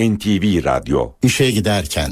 NTV 0.00 0.64
Radyo 0.64 1.12
İşe 1.22 1.50
giderken 1.50 2.10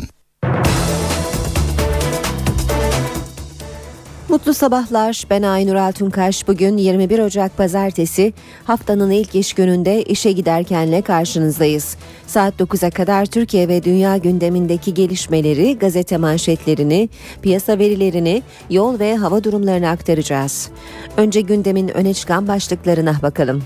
Mutlu 4.29 4.55
sabahlar. 4.55 5.25
Ben 5.31 5.43
Aynur 5.43 5.75
Altunkaş. 5.75 6.49
Bugün 6.49 6.77
21 6.77 7.19
Ocak 7.19 7.57
Pazartesi. 7.57 8.33
Haftanın 8.65 9.11
ilk 9.11 9.35
iş 9.35 9.53
gününde 9.53 10.03
işe 10.03 10.33
giderkenle 10.33 11.03
karşınızdayız. 11.03 11.97
Saat 12.27 12.61
9'a 12.61 12.91
kadar 12.91 13.27
Türkiye 13.27 13.69
ve 13.69 13.83
dünya 13.83 14.17
gündemindeki 14.17 14.95
gelişmeleri, 14.95 15.79
gazete 15.79 16.17
manşetlerini, 16.17 17.09
piyasa 17.43 17.79
verilerini, 17.79 18.43
yol 18.71 18.99
ve 18.99 19.17
hava 19.17 19.45
durumlarını 19.45 19.89
aktaracağız. 19.89 20.71
Önce 21.17 21.41
gündemin 21.41 21.89
öne 21.89 22.15
çıkan 22.15 22.49
başlıklarına 22.49 23.23
bakalım. 23.23 23.63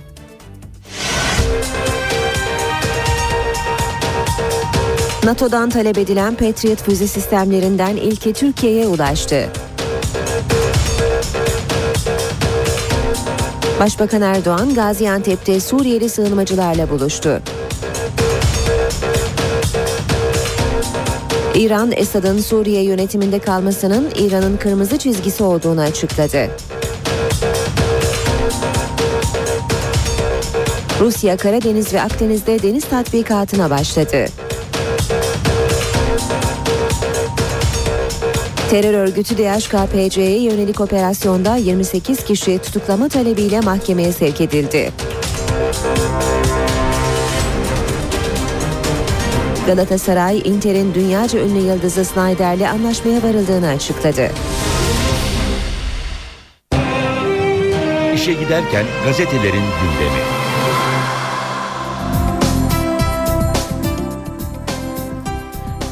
NATO'dan 5.27 5.71
talep 5.71 5.99
edilen 5.99 6.35
Patriot 6.35 6.83
füze 6.83 7.07
sistemlerinden 7.07 7.97
ilki 7.97 8.33
Türkiye'ye 8.33 8.87
ulaştı. 8.87 9.49
Başbakan 13.81 14.23
Erdoğan 14.23 14.75
Gaziantep'te 14.75 15.61
Suriyeli 15.61 16.09
sığınmacılarla 16.09 16.91
buluştu. 16.91 17.43
İran, 21.55 21.93
Esad'ın 21.97 22.41
Suriye 22.41 22.83
yönetiminde 22.83 23.39
kalmasının 23.39 24.11
İran'ın 24.17 24.57
kırmızı 24.57 24.99
çizgisi 24.99 25.43
olduğunu 25.43 25.81
açıkladı. 25.81 26.51
Rusya, 31.01 31.37
Karadeniz 31.37 31.95
ve 31.95 32.03
Akdeniz'de 32.03 32.63
deniz 32.63 32.85
tatbikatına 32.85 33.71
başladı. 33.71 34.27
Terör 38.71 38.95
örgütü 38.95 39.39
DHKPC'ye 39.39 40.43
yönelik 40.43 40.81
operasyonda 40.81 41.57
28 41.57 42.25
kişi 42.25 42.59
tutuklama 42.59 43.09
talebiyle 43.09 43.61
mahkemeye 43.61 44.13
sevk 44.13 44.41
edildi. 44.41 44.93
Galatasaray, 49.67 50.43
Inter'in 50.45 50.95
dünyaca 50.95 51.41
ünlü 51.41 51.59
yıldızı 51.59 52.05
Snyder'le 52.05 52.71
anlaşmaya 52.71 53.23
varıldığını 53.23 53.69
açıkladı. 53.69 54.31
İşe 58.15 58.33
giderken 58.33 58.85
gazetelerin 59.05 59.53
gündemi. 59.53 60.36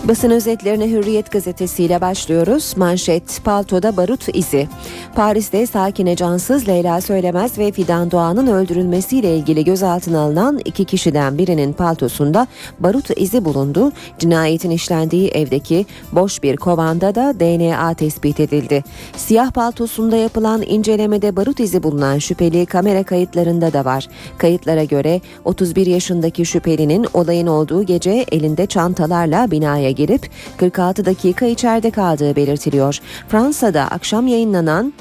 Basın 0.09 0.31
özetlerine 0.31 0.91
Hürriyet 0.91 1.31
gazetesiyle 1.33 2.01
başlıyoruz. 2.01 2.75
Manşet 2.77 3.45
paltoda 3.45 3.97
barut 3.97 4.37
izi. 4.37 4.69
Paris'te 5.15 5.67
sakine 5.67 6.17
cansız 6.17 6.69
Leyla 6.69 7.01
Söylemez 7.01 7.59
ve 7.59 7.73
Fidan 7.73 8.11
Doğan'ın 8.11 8.47
öldürülmesiyle 8.47 9.37
ilgili 9.37 9.65
gözaltına 9.65 10.21
alınan 10.21 10.61
iki 10.65 10.85
kişiden 10.85 11.39
birinin 11.39 11.73
paltosunda 11.73 12.47
barut 12.81 13.11
izi 13.17 13.45
bulundu. 13.45 13.93
Cinayetin 14.19 14.71
işlendiği 14.71 15.29
evdeki 15.29 15.87
boş 16.13 16.43
bir 16.43 16.57
kovanda 16.57 17.15
da 17.15 17.41
DNA 17.41 17.95
tespit 17.95 18.41
edildi. 18.41 18.85
Siyah 19.17 19.51
paltosunda 19.51 20.17
yapılan 20.17 20.63
incelemede 20.63 21.37
barut 21.37 21.61
izi 21.61 21.83
bulunan 21.83 22.19
şüpheli 22.19 22.67
kamera 22.67 23.03
kayıtlarında 23.03 23.73
da 23.73 23.85
var. 23.85 24.09
Kayıtlara 24.39 24.85
göre 24.85 25.21
31 25.45 25.87
yaşındaki 25.87 26.47
şüphelinin 26.47 27.07
olayın 27.15 27.47
olduğu 27.47 27.83
gece 27.83 28.25
elinde 28.33 28.67
çantalarla 28.67 29.51
binaya 29.51 29.94
girip 29.95 30.31
46 30.57 31.05
dakika 31.05 31.47
içeride 31.47 31.91
kaldığı 31.91 32.37
belirtiliyor. 32.37 32.99
Fransa'da 33.29 33.83
akşam 33.83 34.27
yayınlanan 34.27 34.93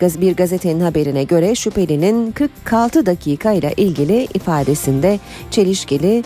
bir 0.00 0.36
gazetenin 0.36 0.80
haberine 0.80 1.24
göre 1.24 1.54
şüphelinin 1.54 2.32
46 2.32 3.06
dakika 3.06 3.52
ile 3.52 3.74
ilgili 3.76 4.24
ifadesinde 4.34 5.18
çelişkili 5.50 6.24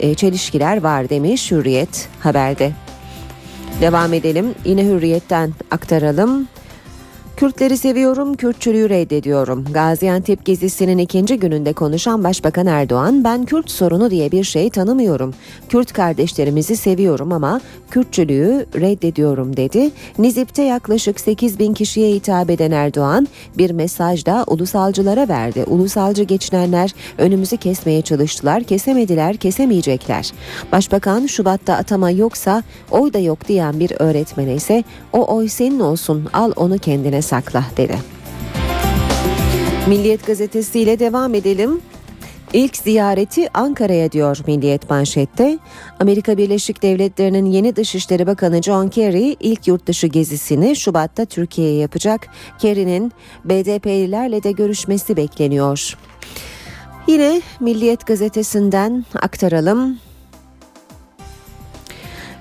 e, 0.00 0.14
çelişkiler 0.14 0.82
var 0.82 1.08
demiş 1.08 1.50
Hürriyet 1.50 2.08
haberde. 2.20 2.72
Devam 3.80 4.12
edelim. 4.12 4.54
Yine 4.64 4.84
Hürriyet'ten 4.84 5.52
aktaralım. 5.70 6.48
Kürtleri 7.36 7.76
seviyorum, 7.76 8.34
Kürtçülüğü 8.34 8.88
reddediyorum. 8.88 9.64
Gaziantep 9.72 10.44
gezisinin 10.44 10.98
ikinci 10.98 11.38
gününde 11.38 11.72
konuşan 11.72 12.24
Başbakan 12.24 12.66
Erdoğan, 12.66 13.24
ben 13.24 13.44
Kürt 13.44 13.70
sorunu 13.70 14.10
diye 14.10 14.32
bir 14.32 14.44
şey 14.44 14.70
tanımıyorum. 14.70 15.34
Kürt 15.68 15.92
kardeşlerimizi 15.92 16.76
seviyorum 16.76 17.32
ama 17.32 17.60
Kürtçülüğü 17.90 18.66
reddediyorum 18.74 19.56
dedi. 19.56 19.90
Nizip'te 20.18 20.62
yaklaşık 20.62 21.20
8 21.20 21.58
bin 21.58 21.74
kişiye 21.74 22.14
hitap 22.14 22.50
eden 22.50 22.70
Erdoğan 22.70 23.28
bir 23.58 23.70
mesaj 23.70 24.26
da 24.26 24.44
ulusalcılara 24.46 25.28
verdi. 25.28 25.64
Ulusalcı 25.66 26.22
geçinenler 26.22 26.94
önümüzü 27.18 27.56
kesmeye 27.56 28.02
çalıştılar, 28.02 28.62
kesemediler, 28.62 29.36
kesemeyecekler. 29.36 30.32
Başbakan 30.72 31.26
Şubat'ta 31.26 31.74
atama 31.74 32.10
yoksa 32.10 32.62
oy 32.90 33.12
da 33.12 33.18
yok 33.18 33.48
diyen 33.48 33.80
bir 33.80 33.92
öğretmene 33.98 34.54
ise 34.54 34.84
o 35.12 35.36
oy 35.36 35.48
senin 35.48 35.80
olsun 35.80 36.28
al 36.32 36.52
onu 36.56 36.78
kendine 36.78 37.23
sakla 37.24 37.64
dedi. 37.76 37.98
Milliyet 39.88 40.26
gazetesiyle 40.26 40.98
devam 40.98 41.34
edelim. 41.34 41.80
İlk 42.52 42.76
ziyareti 42.76 43.48
Ankara'ya 43.54 44.12
diyor 44.12 44.38
Milliyet 44.46 44.90
manşette. 44.90 45.58
Amerika 46.00 46.38
Birleşik 46.38 46.82
Devletleri'nin 46.82 47.46
yeni 47.46 47.76
Dışişleri 47.76 48.26
Bakanı 48.26 48.62
John 48.62 48.88
Kerry 48.88 49.36
ilk 49.40 49.68
yurt 49.68 49.86
dışı 49.86 50.06
gezisini 50.06 50.76
Şubat'ta 50.76 51.24
Türkiye'ye 51.24 51.78
yapacak. 51.78 52.28
Kerry'nin 52.58 53.12
BDP'lilerle 53.44 54.42
de 54.42 54.52
görüşmesi 54.52 55.16
bekleniyor. 55.16 55.96
Yine 57.06 57.42
Milliyet 57.60 58.06
gazetesinden 58.06 59.04
aktaralım. 59.22 59.98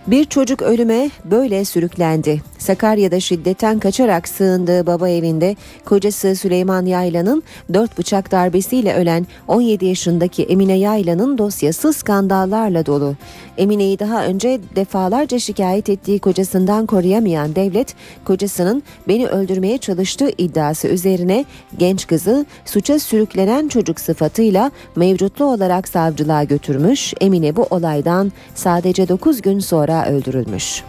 Bir 0.08 0.26
çocuk 0.26 0.62
ölüme 0.62 1.10
böyle 1.26 1.66
sürüklendi. 1.66 2.53
Sakarya'da 2.64 3.20
şiddetten 3.20 3.80
kaçarak 3.80 4.28
sığındığı 4.28 4.88
baba 4.88 5.10
evinde 5.10 5.56
kocası 5.86 6.36
Süleyman 6.36 6.86
Yaylan'ın 6.86 7.44
dört 7.74 7.98
bıçak 7.98 8.32
darbesiyle 8.32 8.96
ölen 8.96 9.28
17 9.48 9.86
yaşındaki 9.86 10.44
Emine 10.44 10.78
Yaylan'ın 10.78 11.38
dosyası 11.38 11.94
skandallarla 11.94 12.86
dolu. 12.86 13.16
Emine'yi 13.58 14.00
daha 14.00 14.26
önce 14.26 14.60
defalarca 14.76 15.40
şikayet 15.40 15.90
ettiği 15.90 16.20
kocasından 16.20 16.86
koruyamayan 16.86 17.56
devlet, 17.56 17.96
kocasının 18.26 18.84
beni 19.08 19.28
öldürmeye 19.28 19.78
çalıştığı 19.78 20.30
iddiası 20.38 20.88
üzerine 20.88 21.46
genç 21.78 22.08
kızı 22.08 22.46
suça 22.66 23.00
sürüklenen 23.00 23.68
çocuk 23.68 24.00
sıfatıyla 24.00 24.72
mevcutlu 24.96 25.46
olarak 25.46 25.88
savcılığa 25.88 26.44
götürmüş. 26.44 27.14
Emine 27.22 27.56
bu 27.56 27.64
olaydan 27.70 28.32
sadece 28.56 29.08
9 29.08 29.42
gün 29.42 29.60
sonra 29.60 30.06
öldürülmüş. 30.06 30.84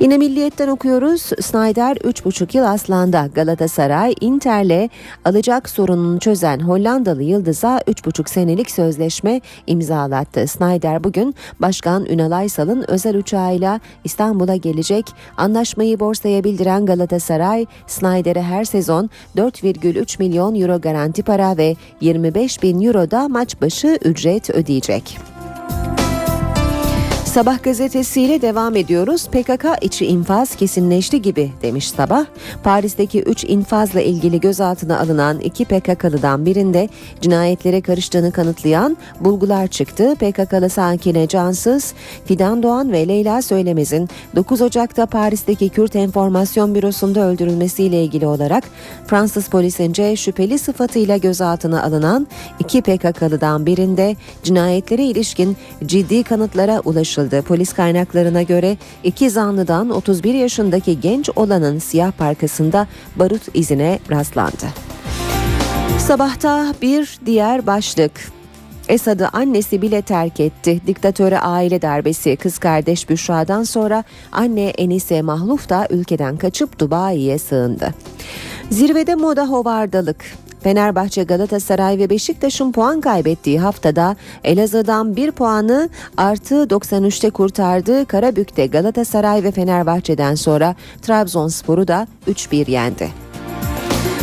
Yine 0.00 0.18
Milliyet'ten 0.18 0.68
okuyoruz. 0.68 1.22
Snyder 1.22 1.96
3,5 1.96 2.56
yıl 2.56 2.64
Aslan'da 2.64 3.28
Galatasaray 3.34 4.14
Inter'le 4.20 4.88
alacak 5.24 5.68
sorununu 5.68 6.20
çözen 6.20 6.60
Hollandalı 6.60 7.22
Yıldız'a 7.22 7.78
3,5 7.78 8.30
senelik 8.30 8.70
sözleşme 8.70 9.40
imzalattı. 9.66 10.46
Snyder 10.46 11.04
bugün 11.04 11.34
Başkan 11.60 12.06
Ünal 12.06 12.30
Aysal'ın 12.30 12.84
özel 12.88 13.16
uçağıyla 13.16 13.80
İstanbul'a 14.04 14.56
gelecek. 14.56 15.06
Anlaşmayı 15.36 16.00
borsaya 16.00 16.44
bildiren 16.44 16.86
Galatasaray, 16.86 17.66
Snyder'e 17.86 18.42
her 18.42 18.64
sezon 18.64 19.10
4,3 19.36 20.18
milyon 20.18 20.60
euro 20.60 20.80
garanti 20.80 21.22
para 21.22 21.56
ve 21.56 21.76
25 22.00 22.62
bin 22.62 22.82
euro 22.82 23.10
da 23.10 23.28
maç 23.28 23.60
başı 23.62 23.98
ücret 24.04 24.50
ödeyecek. 24.50 25.18
Sabah 27.38 27.62
gazetesiyle 27.62 28.42
devam 28.42 28.76
ediyoruz. 28.76 29.28
PKK 29.28 29.66
içi 29.80 30.06
infaz 30.06 30.56
kesinleşti 30.56 31.22
gibi 31.22 31.52
demiş 31.62 31.88
Sabah. 31.88 32.24
Paris'teki 32.64 33.22
3 33.22 33.44
infazla 33.44 34.00
ilgili 34.00 34.40
gözaltına 34.40 35.00
alınan 35.00 35.40
iki 35.40 35.64
PKK'lıdan 35.64 36.46
birinde 36.46 36.88
cinayetlere 37.20 37.80
karıştığını 37.80 38.32
kanıtlayan 38.32 38.96
bulgular 39.20 39.66
çıktı. 39.66 40.14
PKK'lı 40.14 40.70
Sankine 40.70 41.28
Cansız, 41.28 41.94
Fidan 42.24 42.62
Doğan 42.62 42.92
ve 42.92 43.08
Leyla 43.08 43.42
Söylemez'in 43.42 44.08
9 44.36 44.62
Ocak'ta 44.62 45.06
Paris'teki 45.06 45.68
Kürt 45.68 45.96
Enformasyon 45.96 46.74
Bürosu'nda 46.74 47.20
öldürülmesiyle 47.20 48.04
ilgili 48.04 48.26
olarak 48.26 48.64
Fransız 49.06 49.48
polisince 49.48 50.16
şüpheli 50.16 50.58
sıfatıyla 50.58 51.16
gözaltına 51.16 51.82
alınan 51.82 52.26
iki 52.58 52.82
PKK'lıdan 52.82 53.66
birinde 53.66 54.16
cinayetlere 54.42 55.04
ilişkin 55.04 55.56
ciddi 55.86 56.22
kanıtlara 56.22 56.80
ulaşıldı 56.80 57.27
ulaşıldı. 57.28 57.42
Polis 57.42 57.72
kaynaklarına 57.72 58.42
göre 58.42 58.76
iki 59.04 59.30
zanlıdan 59.30 59.90
31 59.90 60.34
yaşındaki 60.34 61.00
genç 61.00 61.30
olanın 61.36 61.78
siyah 61.78 62.12
parkasında 62.12 62.86
barut 63.16 63.42
izine 63.54 63.98
rastlandı. 64.10 64.66
Sabahta 65.98 66.74
bir 66.82 67.18
diğer 67.26 67.66
başlık 67.66 68.12
Esad'ı 68.88 69.28
annesi 69.28 69.82
bile 69.82 70.02
terk 70.02 70.40
etti. 70.40 70.80
Diktatöre 70.86 71.38
aile 71.38 71.82
darbesi 71.82 72.36
kız 72.36 72.58
kardeş 72.58 73.08
Büşra'dan 73.08 73.64
sonra 73.64 74.04
anne 74.32 74.72
Enise 74.78 75.22
Mahluf 75.22 75.68
da 75.68 75.86
ülkeden 75.90 76.36
kaçıp 76.36 76.78
Dubai'ye 76.78 77.38
sığındı. 77.38 77.94
Zirvede 78.70 79.14
moda 79.14 79.46
hovardalık. 79.46 80.24
Fenerbahçe, 80.62 81.22
Galatasaray 81.22 81.98
ve 81.98 82.10
Beşiktaş'ın 82.10 82.72
puan 82.72 83.00
kaybettiği 83.00 83.60
haftada 83.60 84.16
Elazığ'dan 84.44 85.16
bir 85.16 85.30
puanı 85.30 85.88
artı 86.16 86.54
93'te 86.54 87.30
kurtardı. 87.30 88.06
Karabük'te 88.06 88.66
Galatasaray 88.66 89.42
ve 89.42 89.50
Fenerbahçe'den 89.50 90.34
sonra 90.34 90.74
Trabzonspor'u 91.02 91.88
da 91.88 92.06
3-1 92.28 92.70
yendi. 92.70 93.27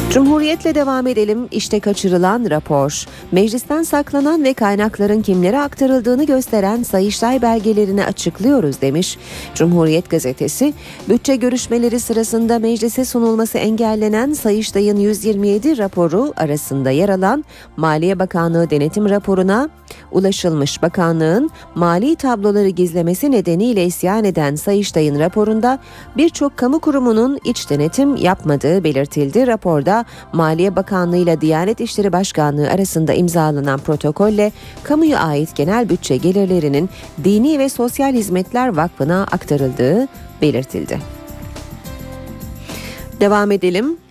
Cumhuriyetle 0.09 0.75
devam 0.75 1.07
edelim. 1.07 1.47
İşte 1.51 1.79
kaçırılan 1.79 2.49
rapor. 2.49 3.05
Meclisten 3.31 3.83
saklanan 3.83 4.43
ve 4.43 4.53
kaynakların 4.53 5.21
kimlere 5.21 5.59
aktarıldığını 5.59 6.25
gösteren 6.25 6.83
Sayıştay 6.83 7.41
belgelerini 7.41 8.05
açıklıyoruz 8.05 8.81
demiş. 8.81 9.17
Cumhuriyet 9.55 10.09
gazetesi, 10.09 10.73
bütçe 11.09 11.35
görüşmeleri 11.35 11.99
sırasında 11.99 12.59
meclise 12.59 13.05
sunulması 13.05 13.57
engellenen 13.57 14.33
Sayıştay'ın 14.33 14.97
127 14.97 15.77
raporu 15.77 16.33
arasında 16.37 16.89
yer 16.89 17.09
alan 17.09 17.45
Maliye 17.77 18.19
Bakanlığı 18.19 18.69
denetim 18.69 19.09
raporuna 19.09 19.69
ulaşılmış. 20.11 20.81
Bakanlığın 20.81 21.49
mali 21.75 22.15
tabloları 22.15 22.69
gizlemesi 22.69 23.31
nedeniyle 23.31 23.85
isyan 23.85 24.23
eden 24.23 24.55
Sayıştay'ın 24.55 25.19
raporunda 25.19 25.79
birçok 26.17 26.57
kamu 26.57 26.79
kurumunun 26.79 27.39
iç 27.45 27.69
denetim 27.69 28.15
yapmadığı 28.15 28.83
belirtildi. 28.83 29.47
Raporda 29.47 29.94
Maliye 30.33 30.75
Bakanlığı 30.75 31.17
ile 31.17 31.41
Diyanet 31.41 31.79
İşleri 31.79 32.11
Başkanlığı 32.11 32.69
arasında 32.69 33.13
imzalanan 33.13 33.79
protokolle 33.79 34.51
kamuya 34.83 35.19
ait 35.19 35.55
genel 35.55 35.89
bütçe 35.89 36.17
gelirlerinin 36.17 36.89
Dini 37.23 37.59
ve 37.59 37.69
Sosyal 37.69 38.13
Hizmetler 38.13 38.67
Vakfı'na 38.67 39.23
aktarıldığı 39.23 40.07
belirtildi. 40.41 40.99
Devam 43.19 43.51
edelim. 43.51 44.04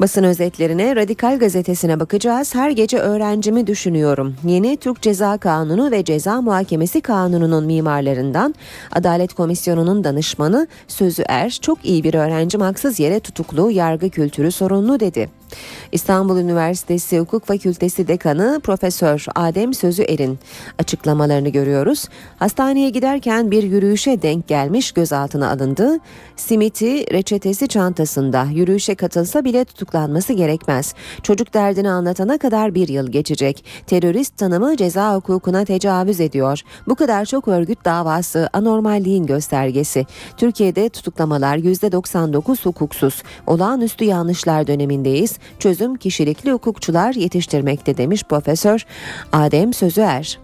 Basın 0.00 0.24
özetlerine 0.24 0.96
Radikal 0.96 1.38
Gazetesi'ne 1.38 2.00
bakacağız. 2.00 2.54
Her 2.54 2.70
gece 2.70 2.98
öğrencimi 2.98 3.66
düşünüyorum. 3.66 4.36
Yeni 4.44 4.76
Türk 4.76 5.02
Ceza 5.02 5.38
Kanunu 5.38 5.90
ve 5.90 6.04
Ceza 6.04 6.40
Muhakemesi 6.40 7.00
Kanunu'nun 7.00 7.66
mimarlarından 7.66 8.54
Adalet 8.92 9.34
Komisyonu'nun 9.34 10.04
danışmanı 10.04 10.68
Sözü 10.88 11.22
Er 11.28 11.50
çok 11.50 11.84
iyi 11.84 12.04
bir 12.04 12.14
öğrencim 12.14 12.60
haksız 12.60 13.00
yere 13.00 13.20
tutuklu, 13.20 13.70
yargı 13.70 14.10
kültürü 14.10 14.52
sorunlu 14.52 15.00
dedi. 15.00 15.28
İstanbul 15.92 16.38
Üniversitesi 16.38 17.20
Hukuk 17.20 17.46
Fakültesi 17.46 18.08
Dekanı 18.08 18.60
Profesör 18.62 19.26
Adem 19.34 19.74
Sözü 19.74 20.02
Er'in 20.02 20.38
açıklamalarını 20.78 21.48
görüyoruz. 21.48 22.08
Hastaneye 22.38 22.90
giderken 22.90 23.50
bir 23.50 23.62
yürüyüşe 23.62 24.22
denk 24.22 24.48
gelmiş 24.48 24.92
gözaltına 24.92 25.50
alındı. 25.50 25.98
Simiti 26.36 27.12
reçetesi 27.12 27.68
çantasında 27.68 28.46
yürüyüşe 28.52 28.94
katılsa 28.94 29.44
bile 29.44 29.64
tutuklanması 29.64 30.32
gerekmez. 30.32 30.94
Çocuk 31.22 31.54
derdini 31.54 31.90
anlatana 31.90 32.38
kadar 32.38 32.74
bir 32.74 32.88
yıl 32.88 33.10
geçecek. 33.10 33.64
Terörist 33.86 34.36
tanımı 34.36 34.76
ceza 34.76 35.16
hukukuna 35.16 35.64
tecavüz 35.64 36.20
ediyor. 36.20 36.60
Bu 36.88 36.94
kadar 36.94 37.24
çok 37.24 37.48
örgüt 37.48 37.84
davası 37.84 38.48
anormalliğin 38.52 39.26
göstergesi. 39.26 40.06
Türkiye'de 40.36 40.88
tutuklamalar 40.88 41.56
%99 41.56 42.64
hukuksuz. 42.64 43.22
Olağanüstü 43.46 44.04
yanlışlar 44.04 44.66
dönemindeyiz 44.66 45.38
çözüm 45.58 45.96
kişilikli 45.96 46.52
hukukçular 46.52 47.14
yetiştirmekte 47.14 47.96
demiş 47.96 48.22
Profesör 48.24 48.86
Adem 49.32 49.72
Sözüer. 49.72 50.38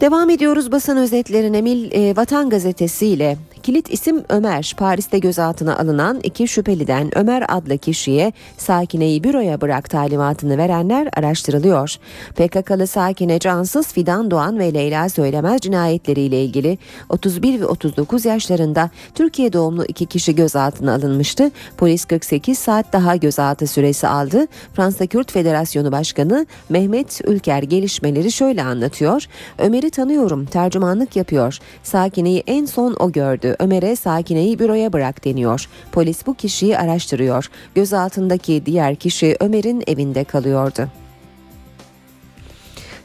Devam 0.00 0.30
ediyoruz 0.30 0.72
basın 0.72 0.96
özetlerine 0.96 1.62
Mil 1.62 1.92
e, 1.92 2.16
Vatan 2.16 2.50
Gazetesi 2.50 3.06
ile 3.06 3.36
Kilit 3.64 3.90
isim 3.90 4.24
Ömer. 4.28 4.74
Paris'te 4.76 5.18
gözaltına 5.18 5.78
alınan 5.78 6.20
iki 6.22 6.48
şüpheliden 6.48 7.18
Ömer 7.18 7.44
adlı 7.48 7.78
kişiye 7.78 8.32
Sakine'yi 8.58 9.24
büroya 9.24 9.60
bırak 9.60 9.90
talimatını 9.90 10.58
verenler 10.58 11.08
araştırılıyor. 11.16 11.96
PKK'lı 12.34 12.86
Sakine 12.86 13.38
Cansız, 13.38 13.92
Fidan 13.92 14.30
Doğan 14.30 14.58
ve 14.58 14.74
Leyla 14.74 15.08
Söylemez 15.08 15.60
cinayetleriyle 15.60 16.44
ilgili 16.44 16.78
31 17.08 17.60
ve 17.60 17.66
39 17.66 18.24
yaşlarında 18.24 18.90
Türkiye 19.14 19.52
doğumlu 19.52 19.84
iki 19.84 20.06
kişi 20.06 20.34
gözaltına 20.34 20.94
alınmıştı. 20.94 21.50
Polis 21.76 22.04
48 22.04 22.58
saat 22.58 22.92
daha 22.92 23.16
gözaltı 23.16 23.66
süresi 23.66 24.08
aldı. 24.08 24.46
Fransa 24.74 25.06
Kürt 25.06 25.32
Federasyonu 25.32 25.92
Başkanı 25.92 26.46
Mehmet 26.68 27.20
Ülker 27.24 27.62
gelişmeleri 27.62 28.32
şöyle 28.32 28.62
anlatıyor. 28.62 29.24
Ömer'i 29.58 29.90
tanıyorum, 29.90 30.46
tercümanlık 30.46 31.16
yapıyor. 31.16 31.58
Sakine'yi 31.82 32.42
en 32.46 32.64
son 32.64 32.96
o 33.00 33.12
gördü. 33.12 33.53
Ömer'e 33.58 33.96
Sakine'yi 33.96 34.58
büroya 34.58 34.92
bırak 34.92 35.24
deniyor. 35.24 35.68
Polis 35.92 36.26
bu 36.26 36.34
kişiyi 36.34 36.78
araştırıyor. 36.78 37.50
Gözaltındaki 37.74 38.66
diğer 38.66 38.94
kişi 38.94 39.36
Ömer'in 39.40 39.82
evinde 39.86 40.24
kalıyordu. 40.24 40.88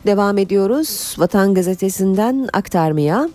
Devam 0.06 0.38
ediyoruz. 0.38 1.16
Vatan 1.19 1.54
Gazetesi'nden 1.54 2.50
aktarmaya. 2.54 3.30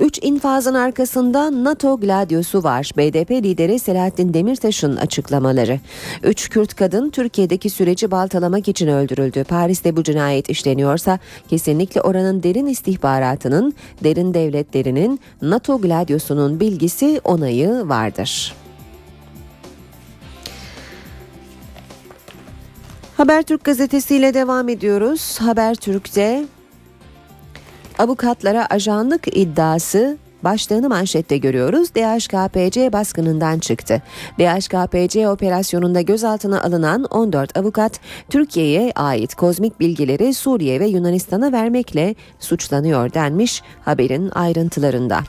Üç 0.00 0.18
infazın 0.22 0.74
arkasında 0.74 1.64
NATO 1.64 2.00
Gladiosu 2.00 2.62
var. 2.62 2.90
BDP 2.96 3.30
lideri 3.30 3.78
Selahattin 3.78 4.34
Demirtaş'ın 4.34 4.96
açıklamaları. 4.96 5.80
Üç 6.22 6.48
Kürt 6.48 6.74
kadın 6.74 7.10
Türkiye'deki 7.10 7.70
süreci 7.70 8.10
baltalamak 8.10 8.68
için 8.68 8.88
öldürüldü. 8.88 9.44
Paris'te 9.44 9.96
bu 9.96 10.02
cinayet 10.02 10.50
işleniyorsa 10.50 11.18
kesinlikle 11.48 12.00
oranın 12.00 12.42
derin 12.42 12.66
istihbaratının, 12.66 13.74
derin 14.04 14.34
devletlerinin, 14.34 15.20
NATO 15.42 15.80
Gladiosu'nun 15.80 16.60
bilgisi 16.60 17.20
onayı 17.24 17.70
vardır. 17.70 18.54
Habertürk 23.16 23.64
gazetesiyle 23.64 24.34
devam 24.34 24.68
ediyoruz. 24.68 25.38
Habertürk'te 25.40 26.44
avukatlara 27.98 28.66
ajanlık 28.66 29.36
iddiası 29.36 30.18
başlığını 30.44 30.88
manşette 30.88 31.38
görüyoruz. 31.38 31.94
DHKPC 31.94 32.92
baskınından 32.92 33.58
çıktı. 33.58 34.02
DHKPC 34.38 35.28
operasyonunda 35.28 36.00
gözaltına 36.00 36.62
alınan 36.62 37.04
14 37.04 37.58
avukat 37.58 38.00
Türkiye'ye 38.30 38.92
ait 38.96 39.34
kozmik 39.34 39.80
bilgileri 39.80 40.34
Suriye 40.34 40.80
ve 40.80 40.86
Yunanistan'a 40.86 41.52
vermekle 41.52 42.14
suçlanıyor 42.38 43.14
denmiş 43.14 43.62
haberin 43.84 44.30
ayrıntılarında. 44.30 45.20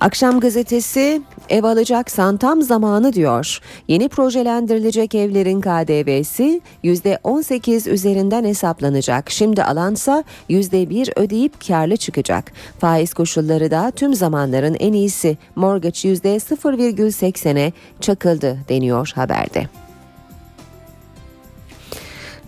Akşam 0.00 0.40
gazetesi 0.40 1.22
ev 1.48 1.64
alacaksan 1.64 2.36
tam 2.36 2.62
zamanı 2.62 3.12
diyor. 3.12 3.60
Yeni 3.88 4.08
projelendirilecek 4.08 5.14
evlerin 5.14 5.60
KDV'si 5.60 6.60
%18 6.84 7.90
üzerinden 7.90 8.44
hesaplanacak. 8.44 9.30
Şimdi 9.30 9.62
alansa 9.62 10.24
%1 10.50 11.20
ödeyip 11.20 11.66
karlı 11.68 11.96
çıkacak. 11.96 12.52
Faiz 12.80 13.14
koşulları 13.14 13.70
da 13.70 13.90
tüm 13.90 14.14
zamanların 14.14 14.76
en 14.80 14.92
iyisi. 14.92 15.38
Mortgage 15.56 16.08
%0,80'e 16.08 17.72
çakıldı 18.00 18.58
deniyor 18.68 19.12
haberde. 19.14 19.68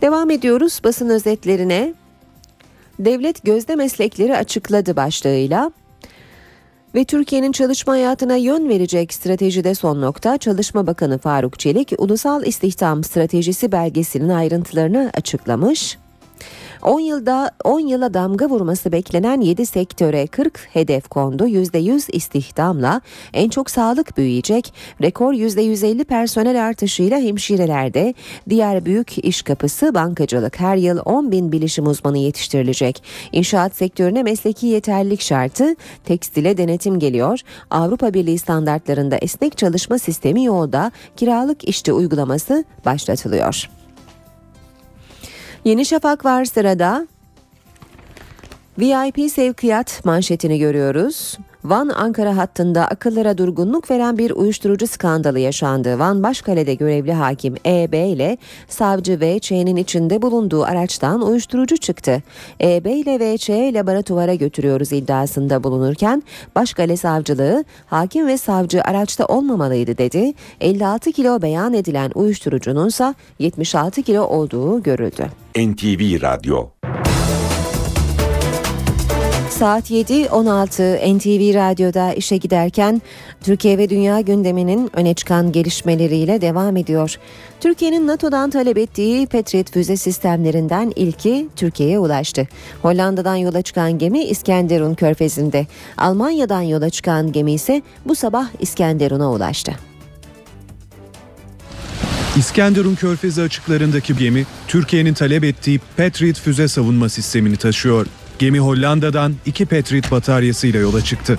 Devam 0.03 0.31
ediyoruz 0.31 0.81
basın 0.85 1.09
özetlerine. 1.09 1.95
Devlet 2.99 3.45
gözde 3.45 3.77
meslekleri 3.77 4.37
açıkladı 4.37 4.97
başlığıyla 4.97 5.73
ve 6.95 7.05
Türkiye'nin 7.05 7.53
çalışma 7.53 7.93
hayatına 7.93 8.37
yön 8.37 8.69
verecek 8.69 9.15
stratejide 9.15 9.75
son 9.75 10.01
nokta 10.01 10.39
Çalışma 10.39 10.87
Bakanı 10.87 11.19
Faruk 11.19 11.59
Çelik 11.59 11.93
Ulusal 11.99 12.47
İstihdam 12.47 13.05
Stratejisi 13.05 13.73
belgesinin 13.73 14.29
ayrıntılarını 14.29 15.11
açıklamış. 15.15 15.99
10 16.83 17.01
yılda 17.01 17.51
10 17.65 17.81
yıla 17.81 18.15
damga 18.15 18.49
vurması 18.49 18.93
beklenen 18.93 19.41
7 19.41 19.67
sektöre 19.67 20.27
40 20.27 20.69
hedef 20.73 21.09
kondu. 21.09 21.47
%100 21.47 22.13
istihdamla 22.13 23.01
en 23.33 23.49
çok 23.49 23.71
sağlık 23.71 24.17
büyüyecek. 24.17 24.75
Rekor 25.03 25.35
%150 25.35 26.05
personel 26.05 26.67
artışıyla 26.67 27.19
hemşirelerde. 27.19 28.15
Diğer 28.49 28.85
büyük 28.85 29.25
iş 29.25 29.43
kapısı 29.43 29.95
bankacılık. 29.95 30.61
Her 30.61 30.77
yıl 30.77 30.99
10 31.05 31.33
bin 31.33 31.53
bilişim 31.53 31.87
uzmanı 31.87 32.19
yetiştirilecek. 32.19 33.03
İnşaat 33.33 33.77
sektörüne 33.77 34.23
mesleki 34.23 34.67
yeterlilik 34.67 35.21
şartı. 35.21 35.75
Tekstile 36.05 36.57
denetim 36.57 36.99
geliyor. 36.99 37.41
Avrupa 37.71 38.15
Birliği 38.15 38.39
standartlarında 38.39 39.17
esnek 39.17 39.59
çalışma 39.59 39.99
sistemi 39.99 40.45
yolda. 40.45 40.93
Kiralık 41.17 41.69
işçi 41.69 41.93
uygulaması 41.93 42.65
başlatılıyor. 42.85 43.80
Yeni 45.65 45.85
Şafak 45.85 46.25
var 46.25 46.45
sırada. 46.45 47.07
VIP 48.79 49.31
sevkiyat 49.31 50.05
manşetini 50.05 50.59
görüyoruz. 50.59 51.39
Van-Ankara 51.65 52.37
hattında 52.37 52.89
akıllara 52.89 53.39
durgunluk 53.39 53.91
veren 53.91 54.19
bir 54.19 54.31
uyuşturucu 54.31 54.87
skandalı 54.87 55.39
yaşandı. 55.39 55.99
Van 55.99 56.23
Başkale'de 56.23 56.75
görevli 56.75 57.13
hakim 57.13 57.55
EB 57.67 57.95
ile 57.95 58.39
savcı 58.69 59.21
VÇ'nin 59.21 59.77
içinde 59.77 60.23
bulunduğu 60.23 60.65
araçtan 60.65 61.23
uyuşturucu 61.23 61.77
çıktı. 61.77 62.23
EB 62.61 62.87
ile 62.87 63.21
VÇ'yi 63.21 63.75
laboratuvara 63.75 64.35
götürüyoruz 64.35 64.93
iddiasında 64.93 65.65
bulunurken 65.65 66.23
Başkale 66.57 66.97
savcılığı 66.97 67.65
hakim 67.87 68.27
ve 68.27 68.39
savcı 68.39 68.83
araçta 68.83 69.27
olmamalıydı 69.27 69.99
dedi. 69.99 70.35
56 70.61 71.13
kilo 71.13 71.43
beyan 71.43 71.75
edilen 71.75 72.11
uyuşturucunun 72.15 72.89
ise 72.89 73.15
76 73.39 74.03
kilo 74.03 74.23
olduğu 74.23 74.83
görüldü. 74.83 75.27
NTV 75.57 76.23
Radyo 76.23 76.69
Saat 79.61 79.91
7.16 79.91 81.17
NTV 81.17 81.55
Radyo'da 81.55 82.13
işe 82.13 82.37
giderken 82.37 83.03
Türkiye 83.41 83.79
ve 83.79 83.91
dünya 83.91 84.21
gündeminin 84.21 84.91
öne 84.93 85.15
çıkan 85.15 85.53
gelişmeleriyle 85.53 86.41
devam 86.41 86.77
ediyor. 86.77 87.17
Türkiye'nin 87.61 88.07
NATO'dan 88.07 88.51
talep 88.51 88.79
ettiği 88.79 89.27
Patriot 89.27 89.73
füze 89.73 89.97
sistemlerinden 89.97 90.93
ilki 90.97 91.49
Türkiye'ye 91.57 91.99
ulaştı. 91.99 92.49
Hollanda'dan 92.83 93.37
yola 93.37 93.63
çıkan 93.63 93.99
gemi 93.99 94.25
İskenderun 94.25 94.95
körfezinde. 94.95 95.67
Almanya'dan 95.97 96.63
yola 96.63 96.91
çıkan 96.91 97.33
gemi 97.33 97.53
ise 97.53 97.83
bu 98.07 98.15
sabah 98.15 98.49
İskenderun'a 98.61 99.33
ulaştı. 99.33 99.73
İskenderun 102.37 102.95
Körfezi 102.95 103.43
açıklarındaki 103.43 104.17
gemi 104.17 104.47
Türkiye'nin 104.69 105.15
talep 105.15 105.45
ettiği 105.45 105.81
Patriot 105.97 106.41
füze 106.41 106.69
savunma 106.69 107.09
sistemini 107.09 107.57
taşıyor. 107.57 108.07
Gemi 108.41 108.61
Hollanda'dan 108.61 109.35
iki 109.47 109.67
Patriot 109.67 110.11
bataryasıyla 110.11 110.81
yola 110.81 111.05
çıktı. 111.05 111.39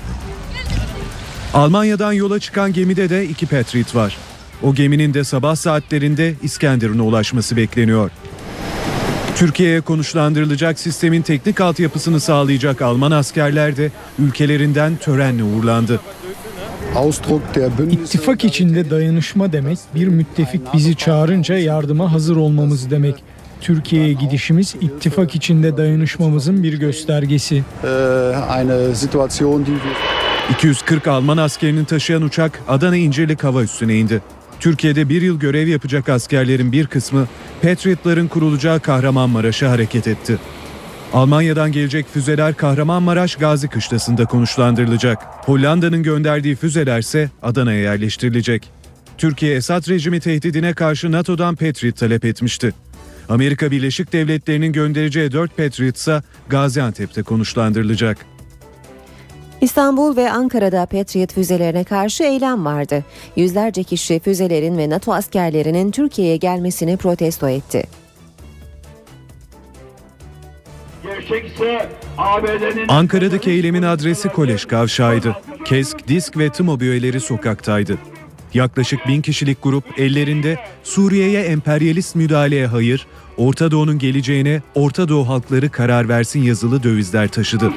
Almanya'dan 1.53 2.13
yola 2.13 2.39
çıkan 2.39 2.73
gemide 2.73 3.09
de 3.09 3.25
iki 3.27 3.45
Patriot 3.45 3.95
var. 3.95 4.17
O 4.63 4.73
geminin 4.75 5.13
de 5.13 5.23
sabah 5.23 5.55
saatlerinde 5.55 6.33
İskenderun'a 6.43 7.03
ulaşması 7.03 7.57
bekleniyor. 7.57 8.11
Türkiye'ye 9.35 9.81
konuşlandırılacak 9.81 10.79
sistemin 10.79 11.21
teknik 11.21 11.61
altyapısını 11.61 12.19
sağlayacak 12.19 12.81
Alman 12.81 13.11
askerler 13.11 13.77
de 13.77 13.91
ülkelerinden 14.19 14.95
törenle 14.95 15.43
uğurlandı. 15.43 15.99
İttifak 17.91 18.45
içinde 18.45 18.89
dayanışma 18.89 19.53
demek, 19.53 19.77
bir 19.95 20.07
müttefik 20.07 20.73
bizi 20.73 20.95
çağırınca 20.95 21.57
yardıma 21.57 22.11
hazır 22.11 22.35
olmamız 22.35 22.91
demek. 22.91 23.15
Türkiye'ye 23.61 24.13
gidişimiz 24.13 24.75
ittifak 24.81 25.35
içinde 25.35 25.77
dayanışmamızın 25.77 26.63
bir 26.63 26.73
göstergesi. 26.73 27.63
240 30.51 31.07
Alman 31.07 31.37
askerini 31.37 31.85
taşıyan 31.85 32.21
uçak 32.21 32.61
Adana 32.67 32.95
İncirlik 32.95 33.43
hava 33.43 33.63
üssüne 33.63 33.95
indi. 33.95 34.21
Türkiye'de 34.59 35.09
bir 35.09 35.21
yıl 35.21 35.39
görev 35.39 35.67
yapacak 35.67 36.09
askerlerin 36.09 36.71
bir 36.71 36.87
kısmı 36.87 37.27
Patriotların 37.61 38.27
kurulacağı 38.27 38.79
Kahramanmaraş'a 38.79 39.71
hareket 39.71 40.07
etti. 40.07 40.37
Almanya'dan 41.13 41.71
gelecek 41.71 42.05
füzeler 42.13 42.53
Kahramanmaraş 42.53 43.35
Gazi 43.35 43.67
Kışlası'nda 43.67 44.25
konuşlandırılacak. 44.25 45.19
Hollanda'nın 45.45 46.03
gönderdiği 46.03 46.55
füzeler 46.55 46.99
ise 46.99 47.29
Adana'ya 47.41 47.79
yerleştirilecek. 47.79 48.69
Türkiye 49.17 49.55
Esad 49.55 49.89
rejimi 49.89 50.19
tehdidine 50.19 50.73
karşı 50.73 51.11
NATO'dan 51.11 51.55
Patriot 51.55 51.97
talep 51.97 52.25
etmişti. 52.25 52.73
Amerika 53.31 53.71
Birleşik 53.71 54.13
Devletleri'nin 54.13 54.73
göndereceği 54.73 55.31
4 55.31 55.57
Patriot 55.57 55.97
ise 55.97 56.21
Gaziantep'te 56.49 57.23
konuşlandırılacak. 57.23 58.17
İstanbul 59.61 60.15
ve 60.15 60.31
Ankara'da 60.31 60.85
Patriot 60.85 61.33
füzelerine 61.33 61.83
karşı 61.83 62.23
eylem 62.23 62.65
vardı. 62.65 63.05
Yüzlerce 63.35 63.83
kişi 63.83 64.19
füzelerin 64.19 64.77
ve 64.77 64.89
NATO 64.89 65.13
askerlerinin 65.13 65.91
Türkiye'ye 65.91 66.37
gelmesini 66.37 66.97
protesto 66.97 67.49
etti. 67.49 67.83
Ankara'daki 72.87 73.51
eylemin 73.51 73.83
adresi 73.83 74.29
Kolej 74.29 74.65
Kavşağı'ydı. 74.65 75.35
KESK, 75.65 76.07
DİSK 76.07 76.37
ve 76.37 76.49
TMOB 76.49 76.81
üyeleri 76.81 77.19
sokaktaydı. 77.19 77.97
Yaklaşık 78.53 79.07
bin 79.07 79.21
kişilik 79.21 79.63
grup 79.63 79.99
ellerinde 79.99 80.57
Suriye'ye 80.83 81.41
emperyalist 81.41 82.15
müdahaleye 82.15 82.67
hayır, 82.67 83.07
Orta 83.37 83.71
Doğu'nun 83.71 83.99
geleceğine 83.99 84.61
Orta 84.75 85.09
Doğu 85.09 85.27
halkları 85.27 85.69
karar 85.69 86.09
versin 86.09 86.43
yazılı 86.43 86.83
dövizler 86.83 87.27
taşıdı. 87.27 87.71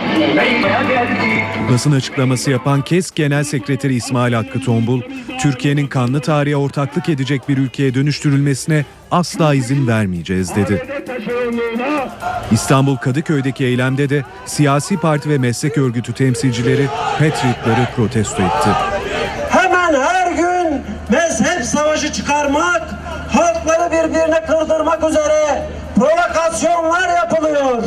Basın 1.73 1.93
açıklaması 1.93 2.50
yapan 2.50 2.83
KESK 2.83 3.16
Genel 3.16 3.45
Sekreteri 3.45 3.95
İsmail 3.95 4.33
Hakkı 4.33 4.61
Tombul, 4.61 5.00
Türkiye'nin 5.43 5.87
kanlı 5.87 6.21
tarihe 6.21 6.57
ortaklık 6.57 7.09
edecek 7.09 7.49
bir 7.49 7.59
ülkeye 7.59 7.95
dönüştürülmesine 7.95 8.85
asla 9.11 9.54
izin 9.54 9.87
vermeyeceğiz 9.87 10.57
dedi. 10.57 10.87
İstanbul 12.52 12.97
Kadıköy'deki 12.97 13.64
eylemde 13.64 14.09
de 14.09 14.25
siyasi 14.47 14.97
parti 14.97 15.28
ve 15.31 15.38
meslek 15.38 15.78
örgütü 15.78 16.12
temsilcileri 16.12 16.87
Patriotları 17.19 17.88
protesto 17.97 18.43
etti. 18.43 18.93
Mezhep 21.08 21.64
savaşı 21.64 22.12
çıkarmak, 22.12 22.82
halkları 23.32 23.90
birbirine 23.92 24.46
kırdırmak 24.46 25.04
üzere 25.11 25.66
provokasyonlar 25.96 27.08
yapılıyor. 27.08 27.82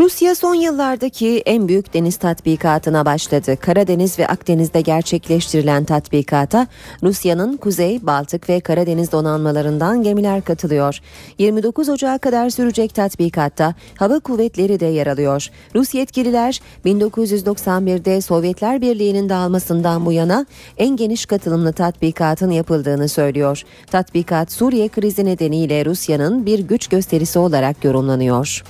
Rusya 0.00 0.34
son 0.34 0.54
yıllardaki 0.54 1.42
en 1.46 1.68
büyük 1.68 1.94
deniz 1.94 2.16
tatbikatına 2.16 3.04
başladı. 3.04 3.56
Karadeniz 3.56 4.18
ve 4.18 4.26
Akdeniz'de 4.26 4.80
gerçekleştirilen 4.80 5.84
tatbikata 5.84 6.66
Rusya'nın 7.02 7.56
Kuzey, 7.56 8.06
Baltık 8.06 8.48
ve 8.48 8.60
Karadeniz 8.60 9.12
donanmalarından 9.12 10.02
gemiler 10.02 10.42
katılıyor. 10.42 11.00
29 11.38 11.88
Ocağı 11.88 12.18
kadar 12.18 12.50
sürecek 12.50 12.94
tatbikatta 12.94 13.74
hava 13.96 14.20
kuvvetleri 14.20 14.80
de 14.80 14.86
yer 14.86 15.06
alıyor. 15.06 15.48
Rus 15.74 15.94
yetkililer 15.94 16.60
1991'de 16.84 18.20
Sovyetler 18.20 18.80
Birliği'nin 18.80 19.28
dağılmasından 19.28 20.06
bu 20.06 20.12
yana 20.12 20.46
en 20.78 20.96
geniş 20.96 21.26
katılımlı 21.26 21.72
tatbikatın 21.72 22.50
yapıldığını 22.50 23.08
söylüyor. 23.08 23.62
Tatbikat 23.90 24.52
Suriye 24.52 24.88
krizi 24.88 25.24
nedeniyle 25.24 25.84
Rusya'nın 25.84 26.46
bir 26.46 26.58
güç 26.58 26.88
gösterisi 26.88 27.38
olarak 27.38 27.84
yorumlanıyor. 27.84 28.62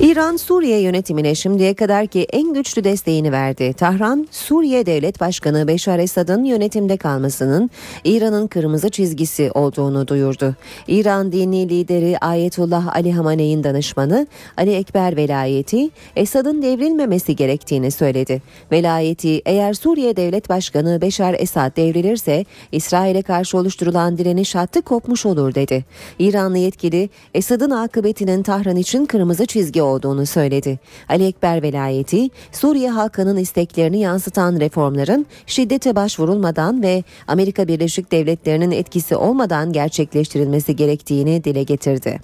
İran 0.00 0.36
Suriye 0.36 0.80
yönetimine 0.80 1.34
şimdiye 1.34 1.74
kadarki 1.74 2.26
en 2.32 2.54
güçlü 2.54 2.84
desteğini 2.84 3.32
verdi. 3.32 3.72
Tahran, 3.72 4.28
Suriye 4.30 4.86
Devlet 4.86 5.20
Başkanı 5.20 5.68
Beşar 5.68 5.98
Esad'ın 5.98 6.44
yönetimde 6.44 6.96
kalmasının 6.96 7.70
İran'ın 8.04 8.46
kırmızı 8.46 8.90
çizgisi 8.90 9.50
olduğunu 9.54 10.08
duyurdu. 10.08 10.54
İran 10.88 11.32
dini 11.32 11.68
lideri 11.68 12.18
Ayetullah 12.18 12.96
Ali 12.96 13.12
Hamaney'in 13.12 13.64
danışmanı 13.64 14.26
Ali 14.56 14.74
Ekber 14.74 15.16
Velayeti, 15.16 15.90
Esad'ın 16.16 16.62
devrilmemesi 16.62 17.36
gerektiğini 17.36 17.90
söyledi. 17.90 18.42
Velayeti, 18.72 19.42
eğer 19.46 19.74
Suriye 19.74 20.16
Devlet 20.16 20.48
Başkanı 20.48 21.00
Beşar 21.00 21.36
Esad 21.38 21.76
devrilirse 21.76 22.44
İsrail'e 22.72 23.22
karşı 23.22 23.58
oluşturulan 23.58 24.18
direniş 24.18 24.54
hattı 24.54 24.82
kopmuş 24.82 25.26
olur 25.26 25.54
dedi. 25.54 25.84
İranlı 26.18 26.58
yetkili, 26.58 27.10
Esad'ın 27.34 27.70
akıbetinin 27.70 28.42
Tahran 28.42 28.76
için 28.76 29.06
kırmızı 29.06 29.46
çizgi 29.46 29.87
olduğunu 29.88 30.26
söyledi. 30.26 30.78
Ali 31.08 31.26
Ekber 31.26 31.62
velayeti 31.62 32.30
Suriye 32.52 32.90
halkının 32.90 33.36
isteklerini 33.36 34.00
yansıtan 34.00 34.60
reformların 34.60 35.26
şiddete 35.46 35.96
başvurulmadan 35.96 36.82
ve 36.82 37.04
Amerika 37.28 37.68
Birleşik 37.68 38.12
Devletleri'nin 38.12 38.70
etkisi 38.70 39.16
olmadan 39.16 39.72
gerçekleştirilmesi 39.72 40.76
gerektiğini 40.76 41.44
dile 41.44 41.62
getirdi. 41.62 42.20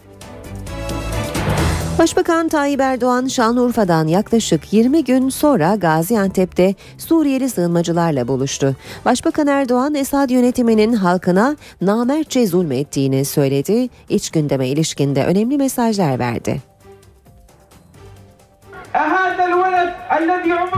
Başbakan 1.99 2.49
Tayyip 2.49 2.81
Erdoğan 2.81 3.27
Şanlıurfa'dan 3.27 4.07
yaklaşık 4.07 4.73
20 4.73 5.05
gün 5.05 5.29
sonra 5.29 5.75
Gaziantep'te 5.75 6.75
Suriyeli 6.99 7.51
sığınmacılarla 7.51 8.29
buluştu. 8.29 8.77
Başbakan 9.05 9.47
Erdoğan 9.47 9.95
Esad 9.95 10.31
yönetiminin 10.31 10.93
halkına 10.93 11.57
namertçe 11.81 12.47
zulmettiğini 12.47 13.25
söyledi. 13.25 13.89
İç 14.09 14.31
gündeme 14.31 14.69
ilişkinde 14.69 15.25
önemli 15.25 15.59
mesajlar 15.59 16.19
verdi. 16.19 16.74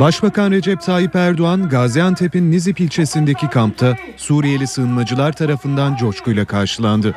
Başbakan 0.01 0.51
Recep 0.51 0.83
Tayyip 0.83 1.17
Erdoğan, 1.17 1.69
Gaziantep'in 1.69 2.51
Nizip 2.51 2.81
ilçesindeki 2.81 3.51
kampta 3.51 3.97
Suriyeli 4.17 4.67
sığınmacılar 4.67 5.33
tarafından 5.33 5.97
coşkuyla 5.97 6.45
karşılandı. 6.45 7.15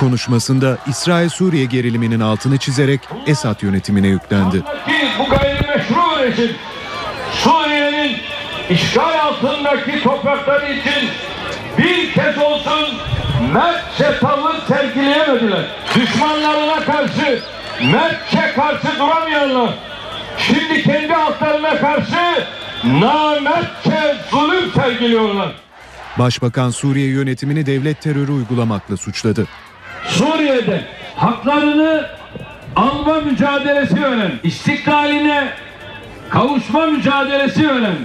Konuşmasında 0.00 0.78
İsrail-Suriye 0.86 1.64
geriliminin 1.64 2.20
altını 2.20 2.58
çizerek 2.58 3.00
Esad 3.26 3.62
yönetimine 3.62 4.08
yüklendi. 4.08 4.62
Bu 5.18 5.24
gayrimeşru 5.30 6.18
rejim 6.22 6.56
Suriye'nin 7.32 8.16
işgal 8.70 9.20
altındaki 9.20 10.02
toprakları 10.02 10.72
için 10.72 11.08
bir 11.78 12.12
kez 12.12 12.38
olsun 12.38 12.94
mertçe 13.52 14.18
tavır 14.20 14.54
sergileyemediler. 14.68 15.64
Düşmanlarına 15.94 16.84
karşı 16.84 17.42
mertçe 17.84 18.52
karşı 18.56 18.98
duramayanlar 18.98 19.70
şimdi 20.38 20.82
kendi 20.82 21.12
halklarına 21.12 21.76
karşı 21.78 22.44
namertçe 22.84 24.16
zulüm 24.30 24.72
sergiliyorlar. 24.72 25.52
Başbakan 26.18 26.70
Suriye 26.70 27.08
yönetimini 27.08 27.66
devlet 27.66 28.00
terörü 28.00 28.32
uygulamakla 28.32 28.96
suçladı. 28.96 29.46
Suriye'de 30.08 30.84
haklarını 31.16 32.06
alma 32.76 33.20
mücadelesi 33.20 34.02
veren, 34.02 34.32
istiklaline 34.42 35.48
kavuşma 36.30 36.86
mücadelesi 36.86 37.68
veren 37.68 37.96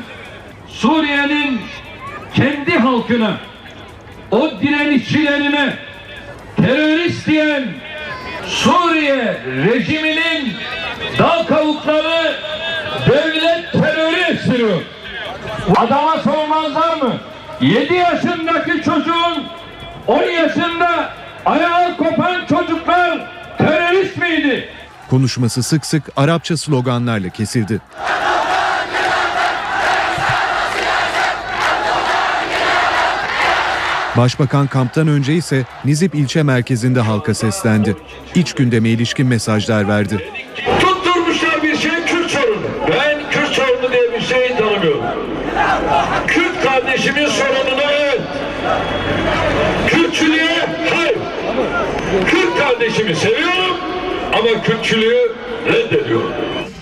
Suriye'nin 0.67 1.61
kendi 2.33 2.77
halkına, 2.77 3.37
o 4.31 4.51
direnişçilerine 4.61 5.73
terörist 6.57 7.27
diyen 7.27 7.63
Suriye 8.47 9.41
rejiminin 9.45 10.53
dal 11.19 11.43
kavukları 11.43 12.33
devlet 13.09 13.71
terörü 13.71 14.15
estiriyor. 14.33 14.81
Adama 15.77 16.17
sormazlar 16.17 16.97
mı? 16.97 17.13
7 17.61 17.93
yaşındaki 17.93 18.81
çocuğun 18.83 19.43
10 20.07 20.23
yaşında 20.23 21.13
ayağı 21.45 21.97
kopan 21.97 22.45
çocuklar 22.49 23.19
terörist 23.57 24.17
miydi? 24.17 24.69
Konuşması 25.09 25.63
sık 25.63 25.85
sık 25.85 26.03
Arapça 26.17 26.57
sloganlarla 26.57 27.29
kesildi. 27.29 27.81
Başbakan 34.17 34.67
kamptan 34.67 35.07
önce 35.07 35.33
ise 35.33 35.65
Nizip 35.85 36.15
ilçe 36.15 36.43
merkezinde 36.43 36.99
halka 36.99 37.33
seslendi. 37.33 37.95
İç 38.35 38.53
gündeme 38.53 38.89
ilişkin 38.89 39.27
mesajlar 39.27 39.87
verdi. 39.87 40.17
Tutturmuşlar 40.79 41.63
bir 41.63 41.75
şey 41.77 41.91
Kürt 42.05 42.31
sorunu. 42.31 42.67
Ben 42.89 43.29
Kürt 43.31 43.51
sorunu 43.51 43.91
diye 43.91 44.13
bir 44.13 44.21
şey 44.21 44.57
tanımıyorum. 44.57 45.03
Kürt 46.27 46.63
kardeşimin 46.63 47.25
sorununa 47.25 47.91
evet. 47.91 48.21
Kürtçülüğe 49.87 50.67
hayır. 50.95 51.17
Kürt 52.27 52.57
kardeşimi 52.57 53.15
seviyorum 53.15 53.77
ama 54.33 54.63
Kürtçülüğü 54.63 55.31
reddediyorum. 55.67 56.31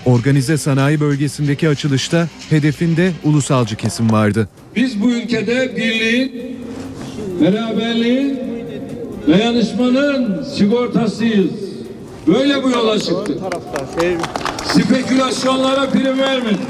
Organize 0.04 0.58
sanayi 0.58 1.00
bölgesindeki 1.00 1.68
açılışta 1.68 2.28
hedefinde 2.50 3.12
ulusalcı 3.24 3.76
kesim 3.76 4.12
vardı. 4.12 4.48
Biz 4.76 5.02
bu 5.02 5.10
ülkede 5.10 5.76
birliğin, 5.76 6.59
beraberliğin, 7.40 8.40
dayanışmanın 9.28 10.42
sigortasıyız. 10.42 11.50
Böyle 12.26 12.64
bu 12.64 12.70
yola 12.70 12.98
çıktık. 12.98 13.38
Spekülasyonlara 14.64 15.90
prim 15.90 16.18
vermedik. 16.18 16.60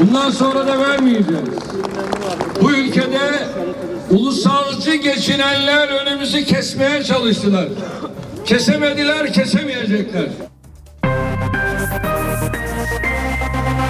Bundan 0.00 0.30
sonra 0.30 0.66
da 0.66 0.78
vermeyeceğiz. 0.78 1.48
Bu 2.62 2.72
ülkede 2.72 3.20
ulusalcı 4.10 4.94
geçinenler 4.94 5.88
önümüzü 5.88 6.44
kesmeye 6.44 7.02
çalıştılar. 7.02 7.68
Kesemediler, 8.44 9.32
kesemeyecekler. 9.32 10.26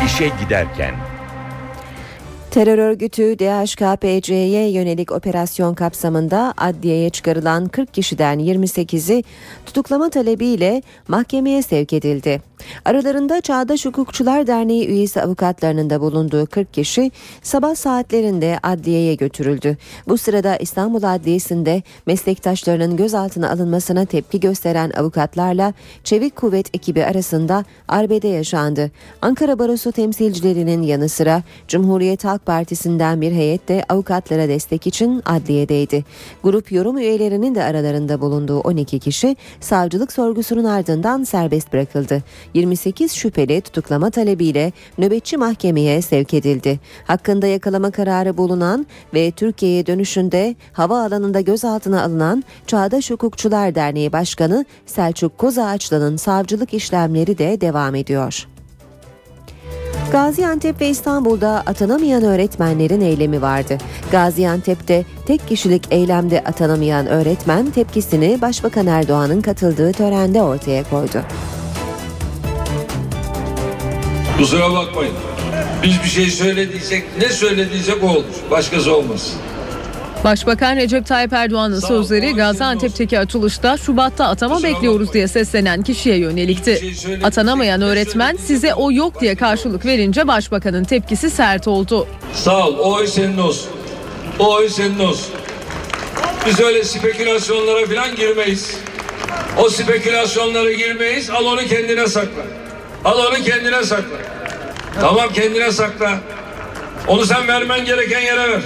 İşe 0.07 0.31
giderken 0.45 0.95
Terör 2.51 2.79
örgütü 2.79 3.39
DHKPC'ye 3.39 4.71
yönelik 4.71 5.13
operasyon 5.13 5.75
kapsamında 5.75 6.55
adliyeye 6.57 7.11
çıkarılan 7.11 7.69
40 7.69 7.95
kişiden 7.95 8.41
28'i 8.41 9.25
tutuklama 9.67 10.11
talebiyle 10.11 10.83
mahkemeye 11.09 11.63
sevk 11.63 11.93
edildi. 11.93 12.50
Aralarında 12.85 13.41
Çağdaş 13.41 13.87
Hukukçular 13.87 14.47
Derneği 14.47 14.89
üyesi 14.89 15.23
avukatlarının 15.23 15.91
da 15.91 16.01
bulunduğu 16.01 16.47
40 16.47 16.75
kişi 16.75 17.11
sabah 17.43 17.75
saatlerinde 17.75 18.59
adliyeye 18.63 19.15
götürüldü. 19.15 19.77
Bu 20.09 20.19
sırada 20.19 20.57
İstanbul 20.57 21.03
Adliyesi'nde 21.03 21.83
meslektaşlarının 22.07 22.97
gözaltına 22.97 23.51
alınmasına 23.51 24.05
tepki 24.05 24.41
gösteren 24.41 24.91
avukatlarla 24.91 25.75
Çevik 26.05 26.37
Kuvvet 26.37 26.75
ekibi 26.75 27.05
arasında 27.05 27.65
arbede 27.89 28.29
yaşandı. 28.29 28.91
Ankara 29.23 29.59
Barosu 29.59 29.93
temsilcilerinin 29.93 30.83
yanı 30.83 31.09
sıra 31.09 31.43
Cumhuriyet 31.69 32.25
Halk 32.25 32.47
Partisi'nden 32.47 33.21
bir 33.21 33.33
heyet 33.33 33.69
de 33.69 33.85
avukatlara 33.89 34.49
destek 34.49 34.87
için 34.87 35.23
adliyedeydi. 35.25 36.05
Grup 36.43 36.73
yorum 36.73 36.99
üyelerinin 36.99 37.55
de 37.55 37.65
aralarında 37.65 38.21
bulunduğu 38.21 38.61
12 38.61 38.99
kişi 38.99 39.37
savcılık 39.61 40.13
sorgusunun 40.13 40.65
ardından 40.65 41.25
serbest 41.25 41.73
bırakıldı. 41.73 42.23
28 42.55 43.13
şüpheli 43.13 43.61
tutuklama 43.61 44.11
talebiyle 44.11 44.73
nöbetçi 44.99 45.37
mahkemeye 45.37 46.03
sevk 46.03 46.35
edildi. 46.35 46.81
Hakkında 47.05 47.47
yakalama 47.47 47.91
kararı 47.91 48.37
bulunan 48.37 48.87
ve 49.15 49.31
Türkiye'ye 49.31 49.87
dönüşünde 49.87 50.57
havaalanında 50.73 51.41
gözaltına 51.41 52.03
alınan 52.03 52.45
Çağdaş 52.67 53.11
Hukukçular 53.11 53.75
Derneği 53.75 54.13
Başkanı 54.13 54.65
Selçuk 54.87 55.39
Kozağaçlı'nın 55.39 56.17
savcılık 56.17 56.75
işlemleri 56.75 57.39
de 57.39 57.61
devam 57.61 57.95
ediyor. 57.95 58.47
Gaziantep 60.13 60.81
ve 60.81 60.89
İstanbul'da 60.89 61.63
atanamayan 61.67 62.23
öğretmenlerin 62.23 63.01
eylemi 63.01 63.43
vardı. 63.43 63.79
Gaziantep'te 64.13 65.05
tek 65.27 65.49
kişilik 65.49 65.87
eylemde 65.91 66.45
atanamayan 66.45 67.07
öğretmen 67.07 67.71
tepkisini 67.71 68.41
Başbakan 68.41 68.87
Erdoğan'ın 68.87 69.41
katıldığı 69.41 69.93
törende 69.93 70.43
ortaya 70.43 70.85
koydu. 70.85 71.23
Kusura 74.41 74.73
bakmayın. 74.73 75.15
Biz 75.83 76.03
bir 76.05 76.09
şey 76.09 76.31
söylediysek 76.31 77.05
ne 77.19 77.29
söylediysek 77.29 78.05
o 78.05 78.07
olur. 78.07 78.25
Başkası 78.51 78.97
olmaz. 78.97 79.33
Başbakan 80.25 80.77
Recep 80.77 81.07
Tayyip 81.07 81.33
Erdoğan'ın 81.33 81.81
sözleri 81.81 82.35
Gaziantep'teki 82.35 83.19
açılışta 83.19 83.77
Şubat'ta 83.77 84.25
atama 84.29 84.63
bekliyoruz 84.63 85.13
diye 85.13 85.29
seslenen 85.29 85.83
kişiye 85.83 86.17
yönelikti. 86.17 86.95
Atanamayan 87.25 87.83
öğretmen 87.83 88.37
size 88.37 88.75
o 88.75 88.93
yok 88.93 89.21
diye 89.21 89.35
karşılık 89.35 89.87
verince 89.87 90.29
başbakanın 90.29 90.85
tepkisi 90.85 91.31
sert 91.31 91.69
oldu. 91.69 92.07
Sağ 92.35 92.69
ol. 92.69 92.79
O 92.79 92.95
oy 92.95 93.07
senin 93.07 93.39
olsun. 93.39 93.71
O 94.39 94.55
oy 94.55 94.69
senin 94.69 94.99
olsun. 94.99 95.35
Biz 96.47 96.61
öyle 96.61 96.85
spekülasyonlara 96.85 97.87
falan 97.87 98.17
girmeyiz. 98.17 98.77
O 99.59 99.69
spekülasyonlara 99.71 100.73
girmeyiz. 100.73 101.31
Al 101.31 101.45
onu 101.45 101.61
kendine 101.61 102.07
sakla. 102.07 102.43
Al 103.05 103.19
onu 103.19 103.45
kendine 103.45 103.83
sakla. 103.85 104.17
Tamam 105.01 105.29
kendine 105.33 105.73
sakla. 105.73 106.19
Onu 107.09 107.27
sen 107.27 107.49
vermen 107.49 107.85
gereken 107.85 108.21
yere 108.21 108.51
ver. 108.51 108.61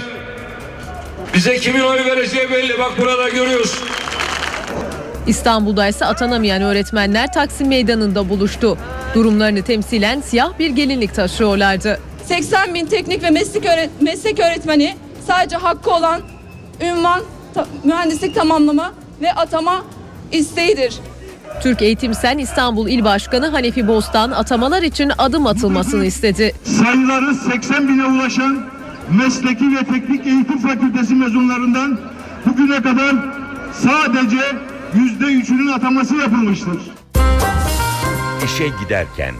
Bize 1.33 1.57
kimin 1.57 1.79
oy 1.79 2.05
vereceği 2.05 2.51
belli. 2.51 2.79
Bak 2.79 2.91
burada 2.97 3.29
görüyorsun. 3.29 3.87
İstanbul'da 5.27 5.87
ise 5.87 6.05
atanamayan 6.05 6.61
öğretmenler 6.61 7.33
Taksim 7.33 7.67
Meydanı'nda 7.67 8.29
buluştu. 8.29 8.77
Durumlarını 9.15 9.61
temsilen 9.61 10.21
siyah 10.21 10.59
bir 10.59 10.69
gelinlik 10.69 11.15
taşıyorlardı. 11.15 11.99
80 12.25 12.73
bin 12.73 12.85
teknik 12.85 13.23
ve 13.23 13.29
meslek, 13.29 13.65
öğret- 13.65 13.89
meslek 14.01 14.39
öğretmeni 14.39 14.95
sadece 15.27 15.55
hakkı 15.55 15.91
olan 15.91 16.21
ünvan, 16.81 17.21
ta- 17.53 17.67
mühendislik 17.83 18.35
tamamlama 18.35 18.93
ve 19.21 19.33
atama 19.33 19.85
isteğidir. 20.31 20.93
Türk 21.61 21.81
Eğitim 21.81 22.13
Sen 22.13 22.37
İstanbul 22.37 22.87
İl 22.89 23.03
Başkanı 23.03 23.47
Hanefi 23.47 23.87
Bostan 23.87 24.31
atamalar 24.31 24.81
için 24.83 25.11
adım 25.17 25.47
atılmasını 25.47 26.05
istedi. 26.05 26.53
sayıları 26.63 27.35
80 27.35 27.87
bine 27.87 28.05
ulaşan 28.05 28.65
mesleki 29.09 29.75
ve 29.75 29.79
teknik 29.79 30.27
eğitim 30.27 30.57
fakültesi 30.57 31.15
mezunlarından 31.15 31.99
bugüne 32.45 32.81
kadar 32.81 33.15
sadece 33.73 34.41
yüzde 34.93 35.25
üçünün 35.25 35.67
ataması 35.67 36.15
yapılmıştır. 36.15 36.77
işe 38.45 38.67
giderken 38.83 39.35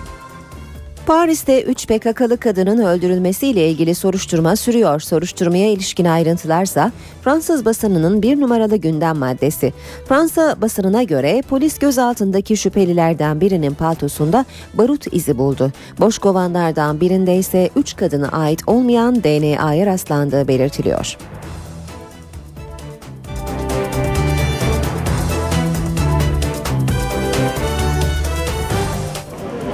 Paris'te 1.05 1.63
3 1.63 1.87
PKK'lı 1.87 2.37
kadının 2.37 2.85
öldürülmesiyle 2.85 3.69
ilgili 3.69 3.95
soruşturma 3.95 4.55
sürüyor. 4.55 4.99
Soruşturmaya 4.99 5.71
ilişkin 5.71 6.05
ayrıntılarsa 6.05 6.91
Fransız 7.21 7.65
basınının 7.65 8.21
bir 8.21 8.41
numaralı 8.41 8.75
gündem 8.75 9.17
maddesi. 9.17 9.73
Fransa 10.07 10.61
basınına 10.61 11.03
göre 11.03 11.43
polis 11.49 11.79
gözaltındaki 11.79 12.57
şüphelilerden 12.57 13.41
birinin 13.41 13.73
paltosunda 13.73 14.45
barut 14.73 15.13
izi 15.13 15.37
buldu. 15.37 15.71
Boş 15.99 16.17
kovanlardan 16.17 17.01
birinde 17.01 17.35
ise 17.35 17.69
3 17.75 17.95
kadına 17.95 18.27
ait 18.27 18.61
olmayan 18.67 19.23
DNA'ya 19.23 19.85
rastlandığı 19.85 20.47
belirtiliyor. 20.47 21.17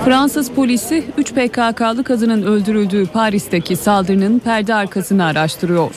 Fransız 0.05 0.51
polisi 0.51 1.03
3 1.17 1.33
PKK'lı 1.33 2.03
kadının 2.03 2.43
öldürüldüğü 2.43 3.05
Paris'teki 3.05 3.75
saldırının 3.75 4.39
perde 4.39 4.75
arkasını 4.75 5.25
araştırıyor. 5.25 5.95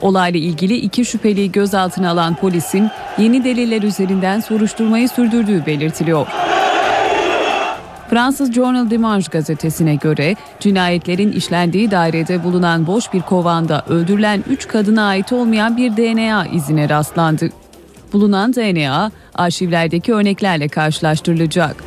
Olayla 0.00 0.40
ilgili 0.40 0.76
iki 0.76 1.04
şüpheliyi 1.04 1.52
gözaltına 1.52 2.10
alan 2.10 2.34
polisin 2.34 2.90
yeni 3.18 3.44
deliller 3.44 3.82
üzerinden 3.82 4.40
soruşturmayı 4.40 5.08
sürdürdüğü 5.08 5.66
belirtiliyor. 5.66 6.26
Fransız 8.10 8.52
Journal 8.52 8.90
Dimanche 8.90 9.28
gazetesine 9.32 9.94
göre 9.94 10.36
cinayetlerin 10.60 11.32
işlendiği 11.32 11.90
dairede 11.90 12.44
bulunan 12.44 12.86
boş 12.86 13.12
bir 13.12 13.20
kovanda 13.20 13.84
öldürülen 13.88 14.44
3 14.48 14.68
kadına 14.68 15.06
ait 15.06 15.32
olmayan 15.32 15.76
bir 15.76 15.96
DNA 15.96 16.46
izine 16.46 16.88
rastlandı. 16.88 17.48
Bulunan 18.12 18.54
DNA 18.54 19.10
arşivlerdeki 19.34 20.14
örneklerle 20.14 20.68
karşılaştırılacak. 20.68 21.84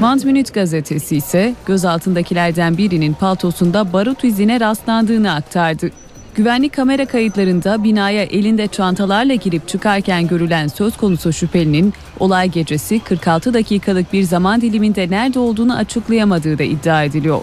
Mant 0.00 0.24
Minute 0.24 0.52
gazetesi 0.52 1.16
ise 1.16 1.54
gözaltındakilerden 1.66 2.76
birinin 2.76 3.12
paltosunda 3.14 3.92
barut 3.92 4.24
izine 4.24 4.60
rastlandığını 4.60 5.34
aktardı. 5.34 5.90
Güvenlik 6.34 6.72
kamera 6.72 7.06
kayıtlarında 7.06 7.84
binaya 7.84 8.22
elinde 8.22 8.66
çantalarla 8.66 9.34
girip 9.34 9.68
çıkarken 9.68 10.28
görülen 10.28 10.68
söz 10.68 10.96
konusu 10.96 11.32
şüphelinin 11.32 11.94
olay 12.20 12.48
gecesi 12.48 13.00
46 13.00 13.54
dakikalık 13.54 14.12
bir 14.12 14.22
zaman 14.22 14.60
diliminde 14.60 15.10
nerede 15.10 15.38
olduğunu 15.38 15.76
açıklayamadığı 15.76 16.58
da 16.58 16.62
iddia 16.62 17.04
ediliyor. 17.04 17.40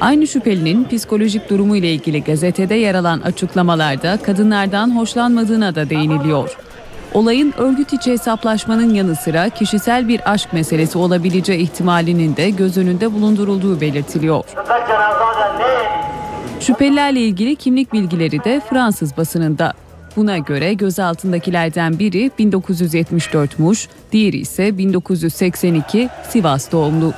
Aynı 0.00 0.26
şüphelinin 0.26 0.84
psikolojik 0.84 1.50
durumu 1.50 1.76
ile 1.76 1.92
ilgili 1.92 2.24
gazetede 2.24 2.74
yer 2.74 2.94
alan 2.94 3.20
açıklamalarda 3.20 4.18
kadınlardan 4.22 4.96
hoşlanmadığına 4.96 5.74
da 5.74 5.90
değiniliyor. 5.90 6.56
Olayın 7.14 7.54
örgüt 7.56 7.92
içi 7.92 8.12
hesaplaşmanın 8.12 8.94
yanı 8.94 9.16
sıra 9.16 9.48
kişisel 9.48 10.08
bir 10.08 10.32
aşk 10.32 10.52
meselesi 10.52 10.98
olabileceği 10.98 11.58
ihtimalinin 11.58 12.36
de 12.36 12.50
göz 12.50 12.76
önünde 12.76 13.12
bulundurulduğu 13.12 13.80
belirtiliyor. 13.80 14.44
Şüphelilerle 16.60 17.20
ilgili 17.20 17.56
kimlik 17.56 17.92
bilgileri 17.92 18.44
de 18.44 18.60
Fransız 18.70 19.16
basınında. 19.16 19.72
Buna 20.16 20.38
göre 20.38 20.74
gözaltındakilerden 20.74 21.98
biri 21.98 22.30
1974'muş, 22.38 23.88
diğeri 24.12 24.36
ise 24.36 24.78
1982 24.78 26.08
Sivas 26.28 26.72
doğumlu. 26.72 27.12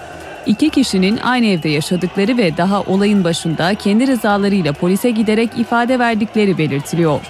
İki 0.47 0.71
kişinin 0.71 1.17
aynı 1.17 1.47
evde 1.47 1.69
yaşadıkları 1.69 2.37
ve 2.37 2.57
daha 2.57 2.83
olayın 2.83 3.25
başında 3.25 3.75
kendi 3.75 4.07
rızalarıyla 4.07 4.73
polise 4.73 5.11
giderek 5.11 5.51
ifade 5.59 5.99
verdikleri 5.99 6.59
belirtiliyor. 6.59 7.21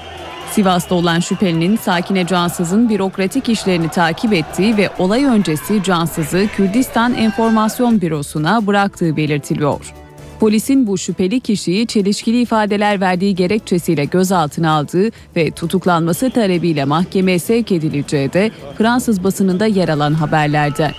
Sivas'ta 0.55 0.95
olan 0.95 1.21
şüphelinin 1.21 1.77
Sakine 1.77 2.27
Cansız'ın 2.27 2.89
bürokratik 2.89 3.49
işlerini 3.49 3.89
takip 3.89 4.33
ettiği 4.33 4.77
ve 4.77 4.91
olay 4.99 5.25
öncesi 5.25 5.83
Cansız'ı 5.83 6.47
Kürdistan 6.57 7.15
Enformasyon 7.15 8.01
Bürosu'na 8.01 8.67
bıraktığı 8.67 9.17
belirtiliyor. 9.17 9.95
Polisin 10.41 10.87
bu 10.87 10.99
şüpheli 10.99 11.41
kişiyi 11.41 11.87
çelişkili 11.87 12.41
ifadeler 12.41 13.01
verdiği 13.01 13.35
gerekçesiyle 13.35 14.05
gözaltına 14.05 14.71
aldığı 14.71 15.11
ve 15.37 15.51
tutuklanması 15.51 16.31
talebiyle 16.31 16.85
mahkemeye 16.85 17.39
sevk 17.39 17.73
edileceği 17.73 18.33
de 18.33 18.51
Fransız 18.79 19.25
basınında 19.25 19.67
yer 19.67 19.89
alan 19.89 20.15
haberlerden. 20.15 20.93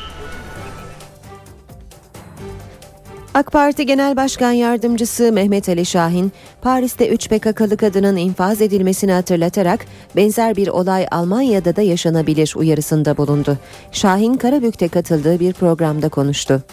AK 3.36 3.52
Parti 3.52 3.86
Genel 3.86 4.16
Başkan 4.16 4.52
Yardımcısı 4.52 5.32
Mehmet 5.32 5.70
Ali 5.70 5.86
Şahin, 5.86 6.32
Paris'te 6.62 7.08
3 7.08 7.30
PKK'lı 7.30 7.78
kadının 7.78 8.18
infaz 8.18 8.62
edilmesini 8.62 9.12
hatırlatarak 9.12 9.86
benzer 10.16 10.56
bir 10.56 10.68
olay 10.68 11.08
Almanya'da 11.12 11.76
da 11.76 11.82
yaşanabilir 11.82 12.54
uyarısında 12.56 13.18
bulundu. 13.18 13.58
Şahin 13.92 14.34
Karabük'te 14.34 14.88
katıldığı 14.88 15.40
bir 15.40 15.54
programda 15.54 16.10
konuştu. 16.10 16.64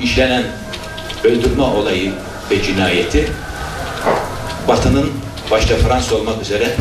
İşlenen 0.00 0.44
öldürme 1.24 1.62
olayı 1.62 2.12
ve 2.50 2.62
cinayeti 2.62 3.28
Batı'nın 4.68 5.10
başta 5.50 5.76
Fransa 5.76 6.14
olmak 6.16 6.42
üzere 6.42 6.76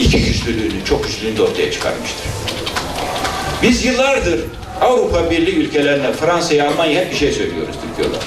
iki 0.00 0.24
güçlülüğünü, 0.24 0.84
çok 0.84 1.04
güçlülüğünü 1.04 1.36
de 1.36 1.42
ortaya 1.42 1.72
çıkarmıştır. 1.72 2.26
Biz 3.62 3.84
yıllardır 3.84 4.40
Avrupa 4.82 5.30
Birliği 5.30 5.56
ülkelerine, 5.56 6.12
Fransa'ya, 6.12 6.68
Almanya'ya 6.70 7.04
hep 7.04 7.12
bir 7.12 7.16
şey 7.16 7.32
söylüyoruz 7.32 7.76
Türkiye. 7.82 8.20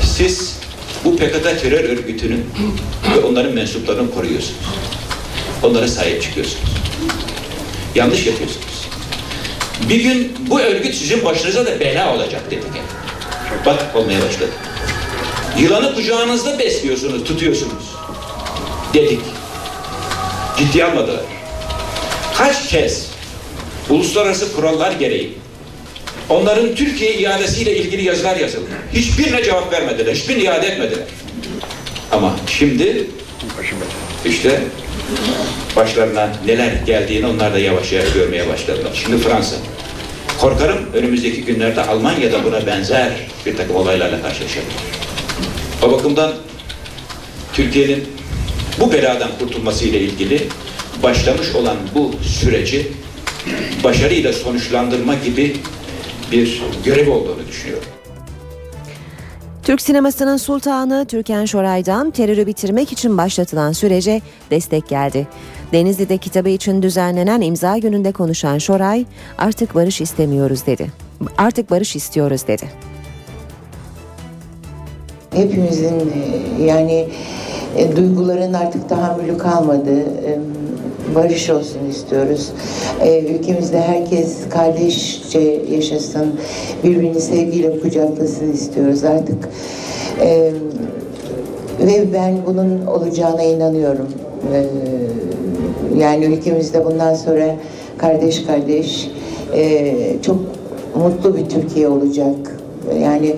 Siz 0.00 0.58
bu 1.04 1.16
PKK 1.16 1.60
terör 1.62 1.84
örgütünün 1.84 2.50
ve 3.16 3.20
onların 3.20 3.52
mensuplarını 3.52 4.14
koruyorsunuz. 4.14 4.60
Onlara 5.62 5.88
sahip 5.88 6.22
çıkıyorsunuz. 6.22 6.70
Yanlış 7.94 8.26
yapıyorsunuz. 8.26 8.88
Bir 9.88 10.00
gün 10.00 10.36
bu 10.50 10.60
örgüt 10.60 10.94
sizin 10.94 11.24
başınıza 11.24 11.66
da 11.66 11.80
bela 11.80 12.14
olacak 12.14 12.42
dedik. 12.50 12.64
Bak 13.66 13.82
olmaya 13.94 14.22
başladı. 14.22 14.50
Yılanı 15.58 15.94
kucağınızda 15.94 16.58
besliyorsunuz, 16.58 17.24
tutuyorsunuz. 17.24 17.94
Dedik. 18.94 19.20
Ciddi 20.58 20.84
almadılar. 20.84 21.24
Kaç 22.38 22.68
kez 22.68 23.13
uluslararası 23.90 24.56
kurallar 24.56 24.92
gereği 24.92 25.34
onların 26.28 26.74
Türkiye 26.74 27.14
iadesiyle 27.14 27.76
ilgili 27.76 28.04
yazılar 28.04 28.36
yazıldı. 28.36 28.66
Hiçbirine 28.92 29.44
cevap 29.44 29.72
vermediler, 29.72 30.14
hiçbirini 30.14 30.42
iade 30.42 30.66
etmediler. 30.66 31.04
Ama 32.12 32.36
şimdi 32.46 33.06
işte 34.24 34.60
başlarına 35.76 36.32
neler 36.46 36.72
geldiğini 36.86 37.26
onlar 37.26 37.54
da 37.54 37.58
yavaş 37.58 37.92
yavaş 37.92 38.12
görmeye 38.12 38.48
başladılar. 38.48 38.90
Şimdi 39.04 39.18
Fransa. 39.18 39.56
Korkarım 40.40 40.78
önümüzdeki 40.94 41.44
günlerde 41.44 41.84
Almanya'da 41.84 42.44
buna 42.44 42.66
benzer 42.66 43.12
bir 43.46 43.56
takım 43.56 43.76
olaylarla 43.76 44.22
karşılaşabilir. 44.22 44.74
O 45.82 45.92
bakımdan 45.92 46.32
Türkiye'nin 47.52 48.04
bu 48.80 48.92
beladan 48.92 49.30
kurtulması 49.38 49.84
ile 49.84 50.00
ilgili 50.00 50.42
başlamış 51.02 51.54
olan 51.54 51.76
bu 51.94 52.14
süreci 52.40 52.86
başarıyla 53.84 54.32
sonuçlandırma 54.32 55.14
gibi 55.14 55.56
bir 56.32 56.62
görev 56.84 57.10
olduğunu 57.10 57.46
düşünüyorum. 57.48 57.88
Türk 59.62 59.80
sinemasının 59.80 60.36
sultanı 60.36 61.06
Türkan 61.08 61.44
Şoray'dan 61.44 62.10
terörü 62.10 62.46
bitirmek 62.46 62.92
için 62.92 63.18
başlatılan 63.18 63.72
sürece 63.72 64.20
destek 64.50 64.88
geldi. 64.88 65.26
Denizli'de 65.72 66.18
kitabı 66.18 66.48
için 66.48 66.82
düzenlenen 66.82 67.40
imza 67.40 67.78
gününde 67.78 68.12
konuşan 68.12 68.58
Şoray, 68.58 69.04
artık 69.38 69.74
barış 69.74 70.00
istemiyoruz 70.00 70.66
dedi. 70.66 70.86
Artık 71.38 71.70
barış 71.70 71.96
istiyoruz 71.96 72.46
dedi. 72.48 72.64
Hepimizin 75.30 76.12
e, 76.58 76.62
yani 76.64 77.08
e, 77.76 77.96
duyguların 77.96 78.52
artık 78.52 78.88
tahammülü 78.88 79.38
kalmadı. 79.38 80.04
Barış 81.14 81.50
olsun 81.50 81.80
istiyoruz. 81.90 82.52
E, 83.00 83.20
ülkemizde 83.20 83.80
herkes 83.80 84.48
kardeşçe 84.48 85.62
yaşasın, 85.70 86.32
birbirini 86.84 87.20
sevgiyle 87.20 87.80
kucaklasın 87.80 88.52
istiyoruz 88.52 89.04
artık. 89.04 89.48
E, 90.20 90.52
ve 91.80 92.12
ben 92.12 92.36
bunun 92.46 92.86
olacağına 92.86 93.42
inanıyorum. 93.42 94.08
E, 94.54 94.64
yani 95.98 96.24
ülkemizde 96.24 96.84
bundan 96.84 97.14
sonra 97.14 97.56
kardeş 97.98 98.42
kardeş 98.46 99.10
e, 99.54 99.92
çok 100.22 100.36
mutlu 100.96 101.36
bir 101.36 101.48
Türkiye 101.48 101.88
olacak. 101.88 102.36
Yani 103.02 103.34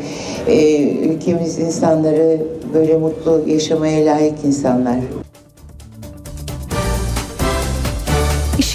e, 0.48 0.82
ülkemiz 0.88 1.58
insanları 1.58 2.38
böyle 2.74 2.96
mutlu 2.96 3.42
yaşamaya 3.46 4.06
layık 4.06 4.44
insanlar. 4.44 4.96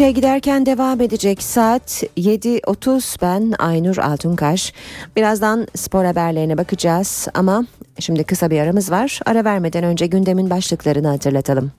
İşe 0.02 0.12
giderken 0.12 0.66
devam 0.66 1.02
edecek 1.02 1.44
saat 1.44 2.04
7.30 2.18 3.22
ben 3.22 3.54
Aynur 3.60 3.98
Altunkaş. 3.98 4.74
Birazdan 5.16 5.68
spor 5.76 6.06
haberlerine 6.06 6.58
bakacağız 6.58 7.28
ama 7.34 7.66
şimdi 8.00 8.24
kısa 8.24 8.50
bir 8.50 8.60
aramız 8.60 8.92
var. 8.92 9.20
Ara 9.26 9.46
vermeden 9.46 9.84
önce 9.84 10.08
gündemin 10.08 10.50
başlıklarını 10.50 11.08
hatırlatalım. 11.08 11.72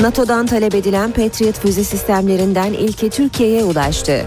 NATO'dan 0.00 0.46
talep 0.46 0.74
edilen 0.74 1.12
Patriot 1.12 1.58
füze 1.58 1.84
sistemlerinden 1.84 2.72
ilki 2.72 3.10
Türkiye'ye 3.10 3.64
ulaştı. 3.64 4.24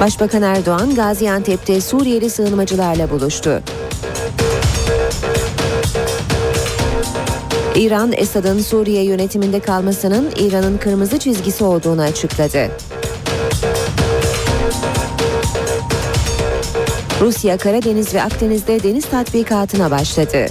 Başbakan 0.00 0.42
Erdoğan 0.42 0.94
Gaziantep'te 0.94 1.80
Suriyeli 1.80 2.30
sığınmacılarla 2.30 3.10
buluştu. 3.10 3.62
İran, 7.82 8.12
Esad'ın 8.16 8.60
Suriye 8.60 9.04
yönetiminde 9.04 9.60
kalmasının 9.60 10.30
İran'ın 10.36 10.78
kırmızı 10.78 11.18
çizgisi 11.18 11.64
olduğunu 11.64 12.02
açıkladı. 12.02 12.70
Rusya, 17.20 17.58
Karadeniz 17.58 18.14
ve 18.14 18.22
Akdeniz'de 18.22 18.82
deniz 18.82 19.04
tatbikatına 19.04 19.90
başladı. 19.90 20.46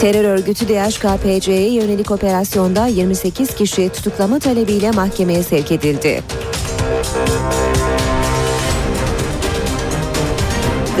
Terör 0.00 0.24
örgütü 0.24 0.68
DHKPC'ye 0.68 1.72
yönelik 1.72 2.10
operasyonda 2.10 2.86
28 2.86 3.54
kişi 3.54 3.88
tutuklama 3.88 4.38
talebiyle 4.38 4.90
mahkemeye 4.90 5.42
sevk 5.42 5.72
edildi. 5.72 6.22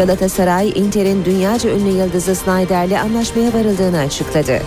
Galatasaray, 0.02 0.72
Inter'in 0.74 1.24
dünyaca 1.24 1.70
ünlü 1.70 1.88
yıldızı 1.88 2.34
Snyder'le 2.34 3.00
anlaşmaya 3.00 3.52
varıldığını 3.52 3.98
açıkladı. 3.98 4.58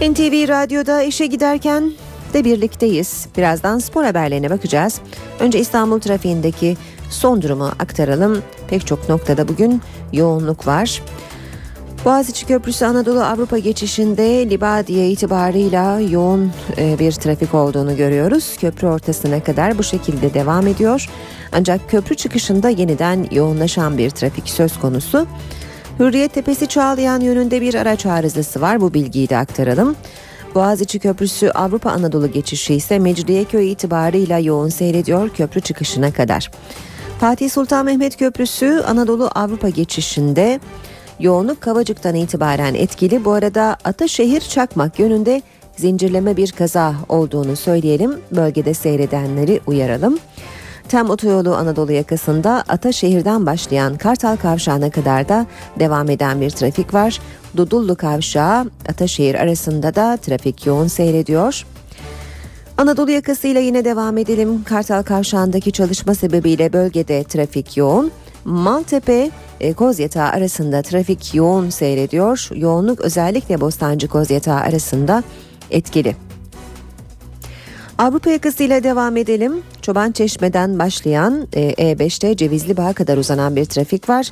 NTV 0.00 0.48
Radyo'da 0.48 1.02
işe 1.02 1.26
giderken 1.26 1.92
de 2.34 2.44
birlikteyiz. 2.44 3.26
Birazdan 3.36 3.78
spor 3.78 4.04
haberlerine 4.04 4.50
bakacağız. 4.50 5.00
Önce 5.40 5.58
İstanbul 5.58 6.00
trafiğindeki 6.00 6.76
son 7.10 7.42
durumu 7.42 7.66
aktaralım. 7.66 8.42
Pek 8.68 8.86
çok 8.86 9.08
noktada 9.08 9.48
bugün 9.48 9.82
yoğunluk 10.12 10.66
var. 10.66 11.02
Boğaziçi 12.04 12.46
Köprüsü 12.46 12.84
Anadolu 12.84 13.22
Avrupa 13.22 13.58
geçişinde 13.58 14.50
Libadiye 14.50 15.10
itibarıyla 15.10 16.00
yoğun 16.00 16.52
e, 16.78 16.98
bir 16.98 17.12
trafik 17.12 17.54
olduğunu 17.54 17.96
görüyoruz. 17.96 18.56
Köprü 18.56 18.86
ortasına 18.86 19.42
kadar 19.42 19.78
bu 19.78 19.82
şekilde 19.82 20.34
devam 20.34 20.66
ediyor. 20.66 21.08
Ancak 21.52 21.90
köprü 21.90 22.14
çıkışında 22.14 22.68
yeniden 22.68 23.26
yoğunlaşan 23.30 23.98
bir 23.98 24.10
trafik 24.10 24.48
söz 24.48 24.80
konusu. 24.80 25.26
Hürriyet 26.00 26.34
Tepesi 26.34 26.66
Çağlayan 26.66 27.20
yönünde 27.20 27.60
bir 27.60 27.74
araç 27.74 28.06
arızası 28.06 28.60
var. 28.60 28.80
Bu 28.80 28.94
bilgiyi 28.94 29.28
de 29.28 29.36
aktaralım. 29.36 29.96
Boğaziçi 30.54 30.98
Köprüsü 30.98 31.48
Avrupa 31.48 31.90
Anadolu 31.90 32.32
geçişi 32.32 32.74
ise 32.74 32.98
Mecidiyeköy 32.98 33.72
itibarıyla 33.72 34.38
yoğun 34.38 34.68
seyrediyor 34.68 35.28
köprü 35.28 35.60
çıkışına 35.60 36.12
kadar. 36.12 36.50
Fatih 37.20 37.50
Sultan 37.50 37.84
Mehmet 37.84 38.16
Köprüsü 38.16 38.82
Anadolu 38.86 39.30
Avrupa 39.34 39.68
geçişinde 39.68 40.60
yoğunluk 41.20 41.60
Kavacık'tan 41.60 42.14
itibaren 42.14 42.74
etkili. 42.74 43.24
Bu 43.24 43.32
arada 43.32 43.76
Ataşehir 43.84 44.40
Çakmak 44.40 44.98
yönünde 44.98 45.42
zincirleme 45.76 46.36
bir 46.36 46.52
kaza 46.52 46.94
olduğunu 47.08 47.56
söyleyelim. 47.56 48.20
Bölgede 48.32 48.74
seyredenleri 48.74 49.60
uyaralım. 49.66 50.18
Tem 50.88 51.10
otoyolu 51.10 51.54
Anadolu 51.54 51.92
yakasında 51.92 52.64
Ataşehir'den 52.68 53.46
başlayan 53.46 53.96
Kartal 53.96 54.36
Kavşağı'na 54.36 54.90
kadar 54.90 55.28
da 55.28 55.46
devam 55.78 56.10
eden 56.10 56.40
bir 56.40 56.50
trafik 56.50 56.94
var. 56.94 57.20
Dudullu 57.56 57.96
Kavşağı 57.96 58.70
Ataşehir 58.88 59.34
arasında 59.34 59.94
da 59.94 60.16
trafik 60.16 60.66
yoğun 60.66 60.86
seyrediyor. 60.86 61.66
Anadolu 62.78 63.10
yakasıyla 63.10 63.60
yine 63.60 63.84
devam 63.84 64.18
edelim. 64.18 64.64
Kartal 64.64 65.02
Kavşağı'ndaki 65.02 65.72
çalışma 65.72 66.14
sebebiyle 66.14 66.72
bölgede 66.72 67.24
trafik 67.24 67.76
yoğun. 67.76 68.10
Maltepe 68.44 69.30
e, 69.60 69.72
Kozyatağı 69.72 70.28
arasında 70.28 70.82
trafik 70.82 71.34
yoğun 71.34 71.70
seyrediyor. 71.70 72.48
Yoğunluk 72.54 73.00
özellikle 73.00 73.60
Bostancı 73.60 74.08
Kozyatağı 74.08 74.60
arasında 74.60 75.22
etkili. 75.70 76.16
Avrupa 77.98 78.30
yakasıyla 78.30 78.82
devam 78.82 79.16
edelim. 79.16 79.62
Çoban 79.82 80.12
Çeşme'den 80.12 80.78
başlayan 80.78 81.48
e, 81.52 81.72
E5'te 81.72 82.36
Cevizli 82.36 82.76
Bağ'a 82.76 82.92
kadar 82.92 83.16
uzanan 83.16 83.56
bir 83.56 83.64
trafik 83.64 84.08
var. 84.08 84.30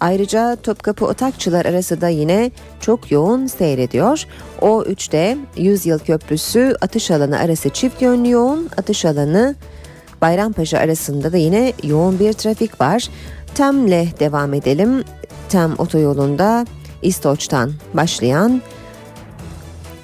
Ayrıca 0.00 0.56
Topkapı 0.56 1.06
Otakçılar 1.06 1.64
arası 1.64 2.00
da 2.00 2.08
yine 2.08 2.50
çok 2.80 3.10
yoğun 3.12 3.46
seyrediyor. 3.46 4.24
O3'te 4.60 5.36
Yüzyıl 5.56 5.98
Köprüsü 5.98 6.74
atış 6.80 7.10
alanı 7.10 7.38
arası 7.38 7.68
çift 7.68 8.02
yönlü 8.02 8.30
yoğun. 8.30 8.68
Atış 8.76 9.04
alanı 9.04 9.54
Bayrampaşa 10.20 10.78
arasında 10.78 11.32
da 11.32 11.36
yine 11.36 11.72
yoğun 11.82 12.18
bir 12.18 12.32
trafik 12.32 12.80
var. 12.80 13.08
Tem'le 13.58 14.06
devam 14.20 14.54
edelim. 14.54 15.04
Tem 15.48 15.74
otoyolunda 15.78 16.66
İstoç'tan 17.02 17.72
başlayan 17.94 18.62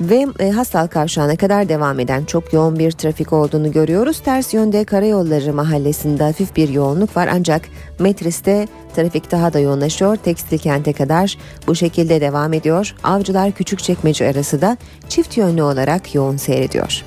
ve 0.00 0.26
e, 0.38 0.50
Hastal 0.50 0.86
Kavşağı'na 0.86 1.36
kadar 1.36 1.68
devam 1.68 2.00
eden 2.00 2.24
çok 2.24 2.52
yoğun 2.52 2.78
bir 2.78 2.92
trafik 2.92 3.32
olduğunu 3.32 3.72
görüyoruz. 3.72 4.20
Ters 4.20 4.54
yönde 4.54 4.84
Karayolları 4.84 5.52
mahallesinde 5.52 6.24
hafif 6.24 6.56
bir 6.56 6.68
yoğunluk 6.68 7.16
var 7.16 7.28
ancak 7.32 7.62
Metris'te 7.98 8.68
trafik 8.96 9.30
daha 9.30 9.52
da 9.52 9.58
yoğunlaşıyor. 9.58 10.16
Tekstil 10.16 10.58
kente 10.58 10.92
kadar 10.92 11.38
bu 11.66 11.74
şekilde 11.74 12.20
devam 12.20 12.52
ediyor. 12.52 12.94
Avcılar 13.04 13.52
Küçükçekmece 13.52 14.28
arası 14.28 14.60
da 14.60 14.76
çift 15.08 15.36
yönlü 15.36 15.62
olarak 15.62 16.14
yoğun 16.14 16.36
seyrediyor. 16.36 17.04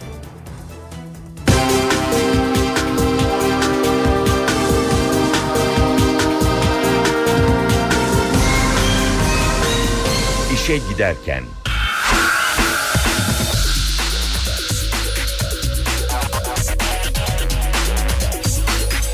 İşe 10.67 10.77
giderken 10.77 11.43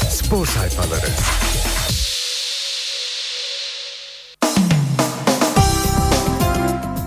Spor 0.09 0.45
sayfaları. 0.45 1.07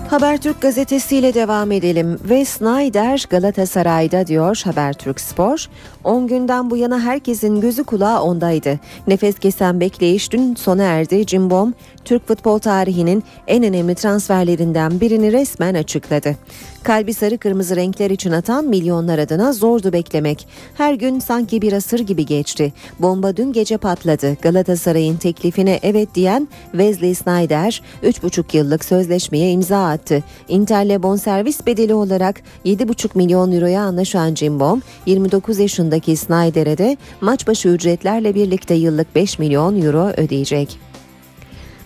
Habertürk 0.09 0.61
gazetesiyle 0.61 1.33
devam 1.33 1.71
edelim 1.71 2.19
ve 2.23 2.45
Snyder 2.45 3.25
Galatasaray'da 3.29 4.27
diyor 4.27 4.61
Habertürk 4.63 5.21
Spor. 5.21 5.65
10 6.07 6.27
günden 6.27 6.69
bu 6.69 6.77
yana 6.77 6.99
herkesin 6.99 7.61
gözü 7.61 7.83
kulağı 7.83 8.21
ondaydı. 8.21 8.79
Nefes 9.07 9.39
kesen 9.39 9.79
bekleyiş 9.79 10.31
dün 10.31 10.55
sona 10.55 10.83
erdi. 10.83 11.25
Cimbom 11.25 11.73
Türk 12.05 12.27
futbol 12.27 12.59
tarihinin 12.59 13.23
en 13.47 13.63
önemli 13.63 13.95
transferlerinden 13.95 15.01
birini 15.01 15.31
resmen 15.31 15.73
açıkladı. 15.73 16.35
Kalbi 16.83 17.13
sarı 17.13 17.37
kırmızı 17.37 17.75
renkler 17.75 18.09
için 18.09 18.31
atan 18.31 18.65
milyonlar 18.65 19.19
adına 19.19 19.53
zordu 19.53 19.93
beklemek. 19.93 20.47
Her 20.77 20.93
gün 20.93 21.19
sanki 21.19 21.61
bir 21.61 21.73
asır 21.73 21.99
gibi 21.99 22.25
geçti. 22.25 22.73
Bomba 22.99 23.37
dün 23.37 23.53
gece 23.53 23.77
patladı. 23.77 24.33
Galatasaray'ın 24.41 25.17
teklifine 25.17 25.79
evet 25.83 26.15
diyen 26.15 26.47
Wesley 26.71 27.15
Snyder 27.15 27.81
3,5 28.03 28.57
yıllık 28.57 28.85
sözleşmeye 28.85 29.51
imza 29.51 29.87
attı. 29.87 30.23
Inter'le 30.47 31.03
bonservis 31.03 31.65
bedeli 31.65 31.93
olarak 31.93 32.41
7,5 32.65 33.09
milyon 33.15 33.51
euroya 33.51 33.81
anlaşan 33.81 34.33
Cimbom 34.33 34.81
29 35.05 35.59
yaşındaki 35.97 36.15
Snyder'e 36.15 36.77
de 36.77 36.97
maç 37.21 37.47
başı 37.47 37.69
ücretlerle 37.69 38.35
birlikte 38.35 38.73
yıllık 38.73 39.15
5 39.15 39.39
milyon 39.39 39.81
euro 39.81 40.13
ödeyecek. 40.17 40.79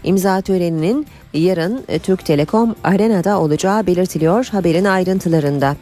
İmza 0.03 0.41
töreninin 0.41 1.05
yarın 1.33 1.83
e, 1.87 1.99
Türk 1.99 2.25
Telekom 2.25 2.75
Arena'da 2.83 3.39
olacağı 3.39 3.87
belirtiliyor 3.87 4.45
haberin 4.51 4.85
ayrıntılarında. 4.85 5.75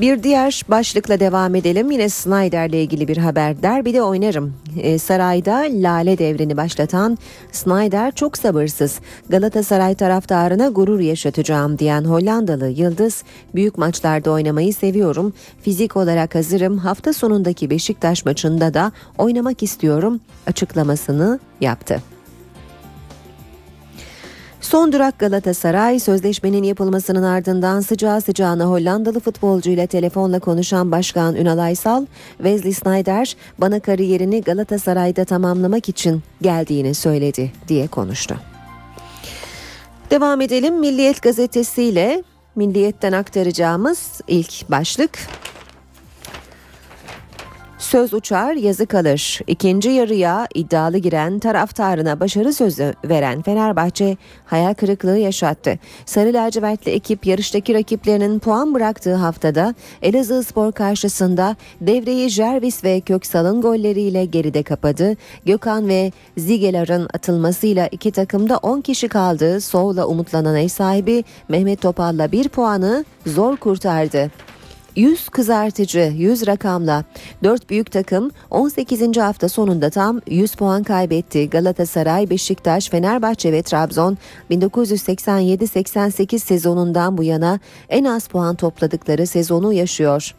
Bir 0.00 0.22
diğer 0.22 0.62
başlıkla 0.68 1.20
devam 1.20 1.54
edelim. 1.54 1.90
Yine 1.90 2.08
Snyder'le 2.08 2.72
ilgili 2.72 3.08
bir 3.08 3.16
haber. 3.16 3.62
Derbide 3.62 4.02
oynarım. 4.02 4.54
Ee, 4.78 4.98
sarayda 4.98 5.56
lale 5.70 6.18
devrini 6.18 6.56
başlatan 6.56 7.18
Snyder 7.52 8.12
çok 8.12 8.38
sabırsız. 8.38 9.00
Galatasaray 9.28 9.94
taraftarına 9.94 10.68
gurur 10.68 11.00
yaşatacağım 11.00 11.78
diyen 11.78 12.04
Hollandalı 12.04 12.68
Yıldız, 12.68 13.24
büyük 13.54 13.78
maçlarda 13.78 14.30
oynamayı 14.30 14.74
seviyorum. 14.74 15.32
Fizik 15.62 15.96
olarak 15.96 16.34
hazırım. 16.34 16.78
Hafta 16.78 17.12
sonundaki 17.12 17.70
Beşiktaş 17.70 18.24
maçında 18.24 18.74
da 18.74 18.92
oynamak 19.18 19.62
istiyorum 19.62 20.20
açıklamasını 20.46 21.38
yaptı. 21.60 22.02
Son 24.60 24.92
durak 24.92 25.18
Galatasaray 25.18 26.00
sözleşmenin 26.00 26.62
yapılmasının 26.62 27.22
ardından 27.22 27.80
sıcağı 27.80 28.20
sıcağına 28.20 28.64
Hollandalı 28.64 29.20
futbolcu 29.20 29.70
ile 29.70 29.86
telefonla 29.86 30.38
konuşan 30.40 30.92
Başkan 30.92 31.36
Ünal 31.36 31.58
Aysal, 31.58 32.06
Wesley 32.36 32.72
Snyder 32.72 33.36
bana 33.58 33.80
kariyerini 33.80 34.42
Galatasaray'da 34.42 35.24
tamamlamak 35.24 35.88
için 35.88 36.22
geldiğini 36.42 36.94
söyledi 36.94 37.52
diye 37.68 37.86
konuştu. 37.86 38.36
Devam 40.10 40.40
edelim 40.40 40.80
Milliyet 40.80 41.22
gazetesiyle 41.22 42.22
Milliyet'ten 42.56 43.12
aktaracağımız 43.12 44.20
ilk 44.28 44.70
başlık 44.70 45.18
Söz 47.80 48.14
uçar, 48.14 48.54
yazı 48.54 48.86
kalır. 48.86 49.40
İkinci 49.46 49.90
yarıya 49.90 50.48
iddialı 50.54 50.98
giren 50.98 51.38
taraftarına 51.38 52.20
başarı 52.20 52.52
sözü 52.52 52.94
veren 53.04 53.42
Fenerbahçe 53.42 54.16
hayal 54.46 54.74
kırıklığı 54.74 55.18
yaşattı. 55.18 55.78
Sarı 56.06 56.32
lacivertli 56.32 56.90
ekip 56.92 57.26
yarıştaki 57.26 57.74
rakiplerinin 57.74 58.38
puan 58.38 58.74
bıraktığı 58.74 59.14
haftada 59.14 59.74
Elazığ 60.02 60.42
Spor 60.42 60.72
karşısında 60.72 61.56
devreyi 61.80 62.28
Jervis 62.28 62.84
ve 62.84 63.00
Köksal'ın 63.00 63.60
golleriyle 63.60 64.24
geride 64.24 64.62
kapadı. 64.62 65.16
Gökhan 65.46 65.88
ve 65.88 66.12
Zigelar'ın 66.36 67.08
atılmasıyla 67.14 67.86
iki 67.86 68.10
takımda 68.10 68.58
10 68.58 68.80
kişi 68.80 69.08
kaldı. 69.08 69.60
Soğla 69.60 70.06
umutlanan 70.06 70.56
ev 70.56 70.68
sahibi 70.68 71.24
Mehmet 71.48 71.80
Topal'la 71.80 72.32
bir 72.32 72.48
puanı 72.48 73.04
zor 73.26 73.56
kurtardı. 73.56 74.30
100 74.96 75.28
kızartıcı 75.28 76.12
100 76.16 76.46
rakamla 76.46 77.04
4 77.42 77.70
büyük 77.70 77.92
takım 77.92 78.30
18. 78.50 79.16
hafta 79.16 79.48
sonunda 79.48 79.90
tam 79.90 80.20
100 80.26 80.54
puan 80.54 80.82
kaybetti. 80.82 81.50
Galatasaray, 81.50 82.30
Beşiktaş, 82.30 82.88
Fenerbahçe 82.90 83.52
ve 83.52 83.62
Trabzon 83.62 84.18
1987-88 84.50 86.38
sezonundan 86.38 87.18
bu 87.18 87.22
yana 87.22 87.60
en 87.88 88.04
az 88.04 88.28
puan 88.28 88.56
topladıkları 88.56 89.26
sezonu 89.26 89.72
yaşıyor. 89.72 90.34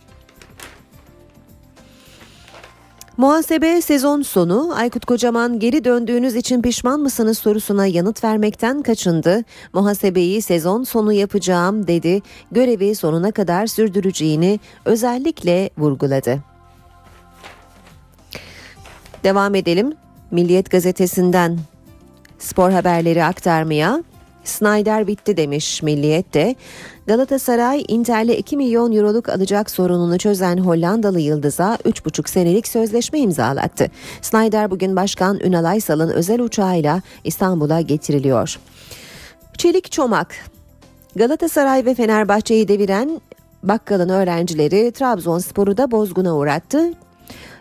Muhasebe 3.18 3.82
sezon 3.82 4.22
sonu 4.22 4.72
Aykut 4.76 5.06
Kocaman 5.06 5.60
geri 5.60 5.84
döndüğünüz 5.84 6.36
için 6.36 6.62
pişman 6.62 7.00
mısınız 7.00 7.38
sorusuna 7.38 7.86
yanıt 7.86 8.24
vermekten 8.24 8.82
kaçındı. 8.82 9.44
Muhasebeyi 9.74 10.42
sezon 10.42 10.84
sonu 10.84 11.14
yapacağım 11.14 11.88
dedi. 11.88 12.22
Görevi 12.52 12.96
sonuna 12.96 13.32
kadar 13.32 13.68
sürdüreceğini 13.68 14.60
özellikle 14.86 15.70
vurguladı. 15.78 16.40
Devam 19.24 19.56
edelim. 19.56 19.94
Milliyet 20.32 20.72
gazetesinden 20.72 21.60
spor 22.40 22.72
haberleri 22.72 23.24
aktarmaya. 23.24 24.04
Snyder 24.44 25.08
bitti 25.08 25.38
demiş 25.38 25.84
Milliyet 25.84 26.34
de. 26.34 26.56
Galatasaray 27.08 27.84
Inter'le 27.88 28.38
2 28.38 28.58
milyon 28.58 28.92
euroluk 28.92 29.30
alacak 29.30 29.72
sorununu 29.72 30.18
çözen 30.18 30.58
Hollandalı 30.58 31.20
Yıldız'a 31.20 31.78
3,5 31.86 32.30
senelik 32.30 32.68
sözleşme 32.68 33.20
imzalattı. 33.20 33.88
Snyder 34.22 34.72
bugün 34.72 34.96
Başkan 34.96 35.40
Ünal 35.40 35.66
Aysal'ın 35.66 36.10
özel 36.10 36.40
uçağıyla 36.40 37.02
İstanbul'a 37.24 37.82
getiriliyor. 37.82 38.60
Çelik 39.58 39.92
Çomak 39.92 40.36
Galatasaray 41.16 41.86
ve 41.86 41.96
Fenerbahçe'yi 41.96 42.68
deviren 42.68 43.22
Bakkal'ın 43.64 44.10
öğrencileri 44.10 44.92
Trabzonspor'u 44.92 45.78
da 45.78 45.92
bozguna 45.92 46.36
uğrattı. 46.36 46.94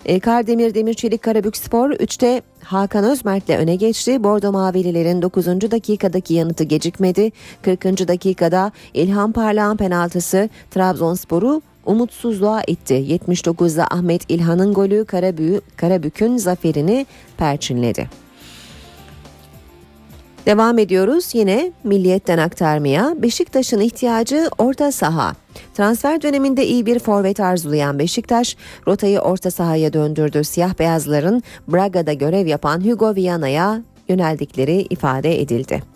E, 0.04 0.20
Kardemir 0.20 0.74
Demir 0.74 0.94
Çelik 0.94 1.22
Karabük 1.22 1.56
Spor 1.56 1.90
3'te 1.90 2.42
Hakan 2.64 3.04
Özmert'le 3.04 3.50
öne 3.50 3.76
geçti. 3.76 4.24
Bordo 4.24 4.52
Mavililerin 4.52 5.22
9. 5.22 5.46
dakikadaki 5.46 6.34
yanıtı 6.34 6.64
gecikmedi. 6.64 7.32
40. 7.62 7.84
dakikada 7.84 8.72
İlhan 8.94 9.32
Parlağan 9.32 9.76
penaltısı 9.76 10.48
Trabzonspor'u 10.70 11.62
umutsuzluğa 11.86 12.62
itti. 12.66 12.94
79'da 12.94 13.86
Ahmet 13.90 14.30
İlhan'ın 14.30 14.74
golü 14.74 15.04
Karabük, 15.04 15.78
Karabük'ün 15.78 16.36
zaferini 16.36 17.06
perçinledi. 17.36 18.29
Devam 20.46 20.78
ediyoruz 20.78 21.34
yine 21.34 21.72
milliyetten 21.84 22.38
aktarmaya. 22.38 23.14
Beşiktaş'ın 23.22 23.80
ihtiyacı 23.80 24.48
orta 24.58 24.92
saha. 24.92 25.32
Transfer 25.74 26.22
döneminde 26.22 26.66
iyi 26.66 26.86
bir 26.86 26.98
forvet 26.98 27.40
arzulayan 27.40 27.98
Beşiktaş 27.98 28.56
rotayı 28.86 29.20
orta 29.20 29.50
sahaya 29.50 29.92
döndürdü. 29.92 30.44
Siyah 30.44 30.78
beyazların 30.78 31.42
Braga'da 31.68 32.12
görev 32.12 32.46
yapan 32.46 32.84
Hugo 32.84 33.14
Viana'ya 33.14 33.82
yöneldikleri 34.08 34.86
ifade 34.90 35.40
edildi. 35.40 35.89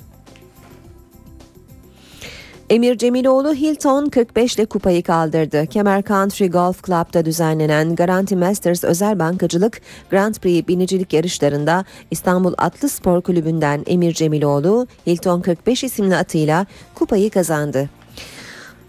Emir 2.71 2.99
Cemiloğlu 2.99 3.55
Hilton 3.55 4.07
45 4.07 4.55
ile 4.55 4.65
kupayı 4.67 5.03
kaldırdı. 5.03 5.67
Kemer 5.67 6.03
Country 6.03 6.47
Golf 6.47 6.85
Club'da 6.87 7.25
düzenlenen 7.25 7.97
Garanti 7.97 8.37
Masters 8.37 8.85
özel 8.85 9.19
bankacılık 9.19 9.81
Grand 10.11 10.35
Prix 10.35 10.69
binicilik 10.69 11.13
yarışlarında 11.13 11.85
İstanbul 12.11 12.55
Atlı 12.59 12.89
Spor 12.89 13.23
Kulübü'nden 13.23 13.83
Emir 13.87 14.13
Cemiloğlu 14.13 14.87
Hilton 15.07 15.41
45 15.41 15.85
isimli 15.85 16.17
atıyla 16.17 16.67
kupayı 16.95 17.31
kazandı. 17.31 17.89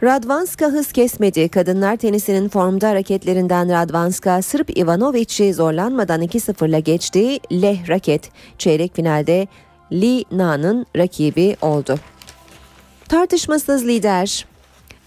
Radvanska 0.04 0.66
hız 0.66 0.92
kesmedi. 0.92 1.50
Kadınlar 1.50 1.96
tenisinin 1.98 2.50
formda 2.50 2.90
hareketlerinden 2.90 3.72
Radvanska 3.72 4.42
Sırp 4.42 4.78
Ivanovic'i 4.78 5.54
zorlanmadan 5.54 6.22
2-0'la 6.22 6.80
geçti. 6.80 7.40
Leh 7.52 7.90
raket 7.90 8.30
çeyrek 8.58 8.96
finalde 8.96 9.48
Li 9.92 10.24
Na'nın 10.32 10.86
rakibi 10.98 11.56
oldu. 11.62 12.00
Tartışmasız 13.10 13.88
lider. 13.88 14.46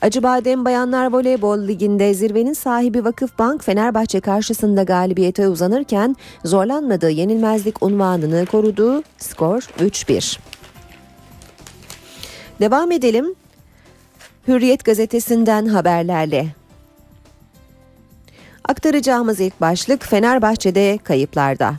Acıbadem 0.03 0.65
Bayanlar 0.65 1.13
Voleybol 1.13 1.59
Ligi'nde 1.69 2.15
zirvenin 2.15 2.53
sahibi 2.53 3.05
Vakıfbank 3.05 3.65
Fenerbahçe 3.65 4.21
karşısında 4.21 4.83
galibiyete 4.83 5.49
uzanırken 5.49 6.17
zorlanmadığı 6.45 7.11
yenilmezlik 7.11 7.83
unvanını 7.83 8.47
korudu. 8.47 9.03
Skor 9.19 9.61
3-1. 9.61 10.39
Devam 12.61 12.93
edelim. 12.93 13.35
Hürriyet 14.49 14.85
gazetesinden 14.85 15.67
haberlerle. 15.67 16.47
Aktaracağımız 18.69 19.41
ilk 19.41 19.61
başlık 19.61 20.05
Fenerbahçe'de 20.05 20.99
kayıplarda. 21.05 21.75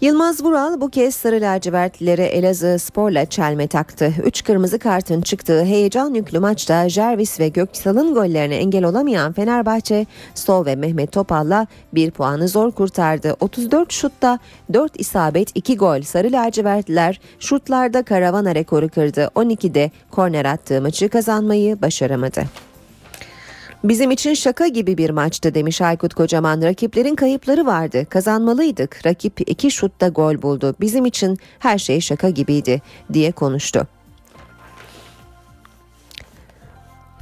Yılmaz 0.00 0.44
Vural 0.44 0.80
bu 0.80 0.90
kez 0.90 1.14
Sarı 1.14 1.40
Lacivertlilere 1.40 2.24
Elazığ 2.24 2.78
Spor'la 2.78 3.26
çelme 3.26 3.66
taktı. 3.66 4.14
Üç 4.24 4.44
kırmızı 4.44 4.78
kartın 4.78 5.20
çıktığı 5.20 5.64
heyecan 5.64 6.14
yüklü 6.14 6.38
maçta 6.38 6.88
Jervis 6.88 7.40
ve 7.40 7.48
Göksal'ın 7.48 8.14
gollerine 8.14 8.56
engel 8.56 8.84
olamayan 8.84 9.32
Fenerbahçe, 9.32 10.06
Sol 10.34 10.66
ve 10.66 10.76
Mehmet 10.76 11.12
Topal'la 11.12 11.66
bir 11.94 12.10
puanı 12.10 12.48
zor 12.48 12.72
kurtardı. 12.72 13.36
34 13.40 13.92
şutta 13.92 14.38
4 14.72 15.00
isabet 15.00 15.50
2 15.54 15.76
gol 15.76 16.02
Sarı 16.02 16.32
Lacivertliler 16.32 17.20
şutlarda 17.38 18.02
karavana 18.02 18.54
rekoru 18.54 18.88
kırdı. 18.88 19.30
12'de 19.34 19.90
korner 20.10 20.44
attığı 20.44 20.82
maçı 20.82 21.08
kazanmayı 21.08 21.82
başaramadı. 21.82 22.67
Bizim 23.84 24.10
için 24.10 24.34
şaka 24.34 24.66
gibi 24.66 24.98
bir 24.98 25.10
maçtı 25.10 25.54
demiş 25.54 25.80
Aykut 25.80 26.14
Kocaman. 26.14 26.62
Rakiplerin 26.62 27.14
kayıpları 27.14 27.66
vardı. 27.66 28.06
Kazanmalıydık. 28.10 29.06
Rakip 29.06 29.50
iki 29.50 29.70
şutta 29.70 30.08
gol 30.08 30.42
buldu. 30.42 30.74
Bizim 30.80 31.06
için 31.06 31.38
her 31.58 31.78
şey 31.78 32.00
şaka 32.00 32.30
gibiydi 32.30 32.82
diye 33.12 33.32
konuştu. 33.32 33.86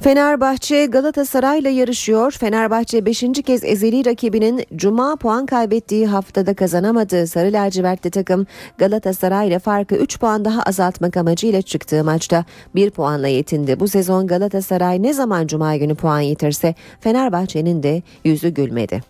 Fenerbahçe 0.01 0.85
Galatasaray'la 0.85 1.69
yarışıyor. 1.69 2.31
Fenerbahçe 2.31 3.05
5. 3.05 3.23
kez 3.45 3.63
ezeli 3.63 4.05
rakibinin 4.05 4.63
cuma 4.75 5.15
puan 5.15 5.45
kaybettiği 5.45 6.07
haftada 6.07 6.53
kazanamadığı 6.53 7.27
Sarı 7.27 7.53
lacivertli 7.53 8.11
takım 8.11 8.47
Galatasaray'la 8.77 9.59
farkı 9.59 9.95
3 9.95 10.19
puan 10.19 10.45
daha 10.45 10.61
azaltmak 10.61 11.17
amacıyla 11.17 11.61
çıktığı 11.61 12.03
maçta 12.03 12.45
1 12.75 12.89
puanla 12.91 13.27
yetindi. 13.27 13.79
Bu 13.79 13.87
sezon 13.87 14.27
Galatasaray 14.27 15.03
ne 15.03 15.13
zaman 15.13 15.47
cuma 15.47 15.75
günü 15.75 15.95
puan 15.95 16.19
yitirse 16.19 16.75
Fenerbahçe'nin 16.99 17.83
de 17.83 18.01
yüzü 18.23 18.49
gülmedi. 18.49 19.01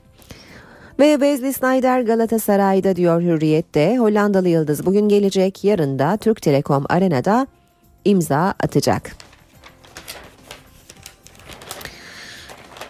Ve 1.00 1.12
Wesley 1.12 1.54
Snyder 1.54 2.02
Galatasaray'da 2.02 2.96
diyor 2.96 3.22
Hürriyet'te 3.22 3.98
Hollandalı 3.98 4.50
Yıldız 4.50 4.86
bugün 4.86 5.10
gelecek 5.10 5.64
yarın 5.64 6.00
da 6.00 6.18
Türk 6.18 6.42
Telekom 6.42 6.86
Arena'da 6.90 7.48
imza 8.06 8.54
atacak. 8.64 9.27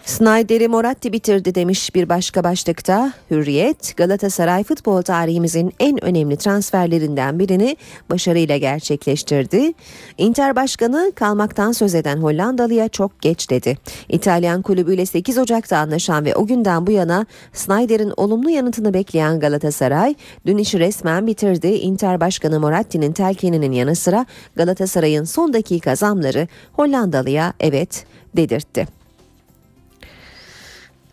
Snyder'i 0.08 0.68
Moratti 0.68 1.12
bitirdi 1.12 1.54
demiş 1.54 1.94
bir 1.94 2.08
başka 2.08 2.44
başlıkta. 2.44 3.12
Hürriyet, 3.30 3.96
Galatasaray 3.96 4.64
futbol 4.64 5.02
tarihimizin 5.02 5.72
en 5.80 6.04
önemli 6.04 6.36
transferlerinden 6.36 7.38
birini 7.38 7.76
başarıyla 8.10 8.56
gerçekleştirdi. 8.56 9.72
Inter 10.18 10.56
Başkanı 10.56 11.12
kalmaktan 11.14 11.72
söz 11.72 11.94
eden 11.94 12.16
Hollandalı'ya 12.16 12.88
çok 12.88 13.22
geç 13.22 13.50
dedi. 13.50 13.78
İtalyan 14.08 14.62
kulübüyle 14.62 15.06
8 15.06 15.38
Ocak'ta 15.38 15.78
anlaşan 15.78 16.24
ve 16.24 16.34
o 16.34 16.46
günden 16.46 16.86
bu 16.86 16.90
yana 16.90 17.26
Snyder'in 17.52 18.12
olumlu 18.16 18.50
yanıtını 18.50 18.94
bekleyen 18.94 19.40
Galatasaray 19.40 20.14
dün 20.46 20.58
işi 20.58 20.78
resmen 20.78 21.26
bitirdi. 21.26 21.68
Inter 21.68 22.20
Başkanı 22.20 22.60
Moratti'nin 22.60 23.12
telkininin 23.12 23.72
yanı 23.72 23.96
sıra 23.96 24.26
Galatasaray'ın 24.56 25.24
son 25.24 25.52
dakika 25.52 25.96
zamları 25.96 26.48
Hollandalı'ya 26.72 27.52
evet 27.60 28.04
dedirtti. 28.36 28.97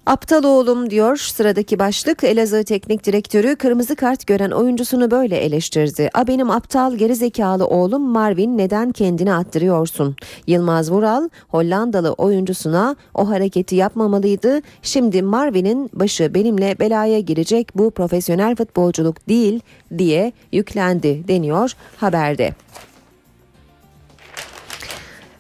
Aptal 0.05 0.43
oğlum 0.43 0.89
diyor 0.89 1.17
sıradaki 1.17 1.79
başlık 1.79 2.23
Elazığ 2.23 2.63
Teknik 2.63 3.05
Direktörü 3.05 3.55
kırmızı 3.55 3.95
kart 3.95 4.27
gören 4.27 4.51
oyuncusunu 4.51 5.11
böyle 5.11 5.37
eleştirdi. 5.37 6.09
A 6.13 6.27
benim 6.27 6.49
aptal 6.49 6.95
gerizekalı 6.95 7.67
oğlum 7.67 8.01
Marvin 8.01 8.57
neden 8.57 8.91
kendini 8.91 9.33
attırıyorsun? 9.33 10.15
Yılmaz 10.47 10.91
Vural 10.91 11.29
Hollandalı 11.47 12.11
oyuncusuna 12.11 12.95
o 13.13 13.29
hareketi 13.29 13.75
yapmamalıydı. 13.75 14.61
Şimdi 14.81 15.21
Marvin'in 15.21 15.89
başı 15.93 16.33
benimle 16.33 16.79
belaya 16.79 17.19
girecek 17.19 17.67
bu 17.75 17.91
profesyonel 17.91 18.55
futbolculuk 18.55 19.29
değil 19.29 19.59
diye 19.97 20.31
yüklendi 20.51 21.27
deniyor 21.27 21.71
haberde. 21.97 22.53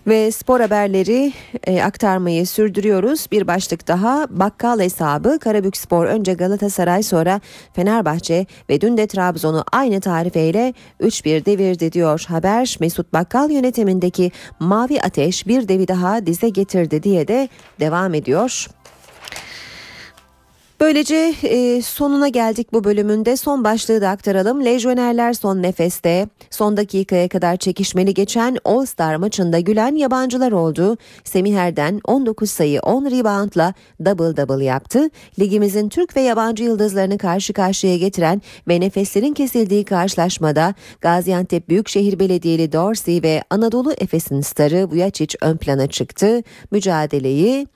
Ve 0.07 0.31
spor 0.31 0.59
haberleri 0.59 1.33
e, 1.67 1.81
aktarmayı 1.83 2.47
sürdürüyoruz. 2.47 3.27
Bir 3.31 3.47
başlık 3.47 3.87
daha 3.87 4.27
bakkal 4.29 4.79
hesabı 4.79 5.39
Karabük 5.39 5.77
Spor 5.77 6.05
önce 6.05 6.33
Galatasaray 6.33 7.03
sonra 7.03 7.41
Fenerbahçe 7.73 8.45
ve 8.69 8.81
dün 8.81 8.97
de 8.97 9.07
Trabzon'u 9.07 9.63
aynı 9.71 10.01
tarifeyle 10.01 10.73
3-1 11.01 11.45
devirdi 11.45 11.91
diyor 11.91 12.25
haber. 12.27 12.77
Mesut 12.79 13.13
Bakkal 13.13 13.51
yönetimindeki 13.51 14.31
Mavi 14.59 15.01
Ateş 15.01 15.47
bir 15.47 15.67
devi 15.67 15.87
daha 15.87 16.25
dize 16.25 16.49
getirdi 16.49 17.03
diye 17.03 17.27
de 17.27 17.49
devam 17.79 18.13
ediyor. 18.13 18.67
Böylece 20.79 21.33
e, 21.43 21.81
sonuna 21.81 22.27
geldik 22.27 22.73
bu 22.73 22.83
bölümünde. 22.83 23.37
Son 23.37 23.63
başlığı 23.63 24.01
da 24.01 24.09
aktaralım. 24.09 24.65
Lejyonerler 24.65 25.33
son 25.33 25.61
nefeste. 25.61 26.27
Son 26.49 26.77
dakikaya 26.77 27.27
kadar 27.27 27.57
çekişmeli 27.57 28.13
geçen 28.13 28.57
All 28.65 28.85
Star 28.85 29.15
maçında 29.15 29.59
gülen 29.59 29.95
yabancılar 29.95 30.51
oldu. 30.51 30.97
Semih 31.23 31.55
Erden 31.55 32.01
19 32.05 32.51
sayı 32.51 32.79
10 32.81 33.05
reboundla 33.05 33.73
double 34.05 34.37
double 34.37 34.65
yaptı. 34.65 35.09
Ligimizin 35.39 35.89
Türk 35.89 36.15
ve 36.15 36.21
yabancı 36.21 36.63
yıldızlarını 36.63 37.17
karşı 37.17 37.53
karşıya 37.53 37.97
getiren 37.97 38.41
ve 38.67 38.79
nefeslerin 38.79 39.33
kesildiği 39.33 39.85
karşılaşmada 39.85 40.73
Gaziantep 41.01 41.69
Büyükşehir 41.69 42.19
Belediyeli 42.19 42.71
Dorsey 42.71 43.23
ve 43.23 43.43
Anadolu 43.49 43.93
Efes'in 43.97 44.41
starı 44.41 44.91
Vujacic 44.91 45.37
ön 45.41 45.57
plana 45.57 45.87
çıktı. 45.87 46.43
Mücadeleyi 46.71 47.67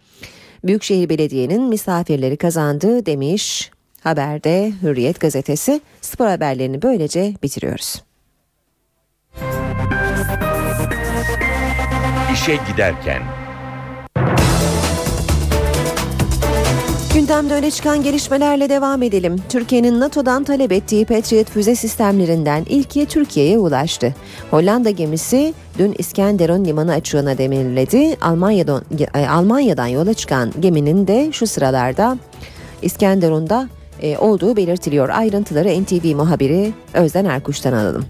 Büyükşehir 0.64 1.10
Belediye'nin 1.10 1.62
misafirleri 1.64 2.38
kazandı 2.38 3.06
demiş 3.06 3.72
haberde 4.04 4.72
Hürriyet 4.82 5.20
gazetesi. 5.20 5.82
Spor 6.02 6.28
haberlerini 6.28 6.82
böylece 6.82 7.34
bitiriyoruz. 7.44 8.04
İşe 12.34 12.60
giderken 12.72 13.39
Gündemde 17.20 17.54
öne 17.54 17.72
çıkan 17.72 18.04
gelişmelerle 18.04 18.70
devam 18.70 19.04
edelim. 19.04 19.36
Türkiye'nin 19.50 20.00
NATO'dan 20.00 20.44
talep 20.44 20.72
ettiği 20.72 21.06
Patriot 21.06 21.50
füze 21.50 21.76
sistemlerinden 21.76 22.66
ilki 22.70 23.06
Türkiye'ye 23.06 23.58
ulaştı. 23.58 24.16
Hollanda 24.52 24.90
gemisi 24.90 25.54
dün 25.78 25.96
İskenderun 25.98 26.66
limanı 26.66 26.94
açığına 26.94 27.38
demirledi. 27.38 28.18
Almanya'dan, 28.22 28.84
e, 29.16 29.28
Almanya'dan 29.28 29.88
yola 29.88 30.14
çıkan 30.14 30.54
geminin 30.60 31.08
de 31.08 31.30
şu 31.32 31.48
sıralarda 31.48 32.18
İskenderun'da 32.82 33.70
e, 34.02 34.18
olduğu 34.18 34.56
belirtiliyor. 34.56 35.10
Ayrıntıları 35.10 35.84
NTV 35.84 36.16
muhabiri 36.16 36.74
Özden 36.94 37.26
Erkuş'tan 37.26 37.74
alalım. 37.74 38.06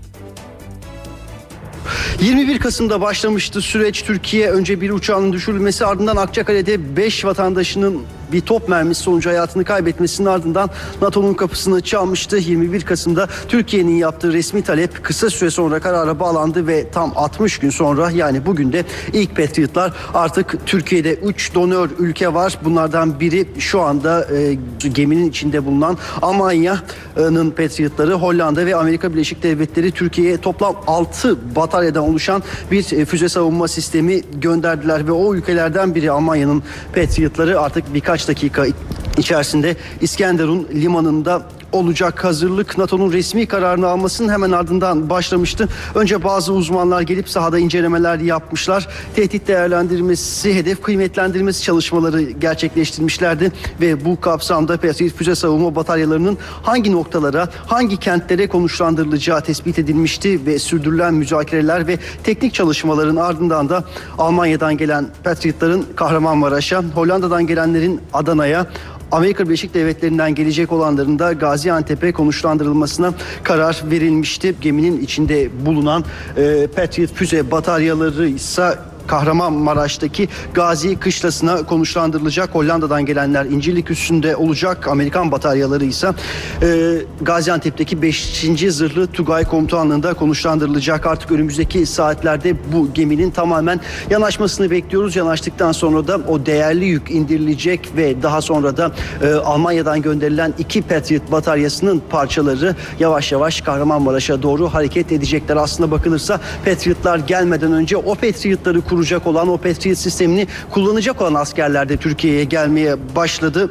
21 2.21 2.59
Kasım'da 2.59 3.01
başlamıştı 3.01 3.61
süreç. 3.61 4.03
Türkiye 4.03 4.51
önce 4.51 4.81
bir 4.81 4.89
uçağının 4.89 5.33
düşürülmesi 5.33 5.85
ardından 5.85 6.17
Akçakale'de 6.17 6.97
5 6.97 7.25
vatandaşının 7.25 8.01
bir 8.31 8.41
top 8.41 8.69
mermisi 8.69 9.01
sonucu 9.01 9.29
hayatını 9.29 9.63
kaybetmesinin 9.63 10.27
ardından 10.27 10.69
NATO'nun 11.01 11.33
kapısını 11.33 11.81
çalmıştı. 11.81 12.37
21 12.37 12.81
Kasım'da 12.81 13.27
Türkiye'nin 13.47 13.95
yaptığı 13.95 14.33
resmi 14.33 14.63
talep 14.63 15.03
kısa 15.03 15.29
süre 15.29 15.49
sonra 15.49 15.79
karara 15.79 16.19
bağlandı 16.19 16.67
ve 16.67 16.89
tam 16.89 17.13
60 17.15 17.57
gün 17.57 17.69
sonra 17.69 18.11
yani 18.11 18.45
bugün 18.45 18.73
de 18.73 18.85
ilk 19.13 19.35
Patriot'lar 19.35 19.93
artık 20.13 20.57
Türkiye'de 20.65 21.13
3 21.13 21.55
donör 21.55 21.89
ülke 21.99 22.33
var. 22.33 22.57
Bunlardan 22.63 23.19
biri 23.19 23.47
şu 23.59 23.81
anda 23.81 24.27
e, 24.35 24.57
geminin 24.89 25.29
içinde 25.29 25.65
bulunan 25.65 25.97
Almanya'nın 26.21 27.51
Patriot'ları 27.51 28.13
Hollanda 28.13 28.65
ve 28.65 28.75
Amerika 28.75 29.13
Birleşik 29.13 29.43
Devletleri 29.43 29.91
Türkiye'ye 29.91 30.37
toplam 30.37 30.75
6 30.87 31.55
bataryadan 31.55 32.03
oluşan 32.03 32.43
bir 32.71 32.91
e, 32.91 33.05
füze 33.05 33.29
savunma 33.29 33.67
sistemi 33.67 34.21
gönderdiler 34.41 35.07
ve 35.07 35.11
o 35.11 35.35
ülkelerden 35.35 35.95
biri 35.95 36.11
Almanya'nın 36.11 36.63
Patriot'ları 36.95 37.59
artık 37.61 37.93
birkaç 37.93 38.18
dakika 38.27 38.65
içerisinde 39.17 39.75
İskenderun 40.01 40.67
limanında 40.73 41.47
olacak 41.71 42.23
hazırlık 42.23 42.77
NATO'nun 42.77 43.11
resmi 43.11 43.45
kararını 43.45 43.87
almasının 43.87 44.33
hemen 44.33 44.51
ardından 44.51 45.09
başlamıştı. 45.09 45.67
Önce 45.95 46.23
bazı 46.23 46.53
uzmanlar 46.53 47.01
gelip 47.01 47.29
sahada 47.29 47.59
incelemeler 47.59 48.19
yapmışlar. 48.19 48.87
Tehdit 49.15 49.47
değerlendirmesi, 49.47 50.55
hedef 50.55 50.81
kıymetlendirmesi 50.81 51.63
çalışmaları 51.63 52.21
gerçekleştirmişlerdi 52.21 53.51
ve 53.81 54.05
bu 54.05 54.21
kapsamda 54.21 54.77
Patriot 54.77 55.13
füze 55.13 55.35
savunma 55.35 55.75
bataryalarının 55.75 56.37
hangi 56.63 56.91
noktalara, 56.91 57.49
hangi 57.67 57.97
kentlere 57.97 58.47
konuşlandırılacağı 58.47 59.41
tespit 59.41 59.79
edilmişti 59.79 60.45
ve 60.45 60.59
sürdürülen 60.59 61.13
müzakereler 61.13 61.87
ve 61.87 61.97
teknik 62.23 62.53
çalışmaların 62.53 63.15
ardından 63.15 63.69
da 63.69 63.83
Almanya'dan 64.17 64.77
gelen 64.77 65.07
Patriotların 65.23 65.85
Kahramanmaraş'a, 65.95 66.83
Hollanda'dan 66.95 67.47
gelenlerin 67.47 68.01
Adana'ya, 68.13 68.65
Amerika 69.11 69.45
Birleşik 69.45 69.73
Devletleri'nden 69.73 70.35
gelecek 70.35 70.71
olanların 70.71 71.19
da 71.19 71.33
Gaziantep'e 71.33 72.11
konuşlandırılmasına 72.11 73.13
karar 73.43 73.81
verilmişti. 73.91 74.55
Geminin 74.61 75.01
içinde 75.01 75.65
bulunan 75.65 76.05
e, 76.37 76.67
Patriot 76.75 77.13
füze 77.13 77.51
bataryaları 77.51 78.27
ise 78.27 78.77
Kahramanmaraş'taki 79.09 80.27
Gazi 80.53 80.99
Kışlası'na 80.99 81.65
konuşlandırılacak. 81.65 82.55
Hollanda'dan 82.55 83.05
gelenler 83.05 83.45
İncirlik 83.45 83.91
üstünde 83.91 84.35
olacak. 84.35 84.87
Amerikan 84.87 85.31
bataryaları 85.31 85.85
ise 85.85 86.09
e, 86.61 86.97
Gaziantep'teki 87.21 88.01
5. 88.01 88.45
Zırhlı 88.69 89.07
Tugay 89.07 89.43
Komutanlığı'nda 89.43 90.13
konuşlandırılacak. 90.13 91.05
Artık 91.05 91.31
önümüzdeki 91.31 91.85
saatlerde 91.85 92.55
bu 92.73 92.93
geminin 92.93 93.31
tamamen 93.31 93.79
yanaşmasını 94.09 94.71
bekliyoruz. 94.71 95.15
Yanaştıktan 95.15 95.71
sonra 95.71 96.07
da 96.07 96.19
o 96.27 96.45
değerli 96.45 96.85
yük 96.85 97.11
indirilecek 97.11 97.89
ve 97.97 98.23
daha 98.23 98.41
sonra 98.41 98.77
da 98.77 98.91
e, 99.21 99.33
Almanya'dan 99.33 100.01
gönderilen 100.01 100.53
iki 100.57 100.81
Patriot 100.81 101.31
bataryasının 101.31 102.01
parçaları 102.09 102.75
yavaş 102.99 103.31
yavaş 103.31 103.61
Kahramanmaraş'a 103.61 104.43
doğru 104.43 104.67
hareket 104.67 105.11
edecekler. 105.11 105.55
Aslında 105.55 105.91
bakılırsa 105.91 106.39
Patriotlar 106.65 107.19
gelmeden 107.19 107.71
önce 107.71 107.97
o 107.97 108.15
Patriotları 108.15 108.81
kur 108.81 108.98
kuracak 108.99 109.27
olan 109.27 109.47
o 109.47 109.57
Patriot 109.57 109.97
sistemini 109.97 110.47
kullanacak 110.71 111.21
olan 111.21 111.33
askerler 111.33 111.89
de 111.89 111.97
Türkiye'ye 111.97 112.43
gelmeye 112.43 113.15
başladı 113.15 113.69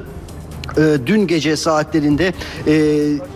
dün 1.06 1.26
gece 1.26 1.56
saatlerinde 1.56 2.32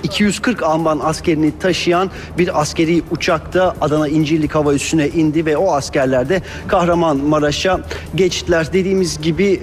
240 0.02 0.62
e, 0.62 0.64
Alman 0.64 1.00
askerini 1.02 1.58
taşıyan 1.58 2.10
bir 2.38 2.60
askeri 2.60 3.02
uçakta 3.10 3.74
Adana 3.80 4.08
İncirlik 4.08 4.54
Hava 4.54 4.74
Üssü'ne 4.74 5.08
indi 5.08 5.46
ve 5.46 5.56
o 5.56 5.72
askerler 5.72 6.28
de 6.28 6.42
Kahramanmaraş'a 6.68 7.80
geçtiler. 8.14 8.72
Dediğimiz 8.72 9.20
gibi 9.20 9.60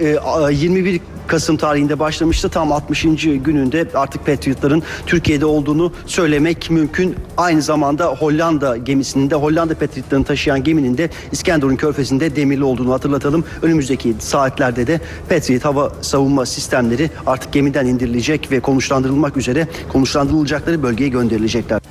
21 0.51 0.93
e, 0.95 0.99
Kasım 1.29 1.57
tarihinde 1.57 1.99
başlamıştı. 1.99 2.49
Tam 2.49 2.71
60. 2.71 3.03
gününde 3.23 3.87
artık 3.93 4.25
Patriot'ların 4.25 4.83
Türkiye'de 5.05 5.45
olduğunu 5.45 5.93
söylemek 6.05 6.71
mümkün. 6.71 7.15
Aynı 7.37 7.61
zamanda 7.61 8.05
Hollanda 8.07 8.77
gemisinin 8.77 9.29
de 9.29 9.35
Hollanda 9.35 9.73
Patriot'larını 9.73 10.25
taşıyan 10.25 10.63
geminin 10.63 10.97
de 10.97 11.09
İskenderun 11.31 11.75
Körfezi'nde 11.75 12.35
demirli 12.35 12.63
olduğunu 12.63 12.93
hatırlatalım. 12.93 13.43
Önümüzdeki 13.61 14.15
saatlerde 14.19 14.87
de 14.87 15.01
Patriot 15.29 15.65
hava 15.65 15.91
savunma 16.01 16.45
sistemleri 16.45 17.09
artık 17.25 17.53
gemiden 17.59 17.85
indirilecek 17.85 18.51
ve 18.51 18.59
konuşlandırılmak 18.59 19.37
üzere 19.37 19.67
konuşlandırılacakları 19.91 20.83
bölgeye 20.83 21.09
gönderilecekler. 21.09 21.81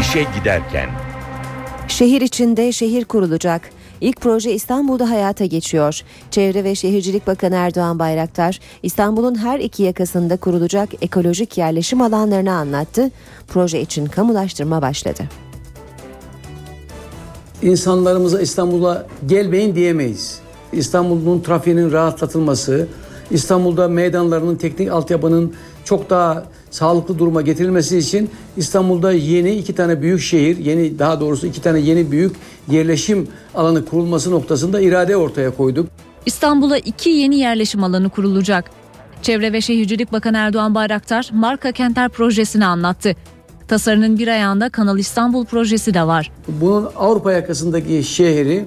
İşe 0.00 0.26
giderken 0.38 0.88
Şehir 1.88 2.20
içinde 2.20 2.72
şehir 2.72 3.04
kurulacak. 3.04 3.70
İlk 4.00 4.20
proje 4.20 4.52
İstanbul'da 4.52 5.10
hayata 5.10 5.44
geçiyor. 5.44 6.00
Çevre 6.30 6.64
ve 6.64 6.74
Şehircilik 6.74 7.26
Bakanı 7.26 7.54
Erdoğan 7.54 7.98
Bayraktar, 7.98 8.60
İstanbul'un 8.82 9.34
her 9.34 9.58
iki 9.58 9.82
yakasında 9.82 10.36
kurulacak 10.36 10.88
ekolojik 11.02 11.58
yerleşim 11.58 12.02
alanlarını 12.02 12.52
anlattı. 12.52 13.10
Proje 13.48 13.80
için 13.80 14.06
kamulaştırma 14.06 14.82
başladı. 14.82 15.22
İnsanlarımıza 17.62 18.40
İstanbul'a 18.40 19.06
gelmeyin 19.26 19.74
diyemeyiz. 19.74 20.43
İstanbul'un 20.74 21.40
trafiğinin 21.40 21.92
rahatlatılması, 21.92 22.86
İstanbul'da 23.30 23.88
meydanlarının 23.88 24.56
teknik 24.56 24.90
altyapının 24.90 25.54
çok 25.84 26.10
daha 26.10 26.44
sağlıklı 26.70 27.18
duruma 27.18 27.42
getirilmesi 27.42 27.98
için 27.98 28.30
İstanbul'da 28.56 29.12
yeni 29.12 29.54
iki 29.54 29.74
tane 29.74 30.02
büyük 30.02 30.20
şehir, 30.20 30.58
yeni 30.58 30.98
daha 30.98 31.20
doğrusu 31.20 31.46
iki 31.46 31.62
tane 31.62 31.80
yeni 31.80 32.10
büyük 32.10 32.36
yerleşim 32.70 33.28
alanı 33.54 33.84
kurulması 33.84 34.30
noktasında 34.30 34.80
irade 34.80 35.16
ortaya 35.16 35.50
koyduk. 35.50 35.86
İstanbul'a 36.26 36.78
iki 36.78 37.10
yeni 37.10 37.36
yerleşim 37.38 37.84
alanı 37.84 38.08
kurulacak. 38.08 38.70
Çevre 39.22 39.52
ve 39.52 39.60
Şehircilik 39.60 40.12
Bakanı 40.12 40.36
Erdoğan 40.36 40.74
Bayraktar 40.74 41.30
Marka 41.32 41.72
Kentler 41.72 42.08
projesini 42.08 42.66
anlattı. 42.66 43.16
Tasarının 43.68 44.18
bir 44.18 44.28
ayağında 44.28 44.70
Kanal 44.70 44.98
İstanbul 44.98 45.44
projesi 45.44 45.94
de 45.94 46.06
var. 46.06 46.32
Bunun 46.48 46.88
Avrupa 46.96 47.32
yakasındaki 47.32 48.04
şehri 48.04 48.64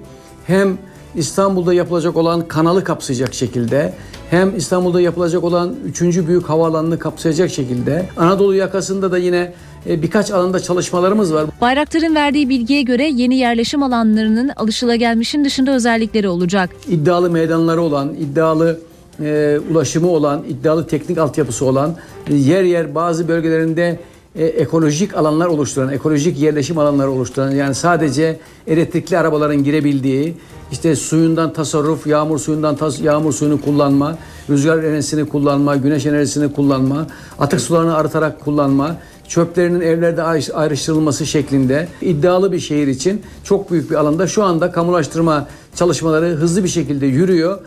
hem 0.47 0.77
İstanbul'da 1.17 1.73
yapılacak 1.73 2.17
olan 2.17 2.47
kanalı 2.47 2.83
kapsayacak 2.83 3.33
şekilde 3.33 3.93
hem 4.29 4.57
İstanbul'da 4.57 5.01
yapılacak 5.01 5.43
olan 5.43 5.75
3. 5.85 6.01
büyük 6.01 6.49
havaalanını 6.49 6.99
kapsayacak 6.99 7.49
şekilde 7.49 8.09
Anadolu 8.17 8.55
yakasında 8.55 9.11
da 9.11 9.17
yine 9.17 9.53
e, 9.89 10.01
birkaç 10.01 10.31
alanda 10.31 10.59
çalışmalarımız 10.59 11.33
var. 11.33 11.45
Bayraktar'ın 11.61 12.15
verdiği 12.15 12.49
bilgiye 12.49 12.81
göre 12.81 13.07
yeni 13.07 13.35
yerleşim 13.35 13.83
alanlarının 13.83 14.49
alışılagelmişin 14.55 15.45
dışında 15.45 15.71
özellikleri 15.71 16.29
olacak. 16.29 16.69
İddialı 16.87 17.29
meydanları 17.29 17.81
olan, 17.81 18.13
iddialı 18.13 18.79
e, 19.19 19.59
ulaşımı 19.71 20.09
olan, 20.09 20.43
iddialı 20.49 20.87
teknik 20.87 21.17
altyapısı 21.17 21.65
olan, 21.65 21.95
e, 22.29 22.35
yer 22.35 22.63
yer 22.63 22.95
bazı 22.95 23.27
bölgelerinde 23.27 23.99
e, 24.37 24.45
ekolojik 24.45 25.17
alanlar 25.17 25.47
oluşturan, 25.47 25.89
ekolojik 25.89 26.39
yerleşim 26.39 26.77
alanları 26.77 27.11
oluşturan 27.11 27.51
yani 27.51 27.75
sadece 27.75 28.39
elektrikli 28.67 29.17
arabaların 29.17 29.63
girebildiği, 29.63 30.37
işte 30.71 30.95
suyundan 30.95 31.53
tasarruf, 31.53 32.07
yağmur 32.07 32.39
suyundan 32.39 32.75
tas 32.75 32.99
yağmur 32.99 33.33
suyunu 33.33 33.61
kullanma, 33.61 34.17
rüzgar 34.49 34.83
enerjisini 34.83 35.29
kullanma, 35.29 35.75
güneş 35.75 36.05
enerjisini 36.05 36.53
kullanma, 36.53 37.07
atık 37.39 37.61
sularını 37.61 37.95
arıtarak 37.95 38.45
kullanma, 38.45 38.95
çöplerinin 39.27 39.81
evlerde 39.81 40.23
ayrıştırılması 40.53 41.25
şeklinde 41.25 41.87
iddialı 42.01 42.51
bir 42.51 42.59
şehir 42.59 42.87
için 42.87 43.21
çok 43.43 43.71
büyük 43.71 43.91
bir 43.91 43.95
alanda 43.95 44.27
şu 44.27 44.43
anda 44.43 44.71
kamulaştırma 44.71 45.47
çalışmaları 45.75 46.25
hızlı 46.25 46.63
bir 46.63 46.69
şekilde 46.69 47.05
yürüyor. 47.05 47.59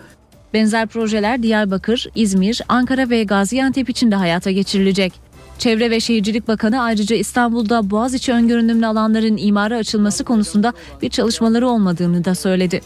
Benzer 0.54 0.86
projeler 0.86 1.42
Diyarbakır, 1.42 2.10
İzmir, 2.14 2.62
Ankara 2.68 3.10
ve 3.10 3.24
Gaziantep 3.24 3.90
için 3.90 4.10
de 4.10 4.14
hayata 4.14 4.50
geçirilecek. 4.50 5.30
Çevre 5.61 5.90
ve 5.90 6.00
Şehircilik 6.00 6.48
Bakanı 6.48 6.82
ayrıca 6.82 7.16
İstanbul'da 7.16 7.90
Boğaziçi 7.90 8.32
öngörünümlü 8.32 8.86
alanların 8.86 9.36
imara 9.36 9.76
açılması 9.76 10.24
konusunda 10.24 10.72
bir 11.02 11.11
çalışmaları 11.11 11.68
olmadığını 11.68 12.24
da 12.24 12.34
söyledi. 12.34 12.80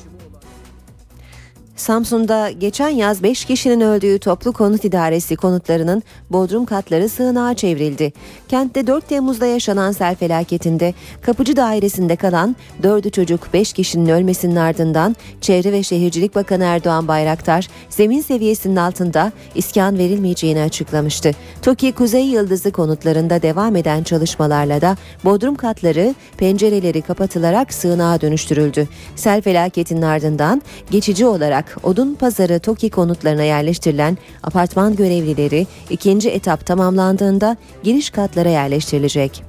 Samsun'da 1.77 2.51
geçen 2.51 2.89
yaz 2.89 3.23
5 3.23 3.45
kişinin 3.45 3.81
öldüğü 3.81 4.19
toplu 4.19 4.53
konut 4.53 4.85
idaresi 4.85 5.37
konutlarının 5.37 6.03
bodrum 6.31 6.67
katları 6.67 7.09
sığınağa 7.09 7.55
çevrildi. 7.55 8.13
Kentte 8.49 8.87
4 8.87 9.09
Temmuz'da 9.09 9.47
yaşanan 9.47 9.93
sel 9.93 10.17
felaketinde 10.17 10.95
kapıcı 11.23 11.57
dairesinde 11.57 12.17
kalan 12.17 12.57
4'ü 12.83 13.11
çocuk 13.11 13.49
5 13.53 13.73
kişinin 13.73 14.09
ölmesinin 14.09 14.57
ardından 14.57 15.17
Çevre 15.41 15.73
ve 15.73 15.83
Şehircilik 15.83 16.35
Bakanı 16.35 16.65
Erdoğan 16.65 17.09
Bayraktar 17.09 17.69
zemin 17.91 18.21
seviyesinin 18.21 18.77
altında 18.77 19.33
iskan 19.55 19.99
verilmeyeceğini 19.99 20.63
açıklamıştı. 20.63 21.31
TOKİ 21.63 21.93
Kuzey 21.93 22.27
Yıldızı 22.27 22.73
konutlarında 22.73 23.43
devam 23.43 23.77
eden 23.77 24.03
çalışmalarla 24.03 24.81
da 24.81 24.97
bodrum 25.25 25.55
katları 25.55 26.15
pencereleri 26.37 27.03
kapatılarak 27.03 27.75
sığınağa 27.75 28.21
dönüştürüldü. 28.21 28.89
Sel 29.17 29.43
felaketinin 29.43 30.03
ardından 30.03 30.63
geçici 30.91 31.27
olarak 31.27 31.64
olarak 31.65 31.85
Odun 31.85 32.15
Pazarı 32.15 32.59
TOKİ 32.59 32.91
konutlarına 32.91 33.43
yerleştirilen 33.43 34.19
apartman 34.43 34.97
görevlileri 34.97 35.67
ikinci 35.91 36.31
etap 36.31 36.67
tamamlandığında 36.67 37.57
giriş 37.83 38.11
katlara 38.11 38.49
yerleştirilecek. 38.49 39.43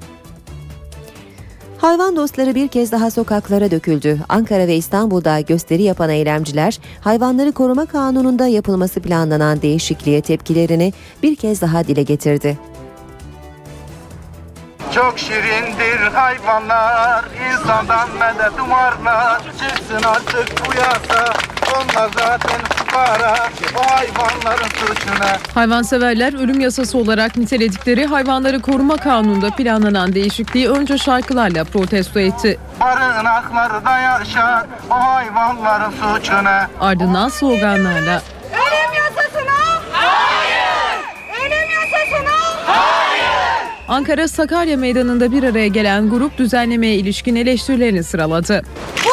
Hayvan 1.77 2.15
dostları 2.15 2.55
bir 2.55 2.67
kez 2.67 2.91
daha 2.91 3.11
sokaklara 3.11 3.71
döküldü. 3.71 4.19
Ankara 4.29 4.67
ve 4.67 4.75
İstanbul'da 4.75 5.39
gösteri 5.41 5.83
yapan 5.83 6.09
eylemciler 6.09 6.79
hayvanları 7.01 7.51
koruma 7.51 7.85
kanununda 7.85 8.47
yapılması 8.47 9.01
planlanan 9.01 9.61
değişikliğe 9.61 10.21
tepkilerini 10.21 10.93
bir 11.23 11.35
kez 11.35 11.61
daha 11.61 11.87
dile 11.87 12.03
getirdi. 12.03 12.57
Çok 14.95 15.19
şirindir 15.19 16.11
hayvanlar, 16.13 17.25
insandan 17.53 18.09
medet 18.19 18.59
umarlar. 18.65 19.41
Çıksın 19.59 20.03
artık 20.03 20.47
bu 20.67 20.77
yasa, 20.77 21.33
onlar 21.75 22.09
zaten 22.17 22.61
fukara, 22.77 23.35
o 23.77 23.91
hayvanların 23.95 24.69
suçuna. 24.69 25.37
Hayvanseverler 25.53 26.33
ölüm 26.33 26.59
yasası 26.59 26.97
olarak 26.97 27.37
niteledikleri 27.37 28.05
hayvanları 28.05 28.61
koruma 28.61 28.97
kanununda 28.97 29.49
planlanan 29.49 30.13
değişikliği 30.15 30.69
önce 30.69 30.97
şarkılarla 30.97 31.63
protesto 31.63 32.19
etti. 32.19 32.59
Barınaklarda 32.81 33.99
yaşar, 33.99 34.65
o 34.91 34.93
hayvanların 34.93 35.91
suçuna. 35.91 36.69
Ardından 36.81 37.29
sloganlarla 37.29 38.21
Ölüm 38.51 38.93
yasasına 38.95 39.81
hayır! 39.91 40.99
Ölüm 41.41 41.69
yasasına 41.69 42.35
hayır! 42.65 43.65
Ankara 43.87 44.27
Sakarya 44.27 44.77
Meydanı'nda 44.77 45.31
bir 45.31 45.43
araya 45.43 45.67
gelen 45.67 46.09
grup 46.09 46.37
düzenlemeye 46.37 46.95
ilişkin 46.95 47.35
eleştirilerini 47.35 48.03
sıraladı. 48.03 48.61
Bu 49.05 49.09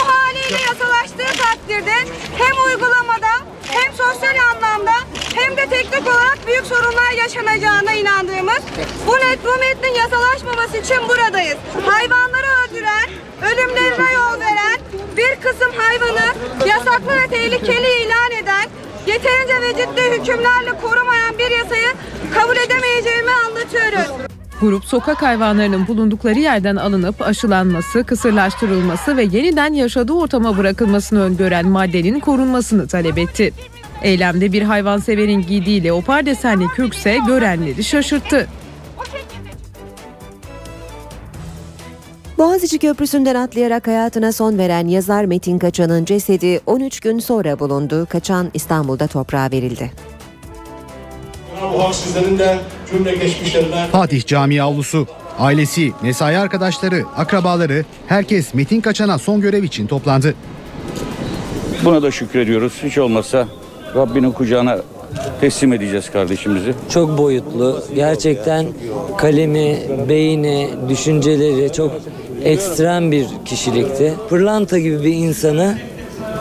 takdirde 1.53 1.95
hem 2.39 2.57
uygulamada 2.67 3.33
hem 3.69 3.93
sosyal 3.93 4.37
anlamda 4.51 4.93
hem 5.35 5.57
de 5.57 5.67
teknik 5.67 6.07
olarak 6.07 6.39
büyük 6.47 6.67
sorunlar 6.67 7.13
yaşanacağına 7.13 7.93
inandığımız 7.93 8.63
bu 9.07 9.17
net 9.17 9.39
bu 9.45 9.59
metnin 9.59 9.95
yasalaşmaması 9.95 10.77
için 10.77 11.09
buradayız. 11.09 11.57
Hayvanları 11.87 12.47
öldüren, 12.63 13.09
ölümlerine 13.43 14.13
yol 14.13 14.41
veren 14.41 14.79
bir 15.17 15.41
kısım 15.41 15.73
hayvanı 15.77 16.35
yasaklı 16.67 17.21
ve 17.23 17.29
tehlikeli 17.29 18.05
ilan 18.05 18.31
eden, 18.43 18.67
yeterince 19.07 19.63
ve 19.63 19.69
ciddi 19.69 20.03
hükümlerle 20.11 20.81
korumayan 20.83 21.39
bir 21.39 21.51
yasayı 21.51 21.93
kabul 22.35 22.57
edemeyeceğimi 22.57 23.31
anlatıyoruz. 23.31 24.32
Grup 24.63 24.85
sokak 24.85 25.23
hayvanlarının 25.23 25.87
bulundukları 25.87 26.39
yerden 26.39 26.77
alınıp 26.77 27.23
aşılanması, 27.23 28.05
kısırlaştırılması 28.05 29.17
ve 29.17 29.23
yeniden 29.23 29.73
yaşadığı 29.73 30.13
ortama 30.13 30.59
bırakılmasını 30.59 31.23
öngören 31.23 31.67
maddenin 31.67 32.21
korunmasını 32.21 32.89
talep 32.89 33.19
etti. 33.19 33.53
Eylemde 34.03 34.53
bir 34.53 34.63
hayvanseverin 34.63 35.43
giydiği 35.43 35.85
leopar 35.85 36.27
desenli 36.27 36.67
kürkse 36.67 37.19
görenleri 37.27 37.85
şaşırttı. 37.85 38.49
Boğaziçi 42.39 42.79
Köprüsü'nden 42.79 43.35
atlayarak 43.35 43.87
hayatına 43.87 44.33
son 44.33 44.59
veren 44.59 44.89
yazar 44.89 45.25
Metin 45.25 45.59
Kaçan'ın 45.59 46.05
cesedi 46.05 46.61
13 46.67 47.01
gün 47.01 47.19
sonra 47.19 47.59
bulundu. 47.59 48.07
Kaçan 48.07 48.51
İstanbul'da 48.55 49.07
toprağa 49.07 49.51
verildi. 49.53 50.12
Bu 51.75 51.85
hak 51.85 51.95
sizlerin 51.95 52.39
de 52.39 52.59
cümle 52.91 53.15
geçmişlerine 53.15 53.87
Fatih 53.93 54.27
Camii 54.27 54.63
avlusu. 54.63 55.07
Ailesi, 55.39 55.93
mesai 56.03 56.39
arkadaşları, 56.39 57.05
akrabaları 57.17 57.85
herkes 58.07 58.55
Metin 58.55 58.81
Kaçan'a 58.81 59.19
son 59.19 59.41
görev 59.41 59.63
için 59.63 59.87
toplandı. 59.87 60.35
Buna 61.85 62.03
da 62.03 62.11
şükrediyoruz. 62.11 62.73
Hiç 62.83 62.99
olmazsa 62.99 63.49
Rabbinin 63.95 64.33
kucağına 64.33 64.79
teslim 65.41 65.73
edeceğiz 65.73 66.11
kardeşimizi. 66.11 66.75
Çok 66.91 67.19
boyutlu. 67.19 67.83
Gerçekten 67.95 68.67
kalemi, 69.19 69.79
beyni, 70.09 70.71
düşünceleri 70.89 71.73
çok 71.73 71.93
ekstrem 72.45 73.13
bir 73.13 73.27
kişilikti. 73.45 74.15
Pırlanta 74.29 74.79
gibi 74.79 75.05
bir 75.05 75.15
insanı, 75.15 75.79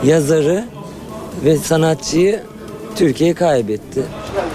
yazarı 0.04 0.64
ve 1.44 1.56
sanatçıyı 1.56 2.40
Türkiye 2.96 3.34
kaybetti. 3.34 4.02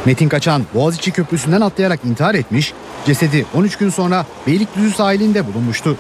Metin 0.05 0.29
Kaçan 0.29 0.61
Boğaziçi 0.73 1.11
Köprüsü'nden 1.11 1.61
atlayarak 1.61 1.99
intihar 2.05 2.35
etmiş, 2.35 2.73
cesedi 3.05 3.45
13 3.55 3.75
gün 3.77 3.89
sonra 3.89 4.25
Beylikdüzü 4.47 4.91
sahilinde 4.91 5.47
bulunmuştu. 5.47 5.97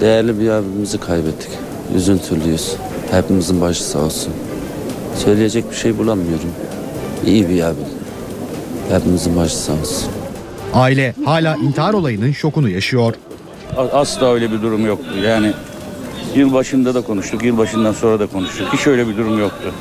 Değerli 0.00 0.40
bir 0.40 0.50
abimizi 0.50 1.00
kaybettik. 1.00 1.50
Üzüntülüyüz. 1.96 2.76
Hepimizin 3.10 3.60
başı 3.60 3.84
sağ 3.84 3.98
olsun. 3.98 4.32
Söyleyecek 5.16 5.70
bir 5.70 5.76
şey 5.76 5.98
bulamıyorum. 5.98 6.50
İyi 7.26 7.48
bir 7.48 7.62
abi. 7.62 7.80
Hepimizin 8.90 9.36
başı 9.36 9.56
sağ 9.56 9.72
olsun. 9.72 10.08
Aile 10.74 11.14
hala 11.24 11.56
intihar 11.56 11.94
olayının 11.94 12.32
şokunu 12.32 12.68
yaşıyor. 12.68 13.14
Asla 13.92 14.32
öyle 14.32 14.52
bir 14.52 14.62
durum 14.62 14.86
yoktu. 14.86 15.10
Yani 15.24 15.52
yılbaşında 16.34 16.94
da 16.94 17.00
konuştuk, 17.00 17.44
yılbaşından 17.44 17.92
sonra 17.92 18.20
da 18.20 18.26
konuştuk. 18.26 18.68
Hiç 18.72 18.86
öyle 18.86 19.08
bir 19.08 19.16
durum 19.16 19.38
yoktu. 19.38 19.72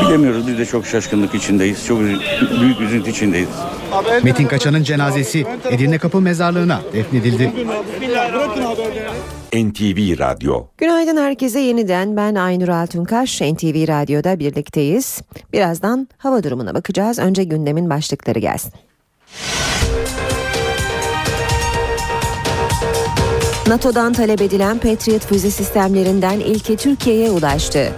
Bilemiyoruz 0.00 0.46
biz 0.46 0.58
de 0.58 0.66
çok 0.66 0.86
şaşkınlık 0.86 1.34
içindeyiz. 1.34 1.86
Çok 1.86 2.00
büyük 2.60 2.80
üzüntü 2.80 3.10
içindeyiz. 3.10 3.48
Metin 4.22 4.46
Kaçan'ın 4.46 4.82
cenazesi 4.82 5.46
Edirne 5.70 5.98
Kapı 5.98 6.20
Mezarlığı'na 6.20 6.80
defnedildi. 6.92 7.52
NTV 9.52 10.18
Radyo 10.18 10.64
Günaydın 10.78 11.16
herkese 11.16 11.60
yeniden 11.60 12.16
ben 12.16 12.34
Aynur 12.34 12.68
Altunkaş 12.68 13.40
NTV 13.40 13.88
Radyo'da 13.88 14.38
birlikteyiz. 14.38 15.20
Birazdan 15.52 16.08
hava 16.18 16.42
durumuna 16.42 16.74
bakacağız. 16.74 17.18
Önce 17.18 17.44
gündemin 17.44 17.90
başlıkları 17.90 18.38
gelsin. 18.38 18.72
NATO'dan 23.68 24.12
talep 24.12 24.42
edilen 24.42 24.78
Patriot 24.78 25.26
füze 25.26 25.50
sistemlerinden 25.50 26.40
ilki 26.40 26.76
Türkiye'ye 26.76 27.30
ulaştı. 27.30 27.92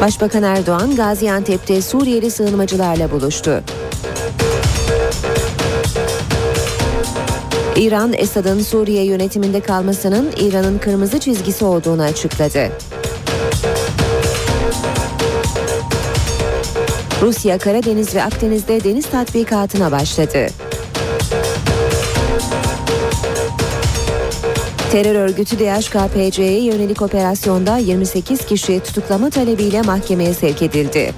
Başbakan 0.00 0.42
Erdoğan 0.42 0.96
Gaziantep'te 0.96 1.82
Suriyeli 1.82 2.30
sığınmacılarla 2.30 3.10
buluştu. 3.10 3.62
İran, 7.76 8.12
Esad'ın 8.12 8.60
Suriye 8.60 9.04
yönetiminde 9.04 9.60
kalmasının 9.60 10.32
İran'ın 10.36 10.78
kırmızı 10.78 11.20
çizgisi 11.20 11.64
olduğunu 11.64 12.02
açıkladı. 12.02 12.68
Rusya, 17.22 17.58
Karadeniz 17.58 18.14
ve 18.14 18.22
Akdeniz'de 18.22 18.84
deniz 18.84 19.06
tatbikatına 19.06 19.92
başladı. 19.92 20.46
Terör 24.96 25.14
örgütü 25.14 25.58
DHKPC'ye 25.58 26.64
yönelik 26.64 27.02
operasyonda 27.02 27.76
28 27.76 28.46
kişi 28.46 28.80
tutuklama 28.80 29.30
talebiyle 29.30 29.82
mahkemeye 29.82 30.34
sevk 30.34 30.62
edildi. 30.62 31.12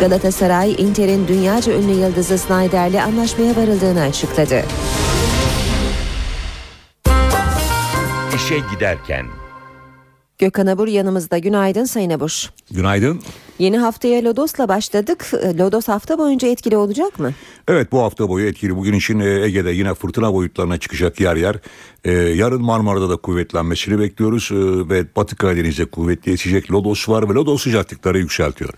Galatasaray, 0.00 0.74
Inter'in 0.78 1.28
dünyaca 1.28 1.72
ünlü 1.72 1.92
yıldızı 1.92 2.38
Snyder'le 2.38 3.02
anlaşmaya 3.02 3.56
varıldığını 3.56 4.00
açıkladı. 4.00 4.62
İşe 8.36 8.58
giderken 8.74 9.26
Gökhan 10.38 10.66
Abur 10.66 10.88
yanımızda. 10.88 11.38
Günaydın 11.38 11.84
Sayın 11.84 12.10
Abur. 12.10 12.50
Günaydın. 12.70 13.20
Yeni 13.58 13.78
haftaya 13.78 14.24
Lodos'la 14.24 14.68
başladık. 14.68 15.30
Lodos 15.58 15.88
hafta 15.88 16.18
boyunca 16.18 16.48
etkili 16.48 16.76
olacak 16.76 17.18
mı? 17.18 17.32
Evet 17.68 17.92
bu 17.92 17.98
hafta 18.02 18.28
boyu 18.28 18.46
etkili. 18.46 18.76
Bugün 18.76 18.92
için 18.92 19.20
e, 19.20 19.28
Ege'de 19.28 19.70
yine 19.70 19.94
fırtına 19.94 20.32
boyutlarına 20.32 20.78
çıkacak 20.78 21.20
yer 21.20 21.36
yer. 21.36 21.56
Ee, 22.04 22.12
yarın 22.12 22.62
Marmara'da 22.62 23.10
da 23.10 23.16
kuvvetlenmesini 23.16 23.98
bekliyoruz. 23.98 24.50
Ee, 24.52 24.56
ve 24.88 25.04
Batı 25.16 25.36
Karadeniz'de 25.36 25.84
kuvvetli 25.84 26.32
esecek 26.32 26.72
Lodos 26.72 27.08
var 27.08 27.30
ve 27.30 27.34
Lodos 27.34 27.62
sıcaklıkları 27.62 28.18
yükseltiyor. 28.18 28.70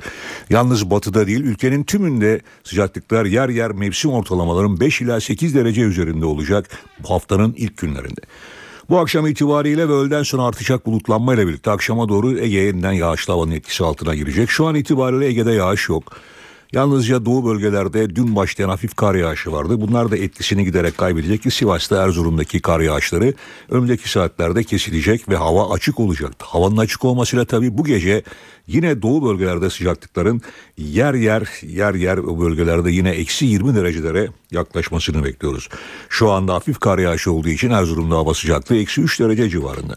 Yalnız 0.50 0.90
batıda 0.90 1.26
değil 1.26 1.40
ülkenin 1.40 1.84
tümünde 1.84 2.40
sıcaklıklar 2.64 3.24
yer 3.24 3.48
yer 3.48 3.70
mevsim 3.70 4.11
ortalamaların 4.11 4.80
5 4.80 5.00
ila 5.00 5.20
8 5.20 5.54
derece 5.54 5.82
üzerinde 5.82 6.24
olacak 6.24 6.68
bu 6.98 7.11
haftanın 7.11 7.54
ilk 7.56 7.76
günlerinde. 7.76 8.20
Bu 8.91 8.99
akşam 8.99 9.26
itibariyle 9.26 9.88
ve 9.88 9.93
öğleden 9.93 10.22
sonra 10.22 10.43
artacak 10.43 10.86
bulutlanmayla 10.86 11.49
birlikte 11.49 11.70
akşama 11.70 12.09
doğru 12.09 12.38
Ege'ye 12.38 12.64
yeniden 12.64 12.93
yağışlı 12.93 13.32
havanın 13.32 13.51
etkisi 13.51 13.84
altına 13.84 14.14
girecek. 14.14 14.51
Şu 14.51 14.66
an 14.66 14.74
itibariyle 14.74 15.26
Ege'de 15.26 15.53
yağış 15.53 15.88
yok. 15.88 16.12
Yalnızca 16.72 17.24
doğu 17.24 17.44
bölgelerde 17.44 18.16
dün 18.16 18.36
başlayan 18.36 18.68
hafif 18.68 18.94
kar 18.94 19.14
yağışı 19.14 19.52
vardı. 19.52 19.80
Bunlar 19.80 20.10
da 20.10 20.16
etkisini 20.16 20.64
giderek 20.64 20.98
kaybedecek 20.98 21.42
ki 21.42 21.50
Sivas'ta 21.50 22.02
Erzurum'daki 22.02 22.60
kar 22.60 22.80
yağışları 22.80 23.34
önümüzdeki 23.68 24.10
saatlerde 24.10 24.64
kesilecek 24.64 25.28
ve 25.28 25.36
hava 25.36 25.74
açık 25.74 26.00
olacak. 26.00 26.32
Havanın 26.38 26.76
açık 26.76 27.04
olmasıyla 27.04 27.44
tabii 27.44 27.78
bu 27.78 27.84
gece 27.84 28.22
yine 28.66 29.02
doğu 29.02 29.28
bölgelerde 29.28 29.70
sıcaklıkların 29.70 30.42
yer 30.78 31.14
yer 31.14 31.48
yer 31.62 31.94
yer 31.94 32.18
o 32.18 32.40
bölgelerde 32.40 32.90
yine 32.90 33.10
eksi 33.10 33.46
20 33.46 33.74
derecelere 33.74 34.28
yaklaşmasını 34.50 35.24
bekliyoruz. 35.24 35.68
Şu 36.08 36.30
anda 36.30 36.54
hafif 36.54 36.80
kar 36.80 36.98
yağışı 36.98 37.32
olduğu 37.32 37.48
için 37.48 37.70
Erzurum'da 37.70 38.16
hava 38.16 38.34
sıcaklığı 38.34 38.76
eksi 38.76 39.00
3 39.00 39.20
derece 39.20 39.48
civarında. 39.48 39.94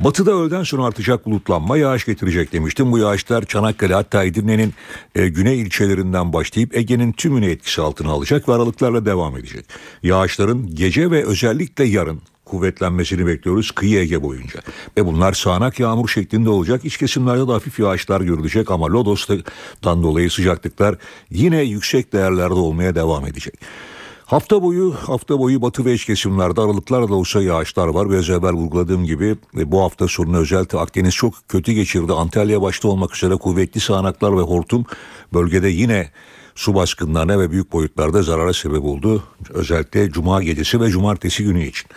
Batıda 0.00 0.30
öğleden 0.30 0.62
sonra 0.62 0.84
artacak 0.84 1.26
bulutlanma 1.26 1.78
yağış 1.78 2.06
getirecek 2.06 2.52
demiştim. 2.52 2.92
Bu 2.92 2.98
yağışlar 2.98 3.44
Çanakkale 3.44 3.94
hatta 3.94 4.24
Edirne'nin 4.24 4.74
e, 5.14 5.28
güney 5.28 5.60
ilçelerinden 5.60 6.32
başlayıp 6.32 6.76
Ege'nin 6.76 7.12
tümünü 7.12 7.50
etkisi 7.50 7.82
altına 7.82 8.10
alacak 8.10 8.48
ve 8.48 8.52
aralıklarla 8.52 9.06
devam 9.06 9.36
edecek. 9.36 9.64
Yağışların 10.02 10.74
gece 10.74 11.10
ve 11.10 11.24
özellikle 11.24 11.84
yarın 11.84 12.22
kuvvetlenmesini 12.44 13.26
bekliyoruz 13.26 13.70
kıyı 13.70 14.00
Ege 14.00 14.22
boyunca. 14.22 14.60
Ve 14.96 15.06
bunlar 15.06 15.32
sağanak 15.32 15.80
yağmur 15.80 16.08
şeklinde 16.08 16.50
olacak. 16.50 16.84
İç 16.84 16.96
kesimlerde 16.96 17.48
de 17.48 17.52
hafif 17.52 17.78
yağışlar 17.78 18.20
görülecek 18.20 18.70
ama 18.70 18.86
Lodos'tan 18.86 20.02
dolayı 20.02 20.30
sıcaklıklar 20.30 20.96
yine 21.30 21.62
yüksek 21.62 22.12
değerlerde 22.12 22.54
olmaya 22.54 22.94
devam 22.94 23.26
edecek. 23.26 23.54
Hafta 24.28 24.62
boyu 24.62 24.94
hafta 25.06 25.38
boyu 25.38 25.62
batı 25.62 25.84
ve 25.84 25.94
iç 25.94 26.04
kesimlerde 26.04 26.60
aralıklarla 26.60 27.14
olsa 27.14 27.42
yağışlar 27.42 27.88
var. 27.88 28.10
Biraz 28.10 28.30
evvel 28.30 28.52
vurguladığım 28.52 29.04
gibi 29.04 29.36
e, 29.56 29.72
bu 29.72 29.82
hafta 29.82 30.08
sonu 30.08 30.38
özellikle 30.38 30.78
Akdeniz 30.78 31.14
çok 31.14 31.34
kötü 31.48 31.72
geçirdi. 31.72 32.12
Antalya 32.12 32.62
başta 32.62 32.88
olmak 32.88 33.16
üzere 33.16 33.34
kuvvetli 33.36 33.80
sağanaklar 33.80 34.36
ve 34.36 34.40
hortum 34.40 34.84
bölgede 35.34 35.68
yine 35.68 36.10
su 36.54 36.74
baskınlarına 36.74 37.40
ve 37.40 37.50
büyük 37.50 37.72
boyutlarda 37.72 38.22
zarara 38.22 38.52
sebep 38.52 38.84
oldu. 38.84 39.22
Özellikle 39.50 40.10
cuma 40.10 40.42
gecesi 40.42 40.80
ve 40.80 40.90
cumartesi 40.90 41.44
günü 41.44 41.66
için. 41.66 41.88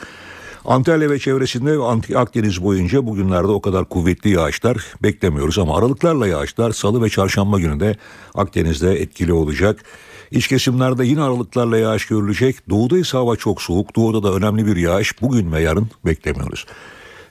Antalya 0.65 1.09
ve 1.09 1.19
çevresinde 1.19 1.79
ve 1.79 2.17
Akdeniz 2.17 2.63
boyunca 2.63 3.05
bugünlerde 3.05 3.47
o 3.47 3.61
kadar 3.61 3.85
kuvvetli 3.85 4.29
yağışlar 4.29 4.77
beklemiyoruz 5.03 5.59
ama 5.59 5.77
aralıklarla 5.77 6.27
yağışlar 6.27 6.71
salı 6.71 7.03
ve 7.03 7.09
çarşamba 7.09 7.59
günü 7.59 7.79
de 7.79 7.97
Akdeniz'de 8.35 9.01
etkili 9.01 9.33
olacak. 9.33 9.83
İç 10.31 10.47
kesimlerde 10.47 11.05
yine 11.05 11.21
aralıklarla 11.21 11.77
yağış 11.77 12.05
görülecek. 12.05 12.69
Doğuda 12.69 12.97
ise 12.97 13.17
hava 13.17 13.35
çok 13.35 13.61
soğuk. 13.61 13.95
Doğuda 13.95 14.23
da 14.23 14.33
önemli 14.33 14.65
bir 14.65 14.75
yağış 14.75 15.21
bugün 15.21 15.51
ve 15.51 15.61
yarın 15.61 15.89
beklemiyoruz. 16.05 16.65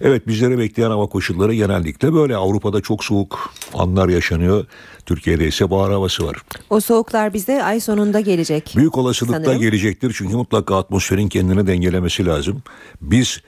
Evet 0.01 0.29
bizlere 0.29 0.59
bekleyen 0.59 0.91
hava 0.91 1.07
koşulları 1.07 1.55
genellikle 1.55 2.15
böyle. 2.15 2.37
Avrupa'da 2.37 2.81
çok 2.81 3.05
soğuk 3.05 3.53
anlar 3.75 4.09
yaşanıyor. 4.09 4.67
Türkiye'de 5.07 5.47
ise 5.47 5.71
bahar 5.71 5.93
havası 5.93 6.27
var. 6.27 6.37
O 6.71 6.81
soğuklar 6.81 7.35
bize 7.35 7.63
ay 7.63 7.81
sonunda 7.81 8.21
gelecek. 8.21 8.75
Büyük 8.77 8.99
olasılıkla 8.99 9.45
sanırım. 9.45 9.61
gelecektir. 9.61 10.15
Çünkü 10.19 10.37
mutlaka 10.37 10.79
atmosferin 10.79 11.29
kendini 11.29 11.67
dengelemesi 11.67 12.27
lazım. 12.27 12.63
Biz 13.01 13.41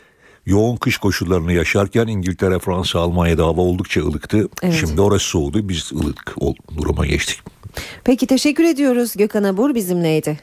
yoğun 0.46 0.76
kış 0.76 0.96
koşullarını 0.96 1.52
yaşarken 1.52 2.06
İngiltere, 2.06 2.58
Fransa, 2.58 3.00
Almanya'da 3.00 3.44
hava 3.44 3.60
oldukça 3.60 4.00
ılıktı. 4.00 4.48
Evet. 4.62 4.76
Şimdi 4.80 5.00
orası 5.00 5.26
soğudu. 5.26 5.68
Biz 5.68 5.92
ılık 5.92 6.36
duruma 6.76 7.06
geçtik. 7.06 7.40
Peki 8.04 8.26
teşekkür 8.26 8.64
ediyoruz 8.64 9.16
Gökhan 9.16 9.44
Abur 9.44 9.74
bizimleydi. 9.74 10.38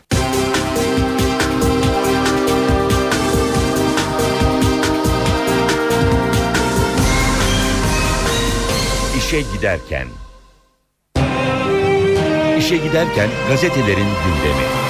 İşe 9.18 9.42
giderken 9.42 10.08
İşe 12.60 12.78
giderken 12.78 13.30
gazetelerin 13.50 13.98
gündemi. 13.98 14.89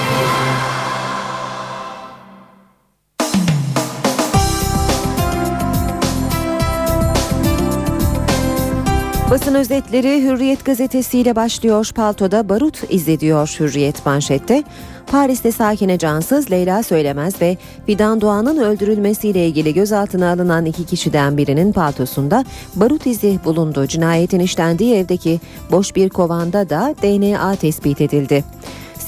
Basın 9.31 9.55
özetleri 9.55 10.23
Hürriyet 10.23 10.65
gazetesiyle 10.65 11.35
başlıyor. 11.35 11.91
Paltoda 11.95 12.49
barut 12.49 12.83
izi 12.89 13.19
diyor 13.19 13.55
Hürriyet 13.59 14.05
manşette. 14.05 14.63
Paris'te 15.07 15.51
sakine 15.51 15.97
cansız 15.97 16.51
Leyla 16.51 16.83
Söylemez 16.83 17.41
ve 17.41 17.57
Fidan 17.85 18.21
Doğan'ın 18.21 18.57
öldürülmesiyle 18.57 19.47
ilgili 19.47 19.73
gözaltına 19.73 20.31
alınan 20.31 20.65
iki 20.65 20.85
kişiden 20.85 21.37
birinin 21.37 21.71
paltosunda 21.71 22.45
barut 22.75 23.07
izi 23.07 23.39
bulundu. 23.45 23.87
Cinayetin 23.87 24.39
işlendiği 24.39 24.95
evdeki 24.95 25.39
boş 25.71 25.95
bir 25.95 26.09
kovanda 26.09 26.69
da 26.69 26.95
DNA 27.01 27.55
tespit 27.55 28.01
edildi. 28.01 28.43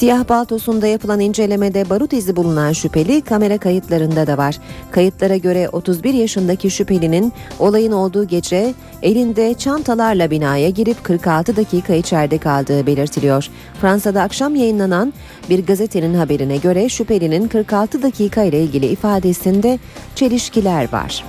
Siyah 0.01 0.23
paltosunda 0.23 0.87
yapılan 0.87 1.19
incelemede 1.19 1.89
barut 1.89 2.13
izi 2.13 2.35
bulunan 2.35 2.71
şüpheli 2.73 3.21
kamera 3.21 3.57
kayıtlarında 3.57 4.27
da 4.27 4.37
var. 4.37 4.57
Kayıtlara 4.91 5.37
göre 5.37 5.69
31 5.69 6.13
yaşındaki 6.13 6.69
şüphelinin 6.69 7.33
olayın 7.59 7.91
olduğu 7.91 8.27
gece 8.27 8.73
elinde 9.01 9.53
çantalarla 9.53 10.31
binaya 10.31 10.69
girip 10.69 11.03
46 11.03 11.55
dakika 11.55 11.93
içeride 11.93 12.37
kaldığı 12.37 12.87
belirtiliyor. 12.87 13.49
Fransa'da 13.81 14.21
akşam 14.21 14.55
yayınlanan 14.55 15.13
bir 15.49 15.65
gazetenin 15.65 16.13
haberine 16.13 16.57
göre 16.57 16.89
şüphelinin 16.89 17.47
46 17.47 18.03
dakika 18.03 18.43
ile 18.43 18.63
ilgili 18.63 18.85
ifadesinde 18.85 19.79
çelişkiler 20.15 20.91
var. 20.91 21.25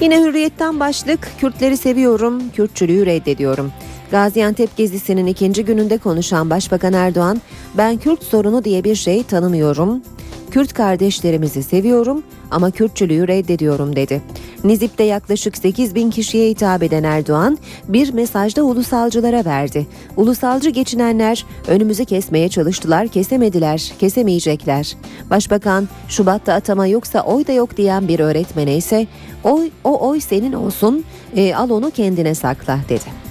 Yine 0.00 0.20
hürriyetten 0.20 0.80
başlık 0.80 1.28
Kürtleri 1.38 1.76
seviyorum, 1.76 2.42
Kürtçülüğü 2.50 3.06
reddediyorum. 3.06 3.72
Gaziantep 4.12 4.76
gezisinin 4.76 5.26
ikinci 5.26 5.64
gününde 5.64 5.98
konuşan 5.98 6.50
Başbakan 6.50 6.92
Erdoğan, 6.92 7.40
ben 7.76 7.96
Kürt 7.96 8.22
sorunu 8.22 8.64
diye 8.64 8.84
bir 8.84 8.94
şey 8.94 9.22
tanımıyorum. 9.22 10.02
Kürt 10.50 10.72
kardeşlerimizi 10.72 11.62
seviyorum 11.62 12.22
ama 12.50 12.70
Kürtçülüğü 12.70 13.28
reddediyorum 13.28 13.96
dedi. 13.96 14.22
Nizip'te 14.64 15.04
yaklaşık 15.04 15.56
8 15.56 15.94
bin 15.94 16.10
kişiye 16.10 16.50
hitap 16.50 16.82
eden 16.82 17.02
Erdoğan 17.02 17.58
bir 17.88 18.12
mesajda 18.12 18.62
ulusalcılara 18.62 19.44
verdi. 19.44 19.86
Ulusalcı 20.16 20.70
geçinenler 20.70 21.46
önümüzü 21.68 22.04
kesmeye 22.04 22.48
çalıştılar, 22.48 23.08
kesemediler, 23.08 23.92
kesemeyecekler. 23.98 24.96
Başbakan 25.30 25.88
Şubat'ta 26.08 26.54
atama 26.54 26.86
yoksa 26.86 27.22
oy 27.22 27.46
da 27.46 27.52
yok 27.52 27.76
diyen 27.76 28.08
bir 28.08 28.20
öğretmene 28.20 28.76
ise 28.76 29.06
oy, 29.44 29.70
o 29.84 30.08
oy 30.08 30.20
senin 30.20 30.52
olsun 30.52 31.04
e, 31.36 31.54
al 31.54 31.70
onu 31.70 31.90
kendine 31.90 32.34
sakla 32.34 32.78
dedi. 32.88 33.21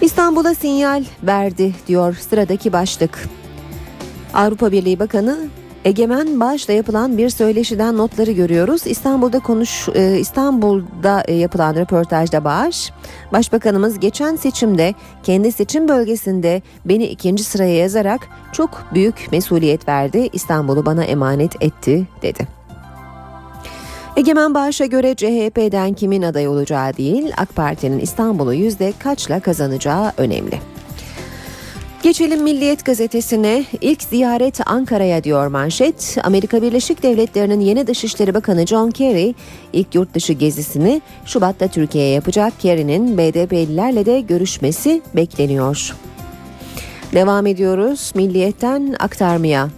İstanbul'a 0.00 0.54
sinyal 0.54 1.04
verdi 1.22 1.74
diyor 1.86 2.14
sıradaki 2.14 2.72
başlık. 2.72 3.28
Avrupa 4.34 4.72
Birliği 4.72 4.98
Bakanı 4.98 5.38
Egemen 5.84 6.40
Bağış'la 6.40 6.72
yapılan 6.72 7.18
bir 7.18 7.30
söyleşiden 7.30 7.96
notları 7.96 8.32
görüyoruz. 8.32 8.86
İstanbul'da 8.86 9.38
konuş 9.38 9.88
e, 9.94 10.18
İstanbul'da 10.18 11.22
e, 11.28 11.34
yapılan 11.34 11.74
röportajda 11.74 12.44
Bağış, 12.44 12.92
Başbakanımız 13.32 14.00
geçen 14.00 14.36
seçimde 14.36 14.94
kendi 15.22 15.52
seçim 15.52 15.88
bölgesinde 15.88 16.62
beni 16.84 17.04
ikinci 17.04 17.44
sıraya 17.44 17.76
yazarak 17.76 18.28
çok 18.52 18.82
büyük 18.94 19.28
mesuliyet 19.32 19.88
verdi. 19.88 20.28
İstanbul'u 20.32 20.86
bana 20.86 21.04
emanet 21.04 21.62
etti 21.62 22.06
dedi. 22.22 22.59
Egemen 24.16 24.54
Bağış'a 24.54 24.86
göre 24.86 25.14
CHP'den 25.14 25.92
kimin 25.92 26.22
aday 26.22 26.48
olacağı 26.48 26.96
değil, 26.96 27.32
AK 27.36 27.56
Parti'nin 27.56 27.98
İstanbul'u 27.98 28.54
yüzde 28.54 28.92
kaçla 28.98 29.40
kazanacağı 29.40 30.12
önemli. 30.16 30.60
Geçelim 32.02 32.42
Milliyet 32.42 32.84
gazetesine. 32.84 33.64
İlk 33.80 34.02
ziyaret 34.02 34.60
Ankara'ya 34.66 35.24
diyor 35.24 35.46
manşet. 35.46 36.16
Amerika 36.24 36.62
Birleşik 36.62 37.02
Devletleri'nin 37.02 37.60
yeni 37.60 37.86
Dışişleri 37.86 38.34
Bakanı 38.34 38.66
John 38.66 38.90
Kerry 38.90 39.34
ilk 39.72 39.94
yurt 39.94 40.14
dışı 40.14 40.32
gezisini 40.32 41.02
Şubat'ta 41.24 41.68
Türkiye'ye 41.68 42.10
yapacak. 42.10 42.60
Kerry'nin 42.60 43.18
BDP'lilerle 43.18 44.06
de 44.06 44.20
görüşmesi 44.20 45.02
bekleniyor. 45.16 45.96
Devam 47.12 47.46
ediyoruz 47.46 48.12
Milliyet'ten 48.14 48.96
aktarmaya. 48.98 49.68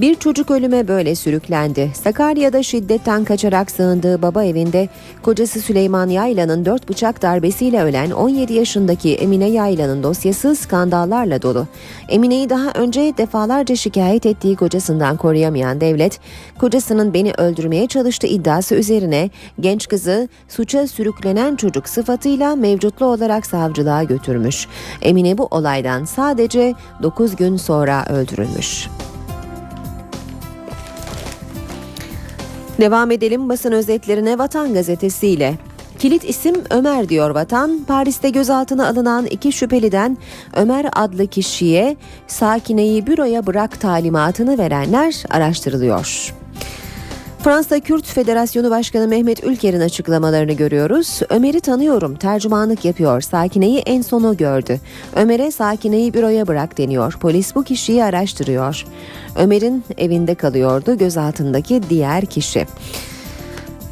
Bir 0.00 0.14
çocuk 0.14 0.50
ölüme 0.50 0.88
böyle 0.88 1.14
sürüklendi. 1.14 1.90
Sakarya'da 2.04 2.62
şiddetten 2.62 3.24
kaçarak 3.24 3.70
sığındığı 3.70 4.22
baba 4.22 4.44
evinde 4.44 4.88
kocası 5.22 5.60
Süleyman 5.60 6.08
Yaylan'ın 6.08 6.64
dört 6.64 6.88
bıçak 6.88 7.22
darbesiyle 7.22 7.82
ölen 7.82 8.10
17 8.10 8.52
yaşındaki 8.52 9.14
Emine 9.14 9.50
Yaylan'ın 9.50 10.02
dosyası 10.02 10.56
skandallarla 10.56 11.42
dolu. 11.42 11.66
Emine'yi 12.08 12.50
daha 12.50 12.70
önce 12.70 13.14
defalarca 13.18 13.76
şikayet 13.76 14.26
ettiği 14.26 14.56
kocasından 14.56 15.16
koruyamayan 15.16 15.80
devlet, 15.80 16.20
kocasının 16.58 17.14
beni 17.14 17.32
öldürmeye 17.32 17.86
çalıştığı 17.86 18.26
iddiası 18.26 18.74
üzerine 18.74 19.30
genç 19.60 19.88
kızı 19.88 20.28
suça 20.48 20.86
sürüklenen 20.86 21.56
çocuk 21.56 21.88
sıfatıyla 21.88 22.56
mevcutlu 22.56 23.06
olarak 23.06 23.46
savcılığa 23.46 24.02
götürmüş. 24.02 24.66
Emine 25.02 25.38
bu 25.38 25.48
olaydan 25.50 26.04
sadece 26.04 26.74
9 27.02 27.36
gün 27.36 27.56
sonra 27.56 28.06
öldürülmüş. 28.08 28.88
Devam 32.80 33.10
edelim 33.10 33.48
basın 33.48 33.72
özetlerine 33.72 34.38
Vatan 34.38 34.74
gazetesiyle. 34.74 35.54
Kilit 35.98 36.24
isim 36.24 36.54
Ömer 36.70 37.08
diyor 37.08 37.30
Vatan. 37.30 37.84
Paris'te 37.88 38.30
gözaltına 38.30 38.88
alınan 38.88 39.26
iki 39.26 39.52
şüpheliden 39.52 40.18
Ömer 40.56 40.86
adlı 40.92 41.26
kişiye 41.26 41.96
sakineyi 42.26 43.06
büroya 43.06 43.46
bırak 43.46 43.80
talimatını 43.80 44.58
verenler 44.58 45.24
araştırılıyor. 45.30 46.34
Fransa 47.48 47.80
Kürt 47.80 48.06
Federasyonu 48.06 48.70
Başkanı 48.70 49.08
Mehmet 49.08 49.44
Ülker'in 49.44 49.80
açıklamalarını 49.80 50.52
görüyoruz. 50.52 51.20
Ömer'i 51.28 51.60
tanıyorum, 51.60 52.14
tercümanlık 52.14 52.84
yapıyor. 52.84 53.20
Sakine'yi 53.20 53.78
en 53.78 54.02
sonu 54.02 54.36
gördü. 54.36 54.80
Ömer'e 55.16 55.50
Sakine'yi 55.50 56.14
büroya 56.14 56.46
bırak 56.46 56.78
deniyor. 56.78 57.16
Polis 57.20 57.54
bu 57.54 57.64
kişiyi 57.64 58.04
araştırıyor. 58.04 58.84
Ömer'in 59.36 59.84
evinde 59.98 60.34
kalıyordu 60.34 60.98
gözaltındaki 60.98 61.82
diğer 61.90 62.26
kişi. 62.26 62.66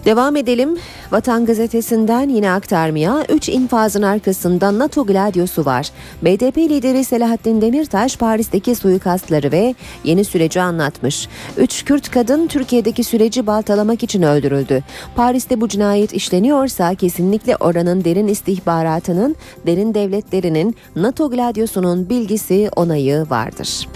Devam 0.07 0.37
edelim. 0.37 0.77
Vatan 1.13 1.47
Gazetesi'nden 1.47 2.29
yine 2.29 2.51
aktarmaya 2.51 3.25
3 3.29 3.49
infazın 3.49 4.03
arkasında 4.03 4.79
NATO 4.79 5.07
Gladiosu 5.07 5.65
var. 5.65 5.91
BDP 6.23 6.59
lideri 6.59 7.05
Selahattin 7.05 7.61
Demirtaş 7.61 8.17
Paris'teki 8.17 8.75
suikastları 8.75 9.53
ve 9.53 9.75
yeni 10.05 10.25
süreci 10.25 10.61
anlatmış. 10.61 11.29
3 11.57 11.85
Kürt 11.85 12.11
kadın 12.11 12.47
Türkiye'deki 12.47 13.05
süreci 13.05 13.47
baltalamak 13.47 14.03
için 14.03 14.23
öldürüldü. 14.23 14.83
Paris'te 15.17 15.61
bu 15.61 15.69
cinayet 15.69 16.13
işleniyorsa 16.13 16.95
kesinlikle 16.95 17.57
oranın 17.57 18.05
derin 18.05 18.29
istihbaratının, 18.29 19.37
derin 19.67 19.95
devletlerinin 19.95 20.77
NATO 20.97 21.31
Gladiosu'nun 21.31 22.09
bilgisi 22.11 22.71
onayı 22.77 23.27
vardır. 23.31 23.89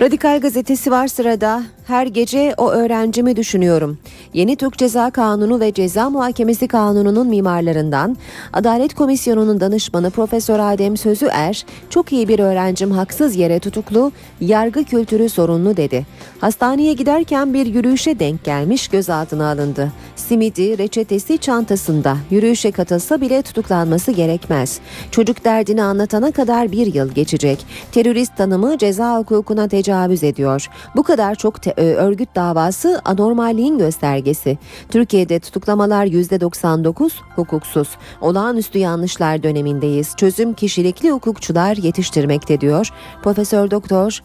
Radikal 0.00 0.40
gazetesi 0.40 0.90
var 0.90 1.08
sırada. 1.08 1.62
Her 1.86 2.06
gece 2.06 2.54
o 2.56 2.70
öğrencimi 2.70 3.36
düşünüyorum. 3.36 3.98
Yeni 4.34 4.56
Türk 4.56 4.78
Ceza 4.78 5.10
Kanunu 5.10 5.60
ve 5.60 5.72
Ceza 5.72 6.10
Muhakemesi 6.10 6.68
Kanunu'nun 6.68 7.26
mimarlarından 7.26 8.16
Adalet 8.52 8.94
Komisyonu'nun 8.94 9.60
danışmanı 9.60 10.10
Profesör 10.10 10.58
Adem 10.58 10.96
Sözüer, 10.96 11.66
çok 11.90 12.12
iyi 12.12 12.28
bir 12.28 12.38
öğrencim 12.38 12.90
haksız 12.90 13.36
yere 13.36 13.58
tutuklu, 13.58 14.12
yargı 14.40 14.84
kültürü 14.84 15.28
sorunlu 15.28 15.76
dedi. 15.76 16.06
Hastaneye 16.40 16.92
giderken 16.92 17.54
bir 17.54 17.66
yürüyüşe 17.66 18.18
denk 18.18 18.44
gelmiş 18.44 18.88
gözaltına 18.88 19.50
alındı. 19.50 19.92
Simidi, 20.16 20.78
reçetesi 20.78 21.38
çantasında. 21.38 22.16
Yürüyüşe 22.30 22.70
katılsa 22.70 23.20
bile 23.20 23.42
tutuklanması 23.42 24.12
gerekmez. 24.12 24.80
Çocuk 25.10 25.44
derdini 25.44 25.82
anlatana 25.82 26.30
kadar 26.30 26.72
bir 26.72 26.94
yıl 26.94 27.12
geçecek. 27.12 27.66
Terörist 27.92 28.36
tanımı 28.36 28.78
ceza 28.78 29.18
hukukuna 29.18 29.70
tecavüz 29.88 30.24
ediyor. 30.24 30.68
Bu 30.96 31.02
kadar 31.02 31.34
çok 31.34 31.62
te- 31.62 31.74
örgüt 31.76 32.28
davası 32.34 33.00
anormalliğin 33.04 33.78
göstergesi. 33.78 34.58
Türkiye'de 34.90 35.40
tutuklamalar 35.40 36.06
%99 36.06 37.10
hukuksuz. 37.36 37.88
Olağanüstü 38.20 38.78
yanlışlar 38.78 39.42
dönemindeyiz. 39.42 40.16
Çözüm 40.16 40.54
kişilikli 40.54 41.10
hukukçular 41.10 41.76
yetiştirmekte 41.76 42.60
diyor 42.60 42.90
Profesör 43.22 43.70
Doktor 43.70 44.20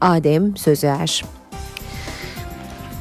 Adem 0.00 0.56
Sözer. 0.56 1.24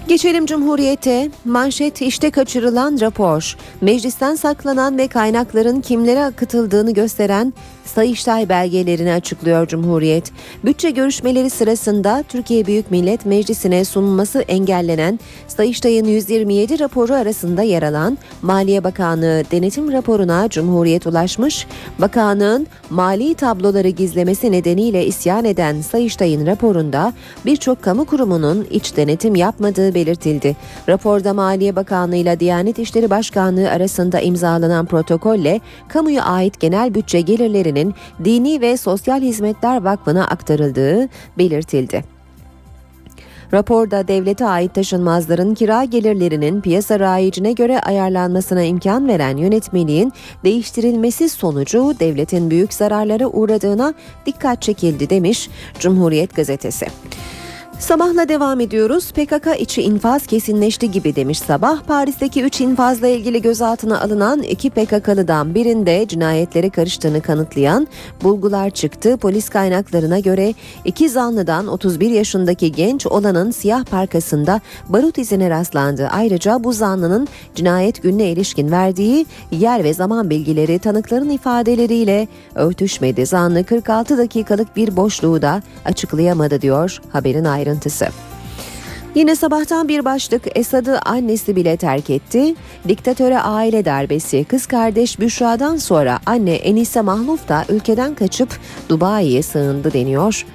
Geçelim 0.07 0.45
Cumhuriyet'e. 0.45 1.29
Manşet 1.45 2.01
işte 2.01 2.31
kaçırılan 2.31 2.97
rapor. 3.01 3.57
Meclisten 3.81 4.35
saklanan 4.35 4.97
ve 4.97 5.07
kaynakların 5.07 5.81
kimlere 5.81 6.23
akıtıldığını 6.23 6.93
gösteren 6.93 7.53
Sayıştay 7.85 8.49
belgelerini 8.49 9.13
açıklıyor 9.13 9.67
Cumhuriyet. 9.67 10.31
Bütçe 10.65 10.89
görüşmeleri 10.89 11.49
sırasında 11.49 12.23
Türkiye 12.29 12.65
Büyük 12.65 12.91
Millet 12.91 13.25
Meclisi'ne 13.25 13.85
sunulması 13.85 14.39
engellenen 14.41 15.19
Sayıştay'ın 15.47 16.05
127 16.05 16.79
raporu 16.79 17.13
arasında 17.13 17.61
yer 17.61 17.83
alan 17.83 18.17
Maliye 18.41 18.83
Bakanlığı 18.83 19.43
denetim 19.51 19.91
raporuna 19.91 20.49
Cumhuriyet 20.49 21.07
ulaşmış. 21.07 21.67
Bakanlığın 21.99 22.67
mali 22.89 23.33
tabloları 23.33 23.89
gizlemesi 23.89 24.51
nedeniyle 24.51 25.05
isyan 25.05 25.45
eden 25.45 25.81
Sayıştay'ın 25.81 26.45
raporunda 26.45 27.13
birçok 27.45 27.81
kamu 27.81 28.05
kurumunun 28.05 28.67
iç 28.71 28.97
denetim 28.97 29.35
yapmadığı 29.35 29.93
belirtildi. 29.97 30.55
Raporda 30.89 31.33
Maliye 31.33 31.75
Bakanlığı 31.75 32.15
ile 32.15 32.39
Diyanet 32.39 32.79
İşleri 32.79 33.09
Başkanlığı 33.09 33.69
arasında 33.69 34.19
imzalanan 34.19 34.85
protokolle 34.85 35.61
kamuya 35.87 36.23
ait 36.23 36.59
genel 36.59 36.95
bütçe 36.95 37.21
gelirlerinin 37.21 37.93
Dini 38.23 38.61
ve 38.61 38.77
Sosyal 38.77 39.21
Hizmetler 39.21 39.81
Vakfı'na 39.83 40.27
aktarıldığı 40.27 41.07
belirtildi. 41.37 42.17
Raporda 43.53 44.07
devlete 44.07 44.45
ait 44.45 44.73
taşınmazların 44.73 45.53
kira 45.53 45.83
gelirlerinin 45.83 46.61
piyasa 46.61 46.99
rayicine 46.99 47.51
göre 47.51 47.79
ayarlanmasına 47.79 48.63
imkan 48.63 49.07
veren 49.07 49.37
yönetmeliğin 49.37 50.13
değiştirilmesi 50.43 51.29
sonucu 51.29 51.95
devletin 51.99 52.49
büyük 52.49 52.73
zararlara 52.73 53.27
uğradığına 53.27 53.93
dikkat 54.25 54.61
çekildi 54.61 55.09
demiş 55.09 55.49
Cumhuriyet 55.79 56.35
gazetesi. 56.35 56.87
Sabahla 57.80 58.30
devam 58.30 58.59
ediyoruz. 58.59 59.11
PKK 59.11 59.59
içi 59.59 59.82
infaz 59.82 60.28
kesinleşti 60.28 60.91
gibi 60.91 61.15
demiş 61.15 61.39
Sabah. 61.39 61.84
Paris'teki 61.84 62.43
3 62.43 62.61
infazla 62.61 63.07
ilgili 63.07 63.41
gözaltına 63.41 64.01
alınan 64.01 64.41
iki 64.41 64.69
PKK'lıdan 64.69 65.55
birinde 65.55 66.05
cinayetlere 66.07 66.69
karıştığını 66.69 67.21
kanıtlayan 67.21 67.88
bulgular 68.23 68.69
çıktı. 68.69 69.17
Polis 69.17 69.49
kaynaklarına 69.49 70.19
göre 70.19 70.53
iki 70.86 71.09
zanlıdan 71.09 71.67
31 71.67 72.09
yaşındaki 72.09 72.71
genç 72.71 73.05
olanın 73.05 73.51
siyah 73.51 73.86
parkasında 73.86 74.61
barut 74.89 75.17
izine 75.17 75.49
rastlandı. 75.49 76.07
Ayrıca 76.11 76.63
bu 76.63 76.73
zanlının 76.73 77.28
cinayet 77.55 78.03
gününe 78.03 78.30
ilişkin 78.32 78.71
verdiği 78.71 79.25
yer 79.51 79.84
ve 79.84 79.93
zaman 79.93 80.30
bilgileri 80.30 80.80
tanıkların 80.80 81.30
ifadeleriyle 81.30 82.28
örtüşmedi. 82.55 83.25
Zanlı 83.25 83.63
46 83.63 84.17
dakikalık 84.17 84.75
bir 84.75 84.95
boşluğu 84.95 85.41
da 85.41 85.61
açıklayamadı 85.86 86.61
diyor 86.61 87.01
haberin 87.11 87.45
ayrıntısı. 87.68 88.07
Yine 89.15 89.36
sabahtan 89.36 89.88
bir 89.88 90.05
başlık 90.05 90.41
Esad'ı 90.55 90.99
annesi 90.99 91.55
bile 91.55 91.78
terk 91.78 92.09
etti. 92.09 92.55
Diktatöre 92.88 93.39
aile 93.39 93.86
darbesi 93.86 94.43
kız 94.43 94.65
kardeş 94.65 95.20
Büşra'dan 95.20 95.78
sonra 95.78 96.20
anne 96.26 96.53
Enise 96.53 97.01
Mahluf 97.01 97.47
da 97.47 97.65
ülkeden 97.70 98.15
kaçıp 98.15 98.59
Dubai'ye 98.89 99.41
sığındı 99.41 99.93
deniyor 99.93 100.45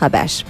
haber. 0.00 0.44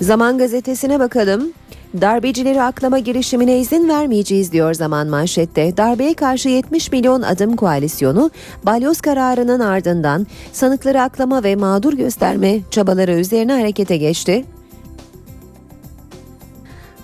Zaman 0.00 0.38
gazetesine 0.38 1.00
bakalım. 1.00 1.52
Darbecileri 2.00 2.62
aklama 2.62 2.98
girişimine 2.98 3.58
izin 3.58 3.88
vermeyeceğiz 3.88 4.52
diyor 4.52 4.74
zaman 4.74 5.06
manşette. 5.06 5.76
Darbeye 5.76 6.14
karşı 6.14 6.48
70 6.48 6.92
milyon 6.92 7.22
adım 7.22 7.56
koalisyonu 7.56 8.30
balyoz 8.66 9.00
kararının 9.00 9.60
ardından 9.60 10.26
sanıkları 10.52 11.02
aklama 11.02 11.44
ve 11.44 11.56
mağdur 11.56 11.92
gösterme 11.92 12.60
çabaları 12.70 13.12
üzerine 13.12 13.52
harekete 13.52 13.96
geçti. 13.96 14.44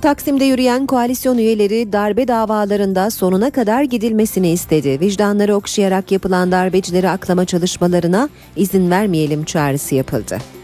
Taksim'de 0.02 0.44
yürüyen 0.44 0.86
koalisyon 0.86 1.38
üyeleri 1.38 1.92
darbe 1.92 2.28
davalarında 2.28 3.10
sonuna 3.10 3.50
kadar 3.50 3.82
gidilmesini 3.82 4.50
istedi. 4.50 5.00
Vicdanları 5.00 5.54
okşayarak 5.54 6.12
yapılan 6.12 6.52
darbecileri 6.52 7.08
aklama 7.08 7.44
çalışmalarına 7.44 8.28
izin 8.56 8.90
vermeyelim 8.90 9.44
çağrısı 9.44 9.94
yapıldı. 9.94 10.59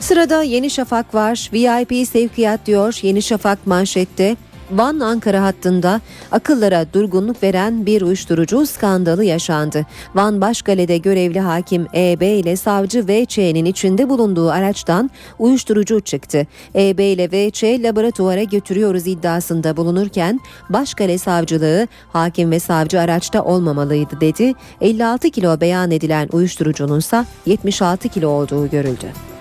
Sırada 0.00 0.42
Yeni 0.42 0.70
Şafak 0.70 1.14
var. 1.14 1.50
VIP 1.52 2.08
sevkiyat 2.08 2.66
diyor 2.66 2.98
Yeni 3.02 3.22
Şafak 3.22 3.66
manşette. 3.66 4.36
Van 4.70 5.00
Ankara 5.00 5.42
hattında 5.42 6.00
akıllara 6.32 6.92
durgunluk 6.92 7.42
veren 7.42 7.86
bir 7.86 8.02
uyuşturucu 8.02 8.66
skandalı 8.66 9.24
yaşandı. 9.24 9.86
Van 10.14 10.40
Başkale'de 10.40 10.98
görevli 10.98 11.40
hakim 11.40 11.86
EB 11.94 12.22
ile 12.22 12.56
savcı 12.56 13.06
VÇ'nin 13.08 13.64
içinde 13.64 14.08
bulunduğu 14.08 14.50
araçtan 14.50 15.10
uyuşturucu 15.38 16.00
çıktı. 16.00 16.46
EB 16.74 16.98
ile 16.98 17.28
VÇ 17.30 17.64
laboratuvara 17.64 18.42
götürüyoruz 18.42 19.06
iddiasında 19.06 19.76
bulunurken 19.76 20.40
Başkale 20.70 21.18
savcılığı 21.18 21.88
hakim 22.12 22.50
ve 22.50 22.60
savcı 22.60 23.00
araçta 23.00 23.44
olmamalıydı 23.44 24.20
dedi. 24.20 24.54
56 24.80 25.30
kilo 25.30 25.60
beyan 25.60 25.90
edilen 25.90 26.28
uyuşturucunun 26.32 26.98
ise 26.98 27.24
76 27.46 28.08
kilo 28.08 28.28
olduğu 28.28 28.70
görüldü. 28.70 29.35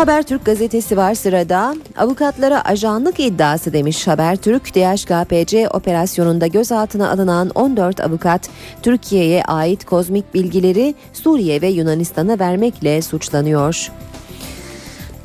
Habertürk 0.00 0.44
gazetesi 0.44 0.96
var 0.96 1.14
sırada. 1.14 1.74
Avukatlara 1.96 2.64
ajanlık 2.64 3.20
iddiası 3.20 3.72
demiş 3.72 4.06
Habertürk. 4.06 4.74
DHKPC 4.74 5.68
operasyonunda 5.68 6.46
gözaltına 6.46 7.10
alınan 7.10 7.50
14 7.54 8.00
avukat 8.00 8.50
Türkiye'ye 8.82 9.42
ait 9.42 9.84
kozmik 9.84 10.34
bilgileri 10.34 10.94
Suriye 11.12 11.62
ve 11.62 11.68
Yunanistan'a 11.68 12.38
vermekle 12.38 13.02
suçlanıyor. 13.02 13.90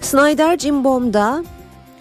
Snyder 0.01 0.57
Cimbom'da 0.57 1.43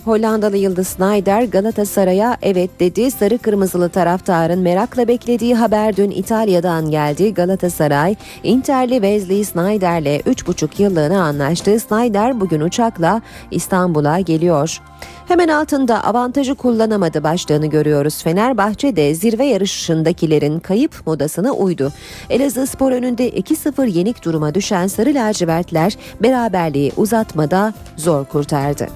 Hollandalı 0.04 0.56
Yıldız 0.56 0.88
Snyder 0.88 1.42
Galatasaray'a 1.42 2.36
evet 2.42 2.80
dedi. 2.80 3.10
Sarı 3.10 3.38
kırmızılı 3.38 3.88
taraftarın 3.88 4.58
merakla 4.58 5.08
beklediği 5.08 5.54
haber 5.54 5.96
dün 5.96 6.10
İtalya'dan 6.10 6.90
geldi. 6.90 7.34
Galatasaray 7.34 8.16
Interli 8.42 8.92
Wesley 8.94 9.44
Snyder'le 9.44 10.20
3,5 10.20 10.82
yıllığına 10.82 11.22
anlaştı. 11.22 11.80
Snyder 11.80 12.40
bugün 12.40 12.60
uçakla 12.60 13.22
İstanbul'a 13.50 14.20
geliyor. 14.20 14.80
Hemen 15.28 15.48
altında 15.48 16.04
avantajı 16.04 16.54
kullanamadı 16.54 17.24
başlığını 17.24 17.66
görüyoruz. 17.66 18.22
Fenerbahçe 18.22 18.96
de 18.96 19.14
zirve 19.14 19.44
yarışındakilerin 19.44 20.60
kayıp 20.60 21.06
modasına 21.06 21.52
uydu. 21.52 21.92
Elazığ 22.30 22.66
Spor 22.66 22.92
önünde 22.92 23.30
2-0 23.30 23.90
yenik 23.90 24.24
duruma 24.24 24.54
düşen 24.54 24.86
Sarı 24.86 25.14
Lacivertler 25.14 25.96
beraberliği 26.20 26.92
uzatmada 26.96 27.74
zor 27.96 28.24
kurtardı. 28.24 28.88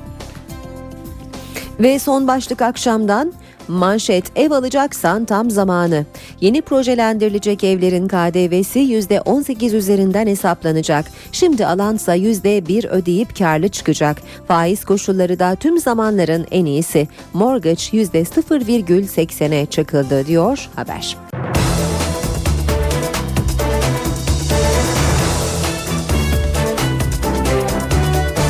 Ve 1.80 1.98
son 1.98 2.28
başlık 2.28 2.62
akşamdan 2.62 3.32
manşet 3.68 4.24
ev 4.36 4.50
alacaksan 4.50 5.24
tam 5.24 5.50
zamanı. 5.50 6.04
Yeni 6.40 6.62
projelendirilecek 6.62 7.64
evlerin 7.64 8.08
KDV'si 8.08 8.78
%18 8.78 9.76
üzerinden 9.76 10.26
hesaplanacak. 10.26 11.04
Şimdi 11.32 11.66
alansa 11.66 12.16
%1 12.16 12.88
ödeyip 12.88 13.38
karlı 13.38 13.68
çıkacak. 13.68 14.22
Faiz 14.48 14.84
koşulları 14.84 15.38
da 15.38 15.54
tüm 15.54 15.78
zamanların 15.78 16.46
en 16.50 16.64
iyisi. 16.64 17.08
Mortgage 17.32 17.82
%0,80'e 17.92 19.66
çakıldı 19.66 20.26
diyor 20.26 20.68
haber. 20.76 21.27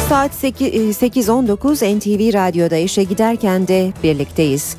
Saat 0.08 0.30
8.19 0.44 1.96
NTV 1.98 2.34
Radyo'da 2.34 2.76
işe 2.76 3.02
giderken 3.02 3.68
de 3.68 3.92
birlikteyiz. 4.02 4.76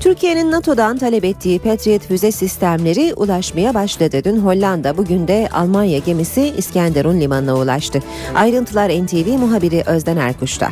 Türkiye'nin 0.00 0.50
NATO'dan 0.50 0.98
talep 0.98 1.24
ettiği 1.24 1.58
Patriot 1.58 2.06
füze 2.06 2.32
sistemleri 2.32 3.14
ulaşmaya 3.14 3.74
başladı. 3.74 4.24
Dün 4.24 4.36
Hollanda, 4.36 4.96
bugün 4.96 5.28
de 5.28 5.48
Almanya 5.52 5.98
gemisi 5.98 6.54
İskenderun 6.56 7.20
limanına 7.20 7.56
ulaştı. 7.56 8.00
Ayrıntılar 8.34 8.88
NTV 8.88 9.28
muhabiri 9.38 9.82
Özden 9.86 10.16
Erkuş'ta. 10.16 10.68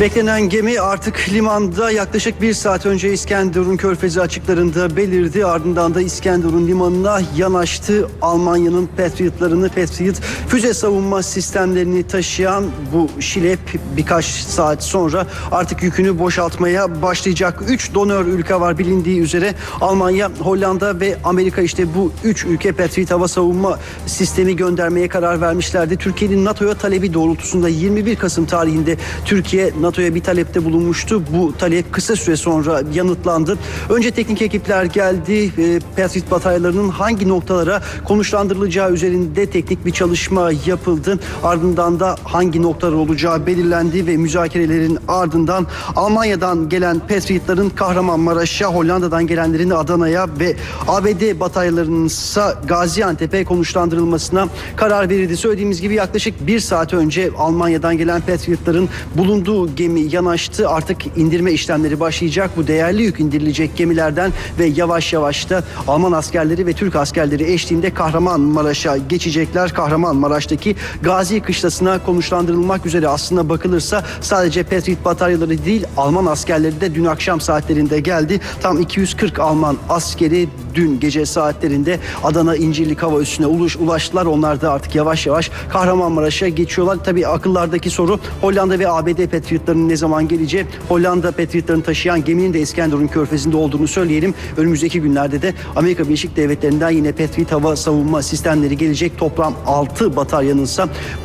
Beklenen 0.00 0.48
gemi 0.48 0.80
artık 0.80 1.28
limanda 1.28 1.90
yaklaşık 1.90 2.42
bir 2.42 2.54
saat 2.54 2.86
önce 2.86 3.12
İskenderun 3.12 3.76
Körfezi 3.76 4.20
açıklarında 4.20 4.96
belirdi. 4.96 5.46
Ardından 5.46 5.94
da 5.94 6.00
İskenderun 6.00 6.66
limanına 6.66 7.20
yanaştı. 7.36 8.08
Almanya'nın 8.22 8.88
Patriot'larını, 8.96 9.68
Patriot 9.68 10.16
füze 10.48 10.74
savunma 10.74 11.22
sistemlerini 11.22 12.06
taşıyan 12.06 12.64
bu 12.92 13.22
şilep 13.22 13.58
birkaç 13.96 14.24
saat 14.24 14.82
sonra 14.82 15.26
artık 15.52 15.82
yükünü 15.82 16.18
boşaltmaya 16.18 17.02
başlayacak. 17.02 17.62
Üç 17.68 17.94
donör 17.94 18.26
ülke 18.26 18.60
var 18.60 18.78
bilindiği 18.78 19.20
üzere. 19.20 19.54
Almanya, 19.80 20.30
Hollanda 20.38 21.00
ve 21.00 21.16
Amerika 21.24 21.62
işte 21.62 21.94
bu 21.94 22.12
üç 22.24 22.44
ülke 22.44 22.72
Patriot 22.72 23.10
hava 23.10 23.28
savunma 23.28 23.78
sistemi 24.06 24.56
göndermeye 24.56 25.08
karar 25.08 25.40
vermişlerdi. 25.40 25.96
Türkiye'nin 25.96 26.44
NATO'ya 26.44 26.74
talebi 26.74 27.14
doğrultusunda 27.14 27.68
21 27.68 28.16
Kasım 28.16 28.46
tarihinde 28.46 28.96
Türkiye 29.24 29.72
NATO'ya 29.88 30.14
bir 30.14 30.22
talepte 30.22 30.64
bulunmuştu. 30.64 31.22
Bu 31.32 31.52
talep 31.58 31.92
kısa 31.92 32.16
süre 32.16 32.36
sonra 32.36 32.82
yanıtlandı. 32.94 33.58
Önce 33.88 34.10
teknik 34.10 34.42
ekipler 34.42 34.84
geldi. 34.84 35.52
E, 35.58 35.80
Patriot 35.96 36.30
bataryalarının 36.30 36.88
hangi 36.88 37.28
noktalara 37.28 37.82
konuşlandırılacağı 38.04 38.92
üzerinde 38.92 39.46
teknik 39.46 39.86
bir 39.86 39.90
çalışma 39.90 40.50
yapıldı. 40.66 41.18
Ardından 41.42 42.00
da 42.00 42.16
hangi 42.24 42.62
noktalar 42.62 42.92
olacağı 42.92 43.46
belirlendi 43.46 44.06
ve 44.06 44.16
müzakerelerin 44.16 44.98
ardından 45.08 45.66
Almanya'dan 45.96 46.68
gelen 46.68 46.98
Patriot'ların 46.98 47.70
Kahramanmaraş'a, 47.70 48.66
Hollanda'dan 48.66 49.26
gelenlerin 49.26 49.70
Adana'ya 49.70 50.26
ve 50.40 50.56
ABD 50.88 51.40
bataryalarının 51.40 52.06
ise 52.06 52.40
Gaziantep'e 52.64 53.44
konuşlandırılmasına 53.44 54.48
karar 54.76 55.10
verildi. 55.10 55.36
Söylediğimiz 55.36 55.80
gibi 55.80 55.94
yaklaşık 55.94 56.46
bir 56.46 56.60
saat 56.60 56.94
önce 56.94 57.30
Almanya'dan 57.38 57.98
gelen 57.98 58.20
Patriot'ların 58.20 58.88
bulunduğu 59.14 59.76
gemi 59.78 60.00
yanaştı. 60.00 60.68
Artık 60.68 60.98
indirme 61.16 61.52
işlemleri 61.52 62.00
başlayacak. 62.00 62.50
Bu 62.56 62.66
değerli 62.66 63.02
yük 63.02 63.20
indirilecek 63.20 63.76
gemilerden 63.76 64.32
ve 64.58 64.66
yavaş 64.66 65.12
yavaş 65.12 65.50
da 65.50 65.64
Alman 65.88 66.12
askerleri 66.12 66.66
ve 66.66 66.72
Türk 66.72 66.96
askerleri 66.96 67.52
eşliğinde 67.52 67.94
Kahramanmaraş'a 67.94 68.96
geçecekler. 68.96 69.74
Kahramanmaraş'taki 69.74 70.76
Gazi 71.02 71.40
kışlasına 71.40 72.04
konuşlandırılmak 72.04 72.86
üzere 72.86 73.08
aslında 73.08 73.48
bakılırsa 73.48 74.04
sadece 74.20 74.62
Patriot 74.62 75.04
bataryaları 75.04 75.64
değil 75.64 75.84
Alman 75.96 76.26
askerleri 76.26 76.80
de 76.80 76.94
dün 76.94 77.04
akşam 77.04 77.40
saatlerinde 77.40 78.00
geldi. 78.00 78.40
Tam 78.60 78.80
240 78.80 79.38
Alman 79.38 79.76
askeri 79.88 80.48
dün 80.74 81.00
gece 81.00 81.26
saatlerinde 81.26 81.98
Adana 82.24 82.56
İncirlik 82.56 83.02
Hava 83.02 83.20
Üssü'ne 83.20 83.46
ulaş, 83.46 83.76
ulaştılar. 83.76 84.26
Onlar 84.26 84.60
da 84.60 84.72
artık 84.72 84.94
yavaş 84.94 85.26
yavaş 85.26 85.50
Kahramanmaraş'a 85.68 86.48
geçiyorlar. 86.48 86.98
Tabii 87.04 87.26
akıllardaki 87.26 87.90
soru 87.90 88.20
Hollanda 88.40 88.78
ve 88.78 88.90
ABD 88.90 89.26
Patriot'larının 89.68 89.88
ne 89.88 89.96
zaman 89.96 90.28
geleceği. 90.28 90.66
Hollanda 90.88 91.32
Patriot'larını 91.32 91.82
taşıyan 91.82 92.24
geminin 92.24 92.52
de 92.52 92.60
İskenderun 92.60 93.06
Körfezi'nde 93.06 93.56
olduğunu 93.56 93.88
söyleyelim. 93.88 94.34
Önümüzdeki 94.56 95.00
günlerde 95.00 95.42
de 95.42 95.54
Amerika 95.76 96.04
Birleşik 96.04 96.36
Devletleri'nden 96.36 96.90
yine 96.90 97.12
Patriot 97.12 97.52
hava 97.52 97.76
savunma 97.76 98.22
sistemleri 98.22 98.76
gelecek. 98.76 99.18
Toplam 99.18 99.54
6 99.66 100.16
bataryanın 100.16 100.68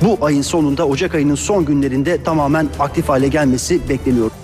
bu 0.01 0.25
ayın 0.25 0.41
sonunda 0.41 0.87
Ocak 0.87 1.15
ayının 1.15 1.35
son 1.35 1.65
günlerinde 1.65 2.23
tamamen 2.23 2.67
aktif 2.79 3.09
hale 3.09 3.27
gelmesi 3.27 3.89
bekleniyor. 3.89 4.42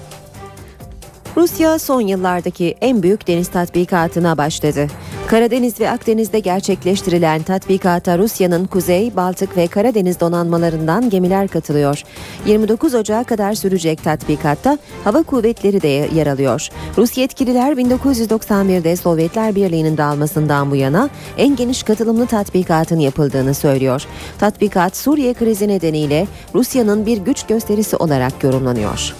Rusya 1.39 1.79
son 1.79 2.01
yıllardaki 2.01 2.75
en 2.81 3.03
büyük 3.03 3.27
deniz 3.27 3.47
tatbikatına 3.47 4.37
başladı. 4.37 4.87
Karadeniz 5.27 5.79
ve 5.79 5.89
Akdeniz'de 5.89 6.39
gerçekleştirilen 6.39 7.43
tatbikata 7.43 8.17
Rusya'nın 8.17 8.65
Kuzey, 8.65 9.15
Baltık 9.15 9.57
ve 9.57 9.67
Karadeniz 9.67 10.19
donanmalarından 10.19 11.09
gemiler 11.09 11.47
katılıyor. 11.47 12.03
29 12.45 12.95
Ocağı 12.95 13.23
kadar 13.23 13.53
sürecek 13.53 14.03
tatbikatta 14.03 14.77
hava 15.03 15.23
kuvvetleri 15.23 15.81
de 15.81 16.09
yer 16.15 16.27
alıyor. 16.27 16.69
Rus 16.97 17.17
yetkililer 17.17 17.73
1991'de 17.73 18.95
Sovyetler 18.95 19.55
Birliği'nin 19.55 19.97
dağılmasından 19.97 20.71
bu 20.71 20.75
yana 20.75 21.09
en 21.37 21.55
geniş 21.55 21.83
katılımlı 21.83 22.25
tatbikatın 22.25 22.99
yapıldığını 22.99 23.53
söylüyor. 23.53 24.05
Tatbikat 24.39 24.97
Suriye 24.97 25.33
krizi 25.33 25.67
nedeniyle 25.67 26.27
Rusya'nın 26.55 27.05
bir 27.05 27.17
güç 27.17 27.45
gösterisi 27.45 27.95
olarak 27.95 28.43
yorumlanıyor. 28.43 29.15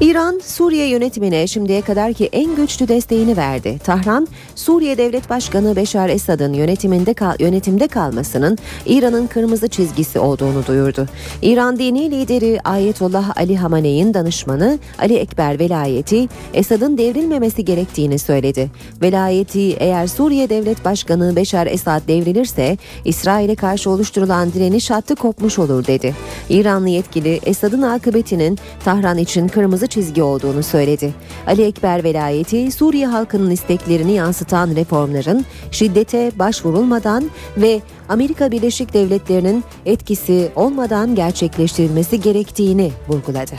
İran, 0.00 0.40
Suriye 0.44 0.88
yönetimine 0.88 1.46
şimdiye 1.46 1.80
kadarki 1.82 2.28
en 2.32 2.56
güçlü 2.56 2.88
desteğini 2.88 3.36
verdi. 3.36 3.78
Tahran, 3.84 4.28
Suriye 4.54 4.98
Devlet 4.98 5.30
Başkanı 5.30 5.76
Beşar 5.76 6.08
Esad'ın 6.08 6.52
yönetiminde 6.52 7.14
kal- 7.14 7.36
yönetimde 7.40 7.88
kalmasının 7.88 8.58
İran'ın 8.86 9.26
kırmızı 9.26 9.68
çizgisi 9.68 10.18
olduğunu 10.18 10.66
duyurdu. 10.66 11.06
İran 11.42 11.78
dini 11.78 12.10
lideri 12.10 12.60
Ayetullah 12.64 13.36
Ali 13.36 13.56
Hamaney'in 13.56 14.14
danışmanı 14.14 14.78
Ali 14.98 15.14
Ekber 15.16 15.58
Velayeti, 15.58 16.28
Esad'ın 16.54 16.98
devrilmemesi 16.98 17.64
gerektiğini 17.64 18.18
söyledi. 18.18 18.70
Velayeti 19.02 19.72
eğer 19.72 20.06
Suriye 20.06 20.48
Devlet 20.48 20.84
Başkanı 20.84 21.36
Beşar 21.36 21.66
Esad 21.66 22.08
devrilirse 22.08 22.76
İsrail'e 23.04 23.54
karşı 23.54 23.90
oluşturulan 23.90 24.52
direniş 24.52 24.90
hattı 24.90 25.14
kopmuş 25.14 25.58
olur 25.58 25.86
dedi. 25.86 26.14
İranlı 26.48 26.88
yetkili 26.88 27.40
Esad'ın 27.46 27.82
akıbetinin 27.82 28.58
Tahran 28.84 29.18
için 29.18 29.48
kırmızı 29.48 29.85
çizgi 29.86 30.22
olduğunu 30.22 30.62
söyledi. 30.62 31.14
Ali 31.46 31.62
Ekber 31.62 32.04
Velayeti 32.04 32.70
Suriye 32.70 33.06
halkının 33.06 33.50
isteklerini 33.50 34.12
yansıtan 34.12 34.76
reformların 34.76 35.44
şiddete 35.70 36.32
başvurulmadan 36.38 37.30
ve 37.56 37.80
Amerika 38.08 38.50
Birleşik 38.50 38.94
Devletleri'nin 38.94 39.64
etkisi 39.86 40.48
olmadan 40.56 41.14
gerçekleştirilmesi 41.14 42.20
gerektiğini 42.20 42.92
vurguladı. 43.08 43.54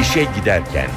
İşe 0.00 0.26
giderken 0.40 0.88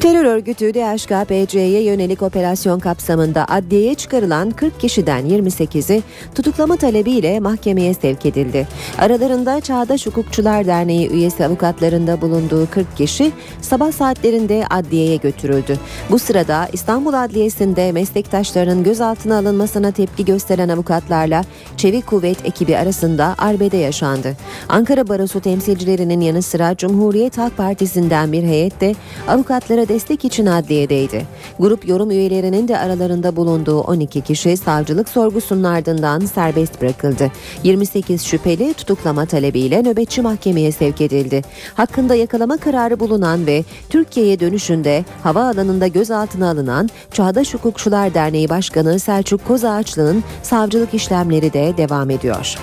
Terör 0.00 0.24
örgütü 0.24 0.74
DHKPC'ye 0.74 1.82
yönelik 1.82 2.22
operasyon 2.22 2.78
kapsamında 2.78 3.44
adliyeye 3.48 3.94
çıkarılan 3.94 4.50
40 4.50 4.80
kişiden 4.80 5.26
28'i 5.26 6.02
tutuklama 6.34 6.76
talebiyle 6.76 7.40
mahkemeye 7.40 7.94
sevk 7.94 8.26
edildi. 8.26 8.68
Aralarında 8.98 9.60
Çağdaş 9.60 10.06
Hukukçular 10.06 10.66
Derneği 10.66 11.10
üyesi 11.10 11.46
avukatlarında 11.46 12.20
bulunduğu 12.20 12.70
40 12.70 12.96
kişi 12.96 13.32
sabah 13.60 13.92
saatlerinde 13.92 14.64
adliyeye 14.70 15.16
götürüldü. 15.16 15.78
Bu 16.10 16.18
sırada 16.18 16.68
İstanbul 16.72 17.12
Adliyesi'nde 17.12 17.92
meslektaşlarının 17.92 18.84
gözaltına 18.84 19.38
alınmasına 19.38 19.90
tepki 19.90 20.24
gösteren 20.24 20.68
avukatlarla 20.68 21.44
Çevik 21.76 22.06
Kuvvet 22.06 22.46
ekibi 22.46 22.76
arasında 22.76 23.34
arbede 23.38 23.76
yaşandı. 23.76 24.36
Ankara 24.68 25.08
Barosu 25.08 25.40
temsilcilerinin 25.40 26.20
yanı 26.20 26.42
sıra 26.42 26.76
Cumhuriyet 26.76 27.38
Halk 27.38 27.56
Partisi'nden 27.56 28.32
bir 28.32 28.42
heyet 28.42 28.80
de 28.80 28.94
avukatlara 29.28 29.87
destek 29.88 30.24
için 30.24 30.46
adliyedeydi. 30.46 31.26
Grup 31.58 31.88
yorum 31.88 32.10
üyelerinin 32.10 32.68
de 32.68 32.78
aralarında 32.78 33.36
bulunduğu 33.36 33.80
12 33.80 34.20
kişi 34.20 34.56
savcılık 34.56 35.08
sorgusunun 35.08 35.64
ardından 35.64 36.20
serbest 36.20 36.82
bırakıldı. 36.82 37.32
28 37.62 38.26
şüpheli 38.26 38.74
tutuklama 38.74 39.26
talebiyle 39.26 39.82
nöbetçi 39.82 40.22
mahkemeye 40.22 40.72
sevk 40.72 41.00
edildi. 41.00 41.42
Hakkında 41.74 42.14
yakalama 42.14 42.56
kararı 42.56 43.00
bulunan 43.00 43.46
ve 43.46 43.64
Türkiye'ye 43.88 44.40
dönüşünde 44.40 45.04
havaalanında 45.22 45.86
gözaltına 45.86 46.50
alınan 46.50 46.88
Çağdaş 47.12 47.54
Hukukçular 47.54 48.14
Derneği 48.14 48.48
Başkanı 48.48 48.98
Selçuk 48.98 49.46
Kozağaçlı'nın 49.48 50.24
savcılık 50.42 50.94
işlemleri 50.94 51.52
de 51.52 51.74
devam 51.76 52.10
ediyor. 52.10 52.58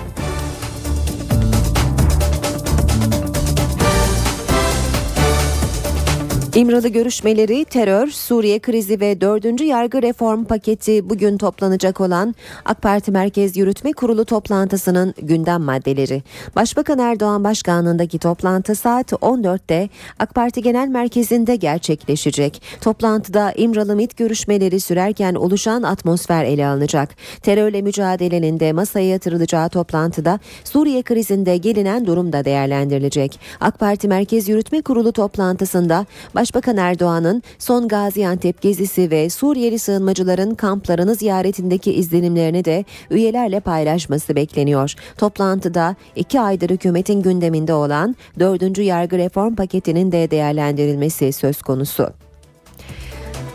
İmralı 6.55 6.87
görüşmeleri, 6.87 7.65
terör, 7.65 8.07
Suriye 8.07 8.59
krizi 8.59 8.99
ve 8.99 9.21
4. 9.21 9.61
yargı 9.61 10.01
reform 10.01 10.45
paketi 10.45 11.09
bugün 11.09 11.37
toplanacak 11.37 12.01
olan 12.01 12.35
AK 12.65 12.81
Parti 12.81 13.11
Merkez 13.11 13.57
Yürütme 13.57 13.91
Kurulu 13.91 14.25
toplantısının 14.25 15.13
gündem 15.21 15.61
maddeleri. 15.61 16.23
Başbakan 16.55 16.99
Erdoğan 16.99 17.43
başkanlığındaki 17.43 18.19
toplantı 18.19 18.75
saat 18.75 19.11
14'te 19.11 19.89
AK 20.19 20.35
Parti 20.35 20.61
Genel 20.61 20.87
Merkezi'nde 20.87 21.55
gerçekleşecek. 21.55 22.61
Toplantıda 22.81 23.51
İmralı 23.51 23.95
MİT 23.95 24.17
görüşmeleri 24.17 24.79
sürerken 24.79 25.35
oluşan 25.35 25.83
atmosfer 25.83 26.43
ele 26.43 26.67
alınacak. 26.67 27.15
Terörle 27.41 27.81
mücadelenin 27.81 28.59
de 28.59 28.73
masaya 28.73 29.07
yatırılacağı 29.07 29.69
toplantıda 29.69 30.39
Suriye 30.63 31.03
krizinde 31.03 31.57
gelinen 31.57 32.05
durum 32.05 32.33
da 32.33 32.45
değerlendirilecek. 32.45 33.39
AK 33.61 33.79
Parti 33.79 34.07
Merkez 34.07 34.49
Yürütme 34.49 34.81
Kurulu 34.81 35.11
toplantısında 35.11 36.05
Başbakan 36.45 36.77
Erdoğan'ın 36.77 37.43
son 37.59 37.87
Gaziantep 37.87 38.61
gezisi 38.61 39.11
ve 39.11 39.29
Suriyeli 39.29 39.79
sığınmacıların 39.79 40.55
kamplarını 40.55 41.15
ziyaretindeki 41.15 41.93
izlenimlerini 41.93 42.65
de 42.65 42.85
üyelerle 43.09 43.59
paylaşması 43.59 44.35
bekleniyor. 44.35 44.93
Toplantıda 45.17 45.95
iki 46.15 46.41
aydır 46.41 46.69
hükümetin 46.69 47.21
gündeminde 47.21 47.73
olan 47.73 48.15
4. 48.39 48.77
yargı 48.77 49.17
reform 49.17 49.55
paketinin 49.55 50.11
de 50.11 50.31
değerlendirilmesi 50.31 51.33
söz 51.33 51.61
konusu. 51.61 52.09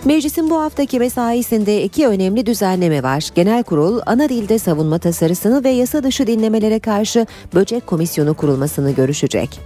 Meclisin 0.04 0.50
bu 0.50 0.60
haftaki 0.60 0.98
mesaisinde 0.98 1.82
iki 1.82 2.06
önemli 2.06 2.46
düzenleme 2.46 3.02
var. 3.02 3.30
Genel 3.34 3.62
kurul 3.62 4.00
ana 4.06 4.28
dilde 4.28 4.58
savunma 4.58 4.98
tasarısını 4.98 5.64
ve 5.64 5.70
yasa 5.70 6.02
dışı 6.02 6.26
dinlemelere 6.26 6.78
karşı 6.78 7.26
böcek 7.54 7.86
komisyonu 7.86 8.34
kurulmasını 8.34 8.90
görüşecek. 8.90 9.60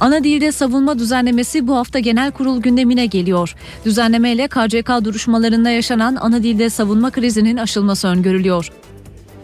Ana 0.00 0.24
dilde 0.24 0.52
savunma 0.52 0.98
düzenlemesi 0.98 1.66
bu 1.66 1.76
hafta 1.76 1.98
genel 1.98 2.32
kurul 2.32 2.62
gündemine 2.62 3.06
geliyor. 3.06 3.54
Düzenlemeyle 3.84 4.48
KCK 4.48 5.04
duruşmalarında 5.04 5.70
yaşanan 5.70 6.16
ana 6.20 6.42
dilde 6.42 6.70
savunma 6.70 7.10
krizinin 7.10 7.56
aşılması 7.56 8.08
öngörülüyor. 8.08 8.70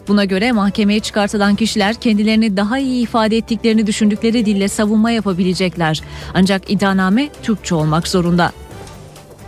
Buna 0.09 0.24
göre 0.24 0.52
mahkemeye 0.52 1.00
çıkartılan 1.00 1.54
kişiler 1.54 1.94
kendilerini 1.94 2.57
daha 2.57 2.78
iyi 2.78 3.02
ifade 3.02 3.36
ettiklerini 3.36 3.86
düşündükleri 3.86 4.46
dille 4.46 4.68
savunma 4.68 5.11
yapabilecekler. 5.11 6.02
Ancak 6.34 6.70
iddianame 6.70 7.28
Türkçe 7.42 7.74
olmak 7.74 8.09
zorunda. 8.09 8.52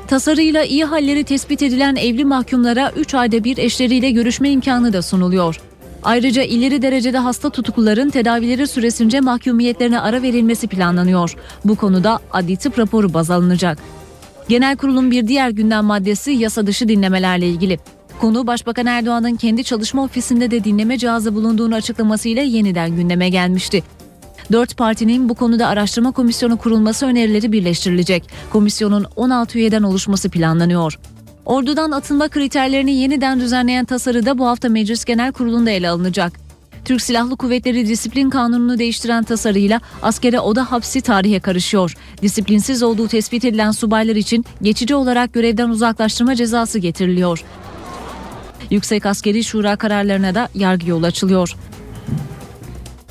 Tasarıyla 0.09 0.64
iyi 0.64 0.84
halleri 0.84 1.24
tespit 1.24 1.62
edilen 1.62 1.96
evli 1.96 2.24
mahkumlara 2.24 2.92
3 2.96 3.14
ayda 3.14 3.44
bir 3.44 3.59
eşleriyle 3.59 4.11
görüşme 4.11 4.50
imkanı 4.50 4.92
da 4.92 5.02
sunuluyor. 5.02 5.61
Ayrıca 6.03 6.42
ileri 6.42 6.82
derecede 6.82 7.18
hasta 7.18 7.51
tutukluların 7.51 8.11
tedavileri 8.11 8.66
süresince 8.66 9.20
mahkumiyetlerine 9.20 10.01
ara 10.01 10.22
verilmesi 10.22 10.66
planlanıyor. 10.66 11.36
Bu 11.64 11.76
konuda 11.76 12.18
adli 12.32 12.57
tıp 12.57 12.78
raporu 12.78 13.14
baz 13.14 13.30
alınacak. 13.30 13.78
Genel 14.49 14.76
kurulun 14.76 15.11
bir 15.11 15.28
diğer 15.28 15.51
gündem 15.51 15.84
maddesi 15.84 16.30
yasa 16.30 16.66
dışı 16.66 16.88
dinlemelerle 16.88 17.49
ilgili. 17.49 17.78
Konu 18.20 18.46
Başbakan 18.46 18.86
Erdoğan'ın 18.86 19.36
kendi 19.36 19.64
çalışma 19.64 20.05
ofisinde 20.05 20.51
de 20.51 20.64
dinleme 20.64 20.99
cihazı 20.99 21.34
bulunduğunu 21.34 21.74
açıklamasıyla 21.74 22.42
yeniden 22.42 22.96
gündeme 22.96 23.28
gelmişti. 23.28 23.82
Dört 24.53 24.76
partinin 24.76 25.28
bu 25.28 25.34
konuda 25.34 25.66
araştırma 25.66 26.12
komisyonu 26.12 26.57
kurulması 26.57 27.07
önerileri 27.07 27.53
birleştirilecek. 27.53 28.30
Komisyonun 28.53 29.07
16 29.16 29.59
üyeden 29.59 29.82
oluşması 29.82 30.30
planlanıyor. 30.30 30.99
Ordudan 31.49 31.90
atılma 31.90 32.28
kriterlerini 32.28 32.94
yeniden 32.94 33.40
düzenleyen 33.40 33.84
tasarı 33.84 34.26
da 34.26 34.38
bu 34.38 34.46
hafta 34.46 34.68
Meclis 34.68 35.05
Genel 35.05 35.32
Kurulu'nda 35.32 35.70
ele 35.70 35.88
alınacak. 35.88 36.32
Türk 36.84 37.03
Silahlı 37.03 37.36
Kuvvetleri 37.36 37.86
Disiplin 37.88 38.30
Kanunu'nu 38.30 38.78
değiştiren 38.78 39.24
tasarıyla 39.24 39.80
askere 40.03 40.40
oda 40.40 40.72
hapsi 40.72 41.01
tarihe 41.01 41.40
karışıyor. 41.40 41.96
Disiplinsiz 42.22 42.82
olduğu 42.82 43.09
tespit 43.09 43.44
edilen 43.44 43.70
subaylar 43.70 44.16
için 44.16 44.44
geçici 44.62 44.94
olarak 44.94 45.32
görevden 45.32 45.68
uzaklaştırma 45.68 46.34
cezası 46.34 46.78
getiriliyor. 46.78 47.44
Yüksek 48.70 49.07
Askeri 49.07 49.44
Şura 49.44 49.76
kararlarına 49.76 50.34
da 50.34 50.49
yargı 50.55 50.90
yolu 50.90 51.07
açılıyor. 51.07 51.57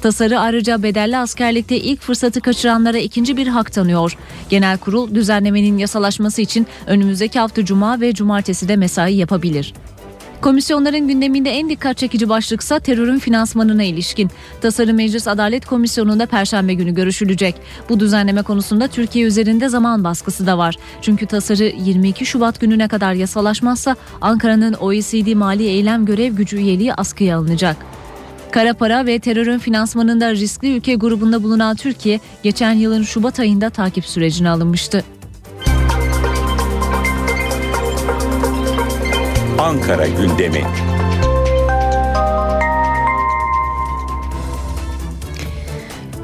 Tasarı 0.01 0.39
ayrıca 0.39 0.83
bedelli 0.83 1.17
askerlikte 1.17 1.77
ilk 1.77 2.01
fırsatı 2.01 2.41
kaçıranlara 2.41 2.97
ikinci 2.97 3.37
bir 3.37 3.47
hak 3.47 3.73
tanıyor. 3.73 4.17
Genel 4.49 4.77
kurul 4.77 5.15
düzenlemenin 5.15 5.77
yasalaşması 5.77 6.41
için 6.41 6.67
önümüzdeki 6.87 7.39
hafta 7.39 7.65
cuma 7.65 8.01
ve 8.01 8.13
cumartesi 8.13 8.67
de 8.67 8.75
mesai 8.75 9.15
yapabilir. 9.15 9.73
Komisyonların 10.41 11.07
gündeminde 11.07 11.49
en 11.49 11.69
dikkat 11.69 11.97
çekici 11.97 12.29
başlıksa 12.29 12.79
terörün 12.79 13.19
finansmanına 13.19 13.83
ilişkin. 13.83 14.31
Tasarı 14.61 14.93
Meclis 14.93 15.27
Adalet 15.27 15.65
Komisyonu'nda 15.65 16.25
perşembe 16.25 16.73
günü 16.73 16.93
görüşülecek. 16.93 17.55
Bu 17.89 17.99
düzenleme 17.99 18.41
konusunda 18.41 18.87
Türkiye 18.87 19.25
üzerinde 19.25 19.69
zaman 19.69 20.03
baskısı 20.03 20.47
da 20.47 20.57
var. 20.57 20.75
Çünkü 21.01 21.25
tasarı 21.25 21.63
22 21.63 22.25
Şubat 22.25 22.59
gününe 22.59 22.87
kadar 22.87 23.13
yasalaşmazsa 23.13 23.95
Ankara'nın 24.21 24.73
OECD 24.73 25.35
Mali 25.35 25.63
Eylem 25.63 26.05
Görev 26.05 26.33
Gücü 26.33 26.57
üyeliği 26.57 26.93
askıya 26.93 27.37
alınacak. 27.37 27.96
Kara 28.57 28.73
para 28.73 29.05
ve 29.05 29.19
terörün 29.19 29.57
finansmanında 29.57 30.31
riskli 30.31 30.75
ülke 30.77 30.95
grubunda 30.95 31.43
bulunan 31.43 31.75
Türkiye 31.75 32.19
geçen 32.43 32.73
yılın 32.73 33.03
Şubat 33.03 33.39
ayında 33.39 33.69
takip 33.69 34.05
sürecine 34.05 34.49
alınmıştı. 34.49 35.03
Ankara 39.59 40.07
gündemi. 40.07 40.63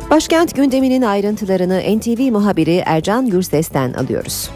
Başkent 0.10 0.56
gündeminin 0.56 1.02
ayrıntılarını 1.02 1.80
NTV 1.98 2.32
muhabiri 2.32 2.84
Ercan 2.86 3.30
Gürses'ten 3.30 3.94
alıyoruz. 3.94 4.50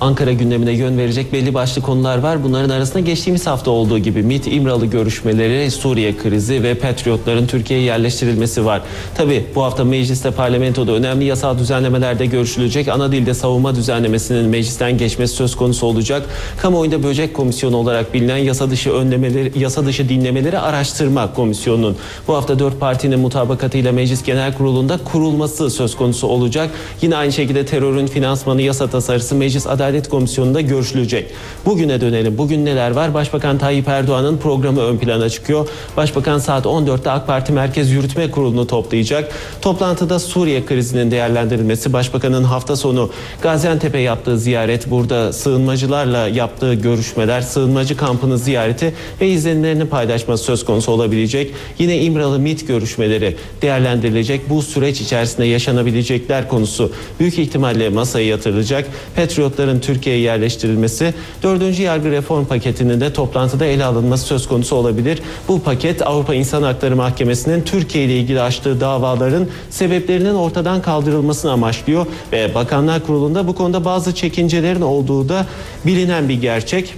Ankara 0.00 0.32
gündemine 0.32 0.72
yön 0.72 0.98
verecek 0.98 1.32
belli 1.32 1.54
başlı 1.54 1.82
konular 1.82 2.18
var. 2.18 2.44
Bunların 2.44 2.70
arasında 2.70 3.00
geçtiğimiz 3.00 3.46
hafta 3.46 3.70
olduğu 3.70 3.98
gibi 3.98 4.22
MİT 4.22 4.46
İmralı 4.46 4.86
görüşmeleri, 4.86 5.70
Suriye 5.70 6.16
krizi 6.16 6.62
ve 6.62 6.74
Patriotların 6.74 7.46
Türkiye'ye 7.46 7.84
yerleştirilmesi 7.84 8.64
var. 8.64 8.82
Tabi 9.14 9.46
bu 9.54 9.62
hafta 9.62 9.84
mecliste 9.84 10.30
parlamentoda 10.30 10.92
önemli 10.92 11.24
yasal 11.24 11.58
düzenlemelerde 11.58 12.26
görüşülecek. 12.26 12.88
Ana 12.88 13.12
dilde 13.12 13.34
savunma 13.34 13.74
düzenlemesinin 13.74 14.48
meclisten 14.48 14.98
geçmesi 14.98 15.34
söz 15.34 15.56
konusu 15.56 15.86
olacak. 15.86 16.26
Kamuoyunda 16.56 17.02
böcek 17.02 17.34
komisyonu 17.34 17.76
olarak 17.76 18.14
bilinen 18.14 18.36
yasa 18.36 18.70
dışı 18.70 18.92
önlemeleri, 18.92 19.52
yasa 19.58 19.86
dışı 19.86 20.08
dinlemeleri 20.08 20.58
araştırma 20.58 21.34
komisyonunun 21.34 21.96
bu 22.28 22.34
hafta 22.34 22.58
dört 22.58 22.80
partinin 22.80 23.18
mutabakatıyla 23.18 23.92
Meclis 23.92 24.22
Genel 24.24 24.54
Kurulu'nda 24.54 24.98
kurulması 25.12 25.70
söz 25.70 25.96
konusu 25.96 26.26
olacak. 26.26 26.70
Yine 27.02 27.16
aynı 27.16 27.32
şekilde 27.32 27.66
terörün 27.66 28.06
finansmanı 28.06 28.62
yasa 28.62 28.86
tasarısı 28.86 29.34
Meclis 29.34 29.66
Adalet 29.66 29.93
Komisyonu'nda 30.02 30.60
görüşülecek. 30.60 31.30
Bugüne 31.66 32.00
dönelim. 32.00 32.38
Bugün 32.38 32.64
neler 32.64 32.90
var? 32.90 33.14
Başbakan 33.14 33.58
Tayyip 33.58 33.88
Erdoğan'ın 33.88 34.38
programı 34.38 34.80
ön 34.80 34.96
plana 34.96 35.28
çıkıyor. 35.28 35.68
Başbakan 35.96 36.38
saat 36.38 36.64
14'te 36.64 37.10
AK 37.10 37.26
Parti 37.26 37.52
Merkez 37.52 37.90
Yürütme 37.90 38.30
Kurulu'nu 38.30 38.66
toplayacak. 38.66 39.32
Toplantıda 39.62 40.18
Suriye 40.18 40.66
krizinin 40.66 41.10
değerlendirilmesi, 41.10 41.92
Başbakanın 41.92 42.44
hafta 42.44 42.76
sonu 42.76 43.10
Gaziantep'e 43.42 43.98
yaptığı 43.98 44.38
ziyaret, 44.38 44.90
burada 44.90 45.32
sığınmacılarla 45.32 46.28
yaptığı 46.28 46.74
görüşmeler, 46.74 47.40
sığınmacı 47.40 47.96
kampını 47.96 48.38
ziyareti 48.38 48.94
ve 49.20 49.28
izlenimlerini 49.28 49.86
paylaşması 49.86 50.44
söz 50.44 50.64
konusu 50.64 50.92
olabilecek. 50.92 51.54
Yine 51.78 52.00
İmralı 52.00 52.38
MİT 52.38 52.68
görüşmeleri 52.68 53.36
değerlendirilecek. 53.62 54.50
Bu 54.50 54.62
süreç 54.62 55.00
içerisinde 55.00 55.46
yaşanabilecekler 55.46 56.48
konusu 56.48 56.92
büyük 57.20 57.38
ihtimalle 57.38 57.88
masaya 57.88 58.26
yatırılacak. 58.26 58.88
Patriotların 59.16 59.73
Türkiye'ye 59.80 60.22
yerleştirilmesi, 60.22 61.14
4. 61.42 61.78
yargı 61.78 62.10
reform 62.10 62.44
paketinin 62.44 63.00
de 63.00 63.12
toplantıda 63.12 63.64
ele 63.64 63.84
alınması 63.84 64.26
söz 64.26 64.48
konusu 64.48 64.76
olabilir. 64.76 65.22
Bu 65.48 65.62
paket 65.62 66.06
Avrupa 66.06 66.34
İnsan 66.34 66.62
Hakları 66.62 66.96
Mahkemesi'nin 66.96 67.62
Türkiye 67.62 68.04
ile 68.04 68.18
ilgili 68.18 68.40
açtığı 68.40 68.80
davaların 68.80 69.46
sebeplerinin 69.70 70.34
ortadan 70.34 70.82
kaldırılmasını 70.82 71.52
amaçlıyor 71.52 72.06
ve 72.32 72.54
Bakanlar 72.54 73.06
Kurulu'nda 73.06 73.46
bu 73.46 73.54
konuda 73.54 73.84
bazı 73.84 74.14
çekincelerin 74.14 74.80
olduğu 74.80 75.28
da 75.28 75.46
bilinen 75.86 76.28
bir 76.28 76.40
gerçek 76.40 76.94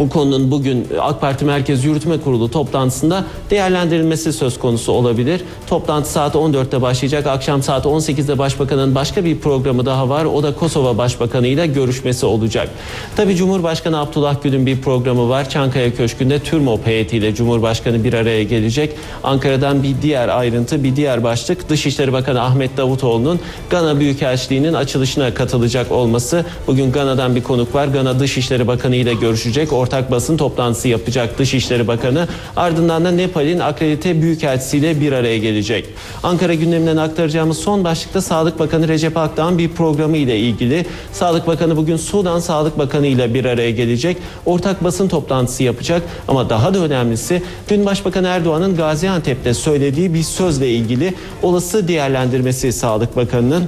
bu 0.00 0.08
konunun 0.08 0.50
bugün 0.50 0.88
AK 1.00 1.20
Parti 1.20 1.44
Merkez 1.44 1.84
Yürütme 1.84 2.20
Kurulu 2.20 2.50
toplantısında 2.50 3.24
değerlendirilmesi 3.50 4.32
söz 4.32 4.58
konusu 4.58 4.92
olabilir. 4.92 5.40
Toplantı 5.66 6.10
saat 6.10 6.34
14'te 6.34 6.82
başlayacak. 6.82 7.26
Akşam 7.26 7.62
saat 7.62 7.86
18'de 7.86 8.38
Başbakanın 8.38 8.94
başka 8.94 9.24
bir 9.24 9.38
programı 9.38 9.86
daha 9.86 10.08
var. 10.08 10.24
O 10.24 10.42
da 10.42 10.54
Kosova 10.54 10.98
Başbakanı 10.98 11.46
ile 11.46 11.66
görüşmesi 11.66 12.26
olacak. 12.26 12.68
Tabi 13.16 13.36
Cumhurbaşkanı 13.36 14.00
Abdullah 14.00 14.42
Gül'ün 14.42 14.66
bir 14.66 14.80
programı 14.80 15.28
var. 15.28 15.50
Çankaya 15.50 15.94
Köşkü'nde 15.94 16.38
TÜRMOP 16.38 16.86
heyetiyle 16.86 17.34
Cumhurbaşkanı 17.34 18.04
bir 18.04 18.12
araya 18.12 18.42
gelecek. 18.42 18.96
Ankara'dan 19.24 19.82
bir 19.82 19.94
diğer 20.02 20.28
ayrıntı, 20.28 20.84
bir 20.84 20.96
diğer 20.96 21.24
başlık 21.24 21.68
Dışişleri 21.68 22.12
Bakanı 22.12 22.42
Ahmet 22.42 22.76
Davutoğlu'nun 22.76 23.40
Gana 23.70 24.00
Büyükelçiliği'nin 24.00 24.74
açılışına 24.74 25.34
katılacak 25.34 25.92
olması. 25.92 26.44
Bugün 26.66 26.92
Gana'dan 26.92 27.36
bir 27.36 27.42
konuk 27.42 27.74
var. 27.74 27.88
Gana 27.88 28.20
Dışişleri 28.20 28.66
Bakanı 28.66 28.96
ile 28.96 29.14
görüşecek 29.14 29.72
ortak 29.90 30.10
basın 30.10 30.36
toplantısı 30.36 30.88
yapacak 30.88 31.38
Dışişleri 31.38 31.88
Bakanı. 31.88 32.28
Ardından 32.56 33.04
da 33.04 33.10
Nepal'in 33.10 33.58
akredite 33.58 34.22
büyükelçisiyle 34.22 35.00
bir 35.00 35.12
araya 35.12 35.38
gelecek. 35.38 35.84
Ankara 36.22 36.54
gündeminden 36.54 36.96
aktaracağımız 36.96 37.58
son 37.58 37.84
başlıkta 37.84 38.20
Sağlık 38.20 38.58
Bakanı 38.58 38.88
Recep 38.88 39.16
Akdağ'ın 39.16 39.58
bir 39.58 39.68
programı 39.68 40.16
ile 40.16 40.38
ilgili. 40.38 40.86
Sağlık 41.12 41.46
Bakanı 41.46 41.76
bugün 41.76 41.96
Sudan 41.96 42.40
Sağlık 42.40 42.78
Bakanı 42.78 43.06
ile 43.06 43.34
bir 43.34 43.44
araya 43.44 43.70
gelecek. 43.70 44.16
Ortak 44.46 44.84
basın 44.84 45.08
toplantısı 45.08 45.62
yapacak. 45.62 46.02
Ama 46.28 46.50
daha 46.50 46.74
da 46.74 46.78
önemlisi 46.78 47.42
dün 47.68 47.86
Başbakan 47.86 48.24
Erdoğan'ın 48.24 48.76
Gaziantep'te 48.76 49.54
söylediği 49.54 50.14
bir 50.14 50.22
sözle 50.22 50.68
ilgili 50.68 51.14
olası 51.42 51.88
değerlendirmesi 51.88 52.72
Sağlık 52.72 53.16
Bakanı'nın 53.16 53.64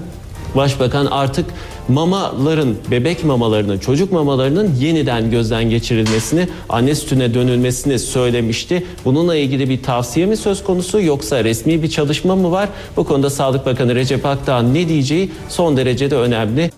Başbakan 0.57 1.07
artık 1.07 1.47
mamaların, 1.89 2.75
bebek 2.91 3.25
mamalarının, 3.25 3.79
çocuk 3.79 4.13
mamalarının 4.13 4.75
yeniden 4.81 5.31
gözden 5.31 5.71
geçirilmesini, 5.71 6.49
anne 6.69 6.95
sütüne 6.95 7.35
dönülmesini 7.35 7.99
söylemişti. 7.99 8.87
Bununla 9.05 9.37
ilgili 9.37 9.69
bir 9.69 9.83
tavsiye 9.83 10.27
mi 10.27 10.37
söz 10.37 10.65
konusu 10.65 11.01
yoksa 11.01 11.45
resmi 11.45 11.83
bir 11.83 11.91
çalışma 11.91 12.37
mı 12.37 12.51
var? 12.51 12.69
Bu 12.97 13.05
konuda 13.05 13.31
Sağlık 13.31 13.67
Bakanı 13.67 13.95
Recep 13.95 14.27
Akdağ'ın 14.27 14.75
ne 14.75 14.89
diyeceği 14.89 15.31
son 15.49 15.77
derecede 15.77 16.17
önemli. 16.17 16.71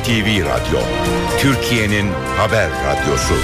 NTV 0.00 0.44
Radyo, 0.44 0.80
Türkiye'nin 1.40 2.06
haber 2.36 2.70
radyosu. 2.70 3.34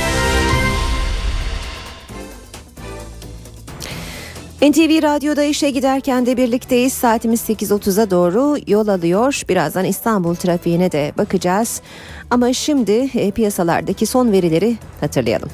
NTV 4.62 5.02
Radyo'da 5.02 5.44
işe 5.44 5.70
giderken 5.70 6.26
de 6.26 6.36
birlikteyiz. 6.36 6.92
Saatimiz 6.92 7.40
8.30'a 7.40 8.10
doğru 8.10 8.56
yol 8.66 8.88
alıyor. 8.88 9.42
Birazdan 9.48 9.84
İstanbul 9.84 10.34
trafiğine 10.34 10.92
de 10.92 11.12
bakacağız. 11.18 11.82
Ama 12.30 12.52
şimdi 12.52 13.10
e, 13.14 13.30
piyasalardaki 13.30 14.06
son 14.06 14.32
verileri 14.32 14.76
hatırlayalım. 15.00 15.48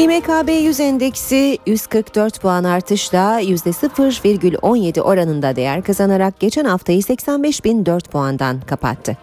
İMKB 0.00 0.48
100 0.48 0.80
endeksi 0.80 1.58
144 1.66 2.40
puan 2.40 2.64
artışla 2.64 3.40
%0,17 3.42 5.00
oranında 5.00 5.56
değer 5.56 5.82
kazanarak 5.82 6.40
geçen 6.40 6.64
haftayı 6.64 7.00
85.004 7.00 8.08
puandan 8.08 8.60
kapattı. 8.60 9.16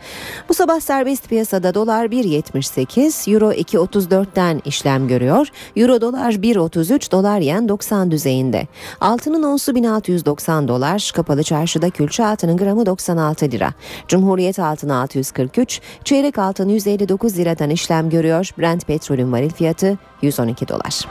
Bu 0.50 0.54
sabah 0.54 0.80
serbest 0.80 1.30
piyasada 1.30 1.74
dolar 1.74 2.06
1.78, 2.06 3.34
euro 3.34 3.52
2.34'ten 3.52 4.62
işlem 4.66 5.08
görüyor. 5.08 5.48
Euro 5.76 6.02
dolar 6.02 6.32
1.33, 6.32 7.12
dolar 7.12 7.40
yen 7.40 7.70
90 7.70 8.12
düzeyinde. 8.12 8.68
Altının 9.02 9.44
onsu 9.44 9.76
1690 9.76 10.68
dolar, 10.68 11.12
kapalı 11.16 11.44
çarşıda 11.44 11.90
külçe 11.90 12.26
altının 12.26 12.58
gramı 12.58 12.86
96 12.86 13.52
lira. 13.52 13.74
Cumhuriyet 14.08 14.60
altını 14.60 14.96
643, 15.02 15.82
çeyrek 16.04 16.38
altın 16.38 16.70
159 16.70 17.38
liradan 17.38 17.70
işlem 17.70 18.10
görüyor. 18.10 18.50
Brent 18.58 18.88
petrolün 18.88 19.32
varil 19.32 19.50
fiyatı 19.50 19.98
112 20.22 20.67
dolar. 20.68 21.08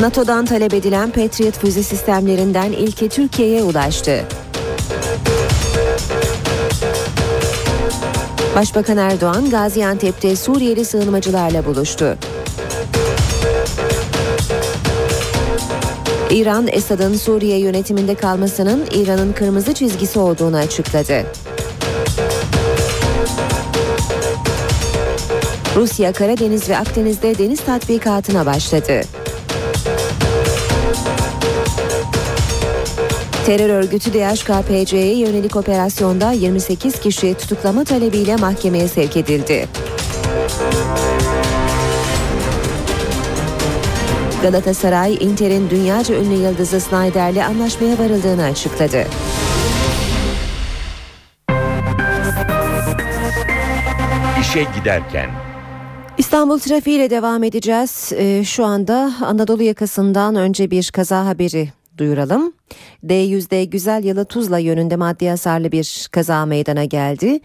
NATO'dan 0.00 0.44
talep 0.44 0.74
edilen 0.74 1.10
Patriot 1.10 1.58
füze 1.58 1.82
sistemlerinden 1.82 2.72
ilki 2.72 3.08
Türkiye'ye 3.08 3.62
ulaştı. 3.62 4.24
Başbakan 8.56 8.96
Erdoğan 8.96 9.50
Gaziantep'te 9.50 10.36
Suriyeli 10.36 10.84
sığınmacılarla 10.84 11.64
buluştu. 11.64 12.16
İran, 16.30 16.68
Esad'ın 16.72 17.14
Suriye 17.14 17.58
yönetiminde 17.58 18.14
kalmasının 18.14 18.86
İran'ın 18.92 19.32
kırmızı 19.32 19.74
çizgisi 19.74 20.18
olduğunu 20.18 20.56
açıkladı. 20.56 21.26
Rusya, 25.76 26.12
Karadeniz 26.12 26.68
ve 26.68 26.76
Akdeniz'de 26.76 27.38
deniz 27.38 27.60
tatbikatına 27.60 28.46
başladı. 28.46 29.00
Terör 33.46 33.70
örgütü 33.70 34.12
DHKPC'ye 34.12 35.18
yönelik 35.18 35.56
operasyonda 35.56 36.32
28 36.32 37.00
kişi 37.00 37.34
tutuklama 37.34 37.84
talebiyle 37.84 38.36
mahkemeye 38.36 38.88
sevk 38.88 39.16
edildi. 39.16 39.68
Galatasaray, 44.42 45.14
Inter'in 45.20 45.70
dünyaca 45.70 46.14
ünlü 46.14 46.34
yıldızı 46.34 46.80
Snyder'le 46.80 47.44
anlaşmaya 47.46 47.98
varıldığını 47.98 48.42
açıkladı. 48.42 49.04
İşe 54.40 54.66
giderken 54.78 55.30
İstanbul 56.18 56.58
trafiğiyle 56.58 57.10
devam 57.10 57.42
edeceğiz. 57.42 58.12
Ee, 58.16 58.44
şu 58.44 58.64
anda 58.64 59.12
Anadolu 59.24 59.62
yakasından 59.62 60.34
önce 60.34 60.70
bir 60.70 60.90
kaza 60.94 61.26
haberi 61.26 61.68
duyuralım. 61.98 62.52
D100'de 63.04 63.64
Güzel 63.64 64.04
Yalı 64.04 64.24
Tuzla 64.24 64.58
yönünde 64.58 64.96
maddi 64.96 65.28
hasarlı 65.28 65.72
bir 65.72 66.08
kaza 66.12 66.46
meydana 66.46 66.84
geldi. 66.84 67.40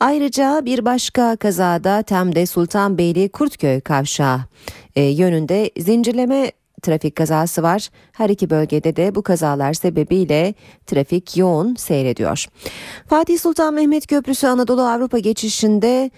Ayrıca 0.00 0.62
bir 0.64 0.84
başka 0.84 1.36
kazada 1.36 2.02
Tem'de 2.02 2.46
Sultanbeyli 2.46 3.28
Kurtköy 3.28 3.80
kavşağı 3.80 4.40
yönünde 5.00 5.70
zincirleme 5.78 6.52
trafik 6.82 7.16
kazası 7.16 7.62
var. 7.62 7.88
Her 8.12 8.30
iki 8.30 8.50
bölgede 8.50 8.96
de 8.96 9.14
bu 9.14 9.22
kazalar 9.22 9.72
sebebiyle 9.72 10.54
trafik 10.86 11.36
yoğun 11.36 11.74
seyrediyor. 11.74 12.46
Fatih 13.06 13.38
Sultan 13.38 13.74
Mehmet 13.74 14.06
Köprüsü 14.06 14.46
Anadolu 14.46 14.82
Avrupa 14.82 15.18
geçişinde 15.18 16.10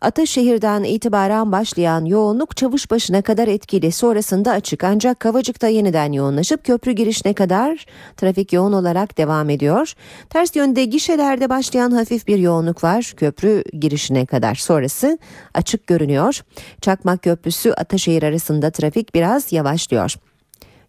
Ataşehir'den 0.00 0.84
itibaren 0.84 1.52
başlayan 1.52 2.04
yoğunluk 2.04 2.56
Çavuşbaşı'na 2.56 3.22
kadar 3.22 3.48
etkili. 3.48 3.92
Sonrasında 3.92 4.52
açık 4.52 4.84
ancak 4.84 5.20
Kavacık'ta 5.20 5.68
yeniden 5.68 6.12
yoğunlaşıp 6.12 6.64
köprü 6.64 6.92
girişine 6.92 7.34
kadar 7.34 7.86
trafik 8.16 8.52
yoğun 8.52 8.72
olarak 8.72 9.18
devam 9.18 9.50
ediyor. 9.50 9.94
Ters 10.30 10.56
yönde 10.56 10.84
gişelerde 10.84 11.48
başlayan 11.48 11.90
hafif 11.90 12.26
bir 12.26 12.38
yoğunluk 12.38 12.84
var 12.84 13.12
köprü 13.16 13.64
girişine 13.80 14.26
kadar. 14.26 14.54
Sonrası 14.54 15.18
açık 15.54 15.86
görünüyor. 15.86 16.40
Çakmak 16.80 17.22
Köprüsü 17.22 17.70
Ataşehir 17.70 18.22
arasında 18.22 18.70
trafik 18.70 19.14
biraz 19.14 19.52
yavaşlıyor. 19.52 20.14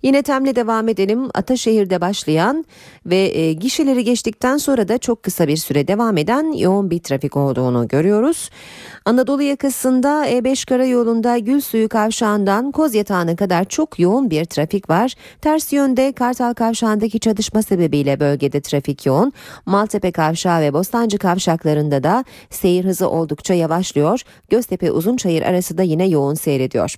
Yine 0.03 0.21
Tem'le 0.21 0.55
devam 0.55 0.87
edelim. 0.87 1.29
Ataşehir'de 1.33 2.01
başlayan 2.01 2.65
ve 3.09 3.37
e, 3.37 3.53
gişeleri 3.53 4.03
geçtikten 4.03 4.57
sonra 4.57 4.87
da 4.87 4.97
çok 4.97 5.23
kısa 5.23 5.47
bir 5.47 5.57
süre 5.57 5.87
devam 5.87 6.17
eden 6.17 6.51
yoğun 6.51 6.89
bir 6.89 6.99
trafik 6.99 7.37
olduğunu 7.37 7.87
görüyoruz. 7.87 8.49
Anadolu 9.05 9.41
yakasında 9.41 10.27
E5 10.27 10.69
karayolunda 10.69 11.37
Gülsuyu 11.37 11.89
kavşağından 11.89 12.71
Koz 12.71 12.95
Yatağı'na 12.95 13.35
kadar 13.35 13.65
çok 13.65 13.99
yoğun 13.99 14.29
bir 14.29 14.45
trafik 14.45 14.89
var. 14.89 15.13
Ters 15.41 15.73
yönde 15.73 16.11
Kartal 16.11 16.53
kavşağındaki 16.53 17.19
çatışma 17.19 17.61
sebebiyle 17.61 18.19
bölgede 18.19 18.61
trafik 18.61 19.05
yoğun. 19.05 19.33
Maltepe 19.65 20.11
kavşağı 20.11 20.61
ve 20.61 20.73
Bostancı 20.73 21.17
kavşaklarında 21.17 22.03
da 22.03 22.25
seyir 22.49 22.85
hızı 22.85 23.09
oldukça 23.09 23.53
yavaşlıyor. 23.53 24.21
Göztepe 24.49 24.91
Uzunçayır 24.91 25.41
arası 25.41 25.77
da 25.77 25.83
yine 25.83 26.07
yoğun 26.07 26.33
seyrediyor. 26.33 26.95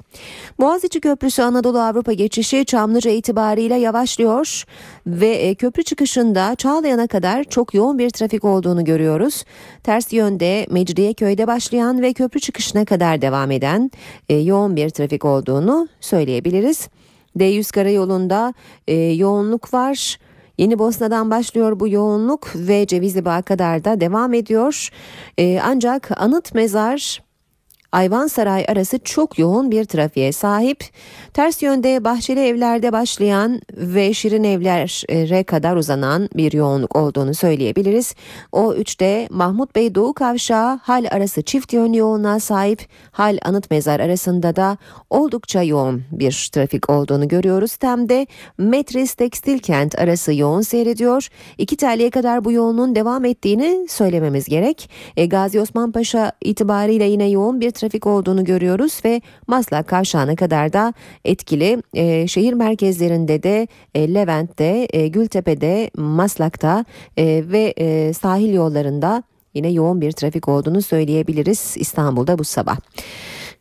Boğaziçi 0.60 1.00
Köprüsü 1.00 1.42
Anadolu 1.42 1.80
Avrupa 1.80 2.14
geçişi 2.14 2.66
Çamlıca 2.66 3.12
itibariyle 3.12 3.76
yavaşlıyor 3.76 4.66
ve 5.08 5.28
e, 5.28 5.56
köprü 5.56 5.84
çıkışında 5.84 6.56
Çağlayan'a 6.56 7.08
kadar 7.08 7.44
çok 7.44 7.74
yoğun 7.74 8.00
bir 8.00 8.10
trafik 8.10 8.46
olduğunu 8.46 8.86
görüyoruz. 8.86 9.44
Ters 9.84 10.14
yönde 10.14 10.68
Mecidiyeköy'de 10.70 11.48
başlayan 11.48 12.02
ve 12.02 12.14
köprü 12.14 12.40
çıkışına 12.40 12.86
kadar 12.86 13.22
devam 13.22 13.52
eden 13.52 13.92
e, 14.30 14.36
yoğun 14.36 14.76
bir 14.76 14.90
trafik 14.90 15.26
olduğunu 15.26 15.88
söyleyebiliriz. 16.00 16.90
D100 17.38 17.74
karayolunda 17.74 18.54
e, 18.88 18.96
yoğunluk 18.96 19.74
var. 19.74 20.18
Yeni 20.58 20.80
Bosna'dan 20.80 21.32
başlıyor 21.32 21.80
bu 21.80 21.88
yoğunluk 21.88 22.52
ve 22.56 22.88
Cevizli 22.88 23.26
Bağ 23.26 23.42
kadar 23.42 23.84
da 23.84 24.02
devam 24.02 24.34
ediyor. 24.34 24.90
E, 25.38 25.60
ancak 25.64 26.22
anıt 26.22 26.54
mezar 26.54 27.22
Ayvansaray 27.92 28.66
arası 28.68 29.00
çok 29.00 29.40
yoğun 29.40 29.72
bir 29.72 29.86
trafiğe 29.86 30.32
sahip. 30.32 30.84
Ters 31.34 31.64
yönde 31.64 32.04
Bahçeli 32.04 32.40
Evler'de 32.40 32.92
başlayan 32.92 33.62
ve 33.74 34.14
Şirin 34.14 34.44
Evler'e 34.44 35.44
kadar 35.44 35.76
uzanan 35.76 36.30
bir 36.36 36.52
yoğunluk 36.52 36.96
olduğunu 36.96 37.34
söyleyebiliriz. 37.34 38.16
O 38.52 38.74
3'te 38.74 39.28
Mahmut 39.30 39.76
Bey 39.76 39.96
Doğu 39.96 40.14
Kavşağı 40.14 40.78
hal 40.84 41.06
arası 41.12 41.42
çift 41.42 41.74
yön 41.74 41.94
yoğunluğa 41.94 42.40
sahip. 42.40 42.88
Hal 43.12 43.38
Anıt 43.42 43.72
Mezar 43.72 44.00
arasında 44.00 44.56
da 44.56 44.78
oldukça 45.10 45.64
yoğun 45.64 46.04
bir 46.12 46.50
trafik 46.54 46.90
olduğunu 46.90 47.28
görüyoruz. 47.28 47.76
Tem'de 47.76 48.28
Metris 48.58 49.14
Tekstil 49.14 49.60
Kent 49.60 50.00
arası 50.00 50.34
yoğun 50.34 50.62
seyrediyor. 50.62 51.28
İki 51.58 51.78
teliye 51.78 52.10
kadar 52.10 52.46
bu 52.46 52.52
yoğunluğun 52.52 52.96
devam 52.96 53.26
ettiğini 53.26 53.88
söylememiz 53.90 54.46
gerek. 54.46 54.90
E, 55.18 55.26
Gazi 55.26 55.62
Osman 55.62 55.92
Paşa 55.92 56.32
itibariyle 56.42 57.06
yine 57.06 57.30
yoğun 57.30 57.62
bir 57.62 57.72
trafik 57.82 58.08
olduğunu 58.08 58.44
görüyoruz 58.44 59.02
ve 59.06 59.22
Maslak 59.48 59.88
Kavşağı'na 59.88 60.36
kadar 60.36 60.74
da 60.74 60.94
etkili. 61.26 61.84
E, 61.94 62.28
şehir 62.28 62.54
merkezlerinde 62.54 63.44
de 63.44 63.68
e, 63.96 64.14
Levent'te, 64.14 64.88
e, 64.94 65.08
Gültepe'de, 65.08 65.92
Maslak'ta 65.98 66.86
e, 67.18 67.44
ve 67.48 67.74
e, 67.78 68.14
sahil 68.14 68.54
yollarında 68.54 69.24
yine 69.54 69.72
yoğun 69.72 70.02
bir 70.02 70.12
trafik 70.12 70.48
olduğunu 70.48 70.82
söyleyebiliriz 70.82 71.76
İstanbul'da 71.78 72.40
bu 72.40 72.44
sabah. 72.44 72.78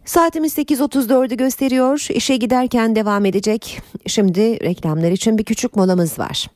Saatimiz 0.04 0.58
8.34'ü 0.58 1.36
gösteriyor. 1.36 2.06
İşe 2.10 2.36
giderken 2.36 2.96
devam 2.96 3.24
edecek. 3.24 3.82
Şimdi 4.06 4.64
reklamlar 4.64 5.10
için 5.10 5.38
bir 5.38 5.44
küçük 5.44 5.76
molamız 5.76 6.18
var. 6.18 6.46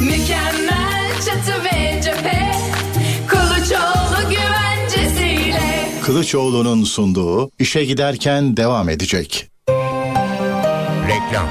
Mükemmel 0.00 1.12
çatı 1.26 1.64
ve 1.64 1.75
Kılıçoğlu'nun 6.06 6.84
sunduğu 6.84 7.50
işe 7.58 7.84
giderken 7.84 8.56
devam 8.56 8.88
edecek. 8.88 9.50
Reklam 11.08 11.48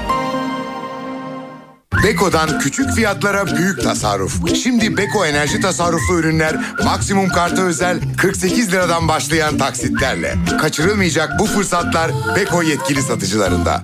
Beko'dan 2.04 2.58
küçük 2.58 2.90
fiyatlara 2.90 3.46
büyük 3.46 3.82
tasarruf. 3.82 4.56
Şimdi 4.62 4.96
Beko 4.96 5.26
enerji 5.26 5.60
tasarruflu 5.60 6.18
ürünler 6.18 6.56
maksimum 6.84 7.28
karta 7.28 7.62
özel 7.62 8.00
48 8.16 8.72
liradan 8.72 9.08
başlayan 9.08 9.58
taksitlerle. 9.58 10.34
Kaçırılmayacak 10.60 11.30
bu 11.38 11.46
fırsatlar 11.46 12.10
Beko 12.36 12.62
yetkili 12.62 13.02
satıcılarında. 13.02 13.82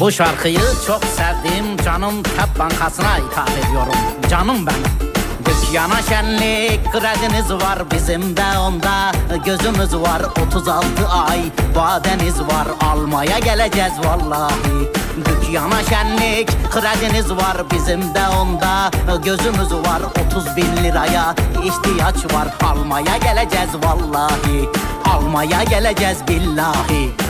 Bu 0.00 0.12
şarkıyı 0.12 0.60
çok 0.86 1.04
sevdiğim 1.04 1.76
canım 1.84 2.22
Tep 2.22 2.58
Bankası'na 2.58 3.18
ithaf 3.18 3.50
ediyorum. 3.58 3.96
Canım 4.30 4.66
benim. 4.66 5.15
Dükkana 5.46 6.02
şenlik 6.02 6.92
krediniz 6.92 7.52
var 7.52 7.78
bizim 7.90 8.36
de 8.36 8.58
onda. 8.58 9.12
Gözümüz 9.44 9.96
var 9.96 10.22
36 10.46 11.08
ay 11.08 11.40
vadeniz 11.74 12.40
var. 12.40 12.68
Almaya 12.80 13.38
geleceğiz 13.38 13.92
vallahi. 14.04 14.92
Dükkana 15.16 15.82
şenlik 15.82 16.70
krediniz 16.70 17.30
var 17.30 17.56
bizim 17.72 18.14
de 18.14 18.28
onda. 18.42 18.90
Gözümüz 19.24 19.72
var 19.72 20.02
30 20.26 20.56
bin 20.56 20.84
liraya 20.84 21.34
ihtiyaç 21.64 22.34
var. 22.34 22.48
Almaya 22.64 23.16
geleceğiz 23.16 23.70
vallahi. 23.84 24.68
Almaya 25.04 25.62
geleceğiz 25.62 26.18
billahi 26.28 27.25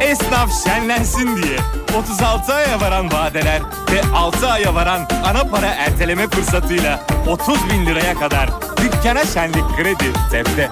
Esnaf 0.00 0.64
şenlensin 0.64 1.42
diye 1.42 1.56
36 1.98 2.54
aya 2.54 2.80
varan 2.80 3.12
vadeler 3.12 3.62
ve 3.92 4.16
6 4.16 4.48
aya 4.48 4.74
varan 4.74 5.08
ana 5.24 5.44
para 5.44 5.66
erteleme 5.66 6.28
fırsatıyla 6.28 7.06
30 7.28 7.70
bin 7.70 7.86
liraya 7.86 8.14
kadar 8.14 8.50
dükkana 8.82 9.24
şenlik 9.24 9.76
kredi 9.76 10.04
cepte. 10.30 10.70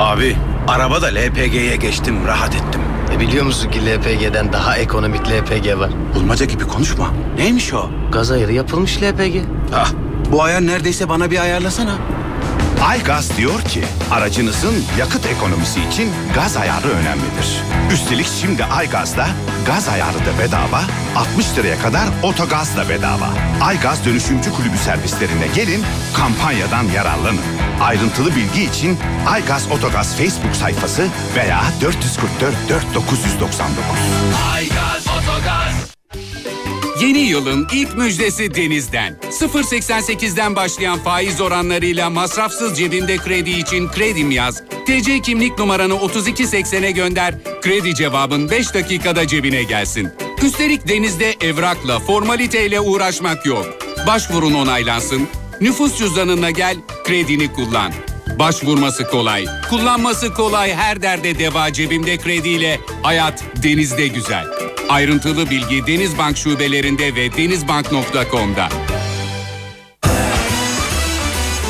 Abi 0.00 0.36
arabada 0.68 1.06
LPG'ye 1.06 1.76
geçtim 1.76 2.26
rahat 2.26 2.54
ettim. 2.54 2.80
E 3.14 3.20
biliyor 3.20 3.44
musun 3.44 3.70
ki 3.70 3.86
LPG'den 3.86 4.52
daha 4.52 4.76
ekonomik 4.76 5.28
LPG 5.30 5.78
var. 5.78 5.90
Bulmaca 6.14 6.46
gibi 6.46 6.64
konuşma. 6.64 7.10
Neymiş 7.36 7.72
o? 7.74 7.90
Gaz 8.12 8.30
ayarı 8.30 8.52
yapılmış 8.52 9.02
LPG. 9.02 9.36
Ah 9.74 9.90
bu 10.32 10.42
ayar 10.42 10.66
neredeyse 10.66 11.08
bana 11.08 11.30
bir 11.30 11.38
ayarlasana. 11.40 11.94
Aygaz 12.86 13.36
diyor 13.36 13.60
ki 13.60 13.84
aracınızın 14.10 14.74
yakıt 14.98 15.26
ekonomisi 15.26 15.80
için 15.84 16.10
gaz 16.34 16.56
ayarı 16.56 16.88
önemlidir. 16.88 17.62
Üstelik 17.92 18.26
şimdi 18.40 18.64
Aygaz'da 18.64 19.26
gaz 19.66 19.88
ayarı 19.88 20.18
da 20.18 20.38
bedava, 20.38 20.82
60 21.16 21.58
liraya 21.58 21.78
kadar 21.78 22.08
otogaz 22.22 22.76
da 22.76 22.88
bedava. 22.88 23.34
Aygaz 23.62 24.04
Dönüşümcü 24.04 24.52
Kulübü 24.52 24.78
servislerine 24.78 25.46
gelin, 25.54 25.84
kampanyadan 26.14 26.84
yararlanın. 26.84 27.40
Ayrıntılı 27.80 28.36
bilgi 28.36 28.64
için 28.64 28.98
Aygaz 29.26 29.68
Otogaz 29.70 30.16
Facebook 30.16 30.56
sayfası 30.56 31.06
veya 31.36 31.62
444 31.80 32.54
4999. 32.68 33.84
Aygaz 34.54 35.06
Otogaz. 35.06 35.92
Yeni 37.02 37.18
yılın 37.18 37.68
ilk 37.72 37.96
müjdesi 37.96 38.54
Deniz'den. 38.54 39.16
0.88'den 39.30 40.56
başlayan 40.56 40.98
faiz 40.98 41.40
oranlarıyla 41.40 42.10
masrafsız 42.10 42.78
cebinde 42.78 43.16
kredi 43.16 43.50
için 43.50 43.88
kredim 43.88 44.30
yaz. 44.30 44.62
TC 44.86 45.22
kimlik 45.22 45.58
numaranı 45.58 45.94
3280'e 45.94 46.90
gönder. 46.90 47.34
Kredi 47.62 47.94
cevabın 47.94 48.50
5 48.50 48.74
dakikada 48.74 49.26
cebine 49.26 49.62
gelsin. 49.62 50.08
Üstelik 50.42 50.88
Deniz'de 50.88 51.34
evrakla, 51.40 51.98
formaliteyle 51.98 52.80
uğraşmak 52.80 53.46
yok. 53.46 53.66
Başvurun 54.06 54.54
onaylansın. 54.54 55.28
Nüfus 55.60 55.98
cüzdanına 55.98 56.50
gel, 56.50 56.76
kredini 57.04 57.52
kullan. 57.52 57.92
Başvurması 58.38 59.06
kolay, 59.06 59.44
kullanması 59.70 60.34
kolay 60.34 60.74
her 60.74 61.02
derde 61.02 61.38
deva 61.38 61.72
cebimde 61.72 62.16
krediyle 62.16 62.80
hayat 63.02 63.44
denizde 63.62 64.06
güzel. 64.06 64.61
Ayrıntılı 64.92 65.50
bilgi 65.50 65.86
Denizbank 65.86 66.36
şubelerinde 66.36 67.14
ve 67.14 67.36
denizbank.com'da. 67.36 68.68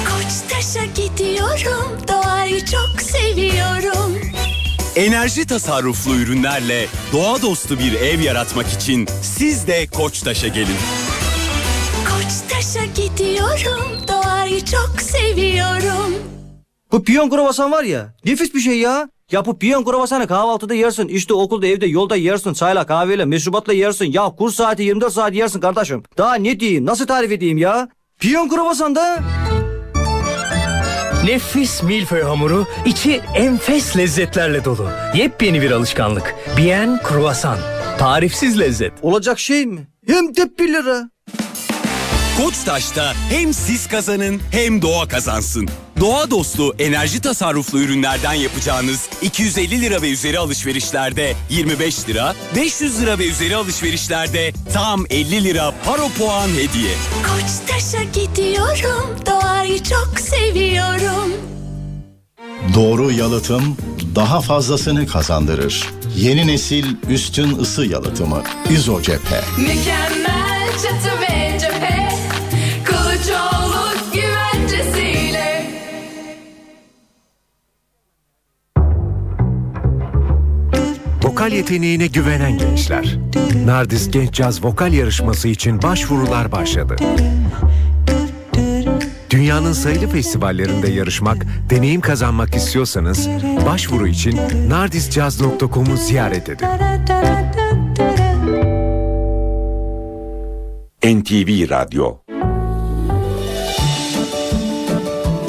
Koçtaş'a 0.05 0.85
gidiyorum 0.85 1.99
Doğayı 2.09 2.65
çok 2.65 3.03
seviyorum 3.03 4.19
Enerji 4.97 5.47
tasarruflu 5.47 6.15
ürünlerle 6.15 6.87
doğa 7.13 7.43
dostu 7.43 7.79
bir 7.79 7.93
ev 7.93 8.21
yaratmak 8.21 8.69
için 8.73 9.09
siz 9.23 9.67
de 9.67 9.87
Koçtaş'a 9.87 10.49
gelin. 10.49 10.77
Koçtaş'a 12.05 12.85
gidiyorum 12.85 14.07
Doğayı 14.09 14.65
çok 14.65 15.01
seviyorum 15.01 16.15
Bu 16.93 17.05
piyon 17.05 17.31
kruvasan 17.31 17.73
var 17.73 17.83
ya 17.83 18.15
nefis 18.25 18.55
bir 18.55 18.61
şey 18.61 18.79
ya. 18.79 19.09
Yapıp 19.33 19.61
piyon 19.61 19.85
kruvasanı 19.85 20.27
kahvaltıda 20.27 20.75
yersin. 20.75 21.09
İşte 21.09 21.35
okulda 21.35 21.67
evde 21.67 21.87
yolda 21.87 22.17
yersin. 22.17 22.53
Çayla 22.53 22.87
kahveyle 22.87 23.25
meşrubatla 23.25 23.73
yersin. 23.73 24.13
Ya 24.13 24.31
kurs 24.31 24.55
saati 24.55 24.83
24 24.83 25.13
saat 25.13 25.35
yersin 25.35 25.61
kardeşim. 25.61 26.03
Daha 26.19 26.35
ne 26.35 26.61
diyeyim 26.61 26.87
nasıl 26.87 27.07
tarif 27.07 27.33
edeyim 27.33 27.59
ya? 27.59 27.89
Piyon 28.19 28.49
kruvasan 28.49 28.95
da. 28.95 29.19
Nefis 31.25 31.83
milföy 31.83 32.23
hamuru, 32.23 32.67
içi 32.87 33.21
enfes 33.35 33.97
lezzetlerle 33.97 34.65
dolu. 34.65 34.89
Yepyeni 35.15 35.63
bir 35.63 35.71
alışkanlık. 35.71 36.35
Bien 36.57 37.01
kruvasan. 37.03 37.59
Tarifsiz 37.99 38.61
lezzet. 38.61 38.93
Olacak 39.03 39.39
şey 39.39 39.67
mi? 39.67 39.87
Hem 40.07 40.37
de 40.37 40.59
1 40.59 40.69
lira. 40.69 41.11
Koçtaş'ta 42.43 43.13
hem 43.31 43.55
siz 43.55 43.87
kazanın 43.87 44.41
hem 44.51 44.83
doğa 44.83 45.09
kazansın. 45.09 45.69
Doğa 46.03 46.31
dostu 46.31 46.75
enerji 46.79 47.21
tasarruflu 47.21 47.79
ürünlerden 47.81 48.35
yapacağınız 48.35 49.09
250 49.23 49.81
lira 49.81 50.03
ve 50.03 50.11
üzeri 50.11 50.39
alışverişlerde 50.39 51.35
25 51.51 52.09
lira, 52.09 52.35
500 52.57 53.03
lira 53.03 53.19
ve 53.19 53.29
üzeri 53.29 53.57
alışverişlerde 53.57 54.53
tam 54.73 55.05
50 55.11 55.45
lira 55.45 55.75
paro 55.85 56.09
puan 56.19 56.49
hediye. 56.49 56.95
Koçtaş'a 57.23 58.03
gidiyorum, 58.03 59.17
doğayı 59.27 59.83
çok 59.83 60.21
seviyorum. 60.21 61.33
Doğru 62.75 63.13
yalıtım 63.13 63.77
daha 64.15 64.41
fazlasını 64.41 65.07
kazandırır. 65.07 65.89
Yeni 66.17 66.47
nesil 66.47 66.87
üstün 67.09 67.59
ısı 67.59 67.87
yalıtımı 67.87 68.43
İzocephe. 68.71 69.41
Mükemmel 69.59 70.22
Vokal 81.33 81.53
yeteneğine 81.53 82.07
güvenen 82.07 82.59
gençler. 82.59 83.19
Nardis 83.65 84.11
Genç 84.11 84.35
Caz 84.35 84.65
Vokal 84.65 84.93
Yarışması 84.93 85.49
için 85.49 85.83
başvurular 85.83 86.53
başladı. 86.53 86.97
Dünyanın 89.31 89.73
sayılı 89.73 90.09
festivallerinde 90.09 90.91
yarışmak, 90.91 91.47
deneyim 91.71 92.01
kazanmak 92.01 92.55
istiyorsanız 92.55 93.29
başvuru 93.67 94.07
için 94.07 94.41
nardiscaz.com'u 94.69 95.97
ziyaret 95.97 96.49
edin. 96.49 96.67
NTV 101.21 101.71
Radyo 101.71 102.17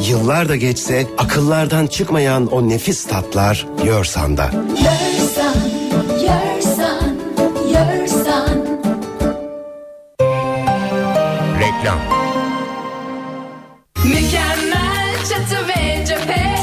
Yıllar 0.10 0.50
da 0.50 0.56
geçse 0.56 1.08
akıllardan 1.18 1.88
çıkmayan 1.88 2.48
o 2.48 2.70
nefis 2.70 3.08
tatlar 3.08 3.68
Yorsan'da. 3.86 4.44
Yersan, 4.44 5.13
Reklam 11.84 12.00
Mükemmel 14.06 15.16
çatı 15.30 15.68
ve 15.68 16.06
cephe, 16.06 16.56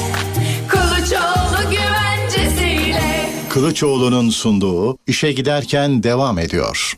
Kılıçoğlu 0.69 1.71
güvencesiyle. 1.71 3.31
Kılıçoğlu'nun 3.49 4.31
sunduğu 4.31 4.99
işe 5.07 5.33
giderken 5.33 6.03
devam 6.03 6.39
ediyor. 6.39 6.97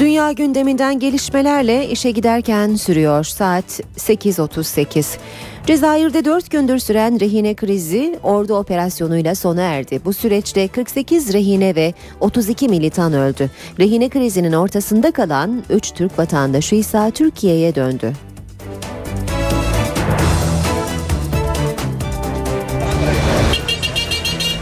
Dünya 0.00 0.32
gündeminden 0.32 0.98
gelişmelerle 0.98 1.88
işe 1.88 2.10
giderken 2.10 2.74
sürüyor 2.74 3.24
saat 3.24 3.80
8.38. 3.96 5.18
Cezayir'de 5.66 6.24
4 6.24 6.50
gündür 6.50 6.78
süren 6.78 7.20
rehine 7.20 7.54
krizi 7.54 8.18
ordu 8.22 8.54
operasyonuyla 8.54 9.34
sona 9.34 9.62
erdi. 9.62 10.00
Bu 10.04 10.12
süreçte 10.12 10.68
48 10.68 11.32
rehine 11.32 11.74
ve 11.74 11.94
32 12.20 12.68
militan 12.68 13.12
öldü. 13.12 13.50
Rehine 13.78 14.08
krizinin 14.08 14.52
ortasında 14.52 15.10
kalan 15.10 15.62
3 15.70 15.90
Türk 15.90 16.18
vatandaşı 16.18 16.74
ise 16.74 17.10
Türkiye'ye 17.14 17.74
döndü. 17.74 18.12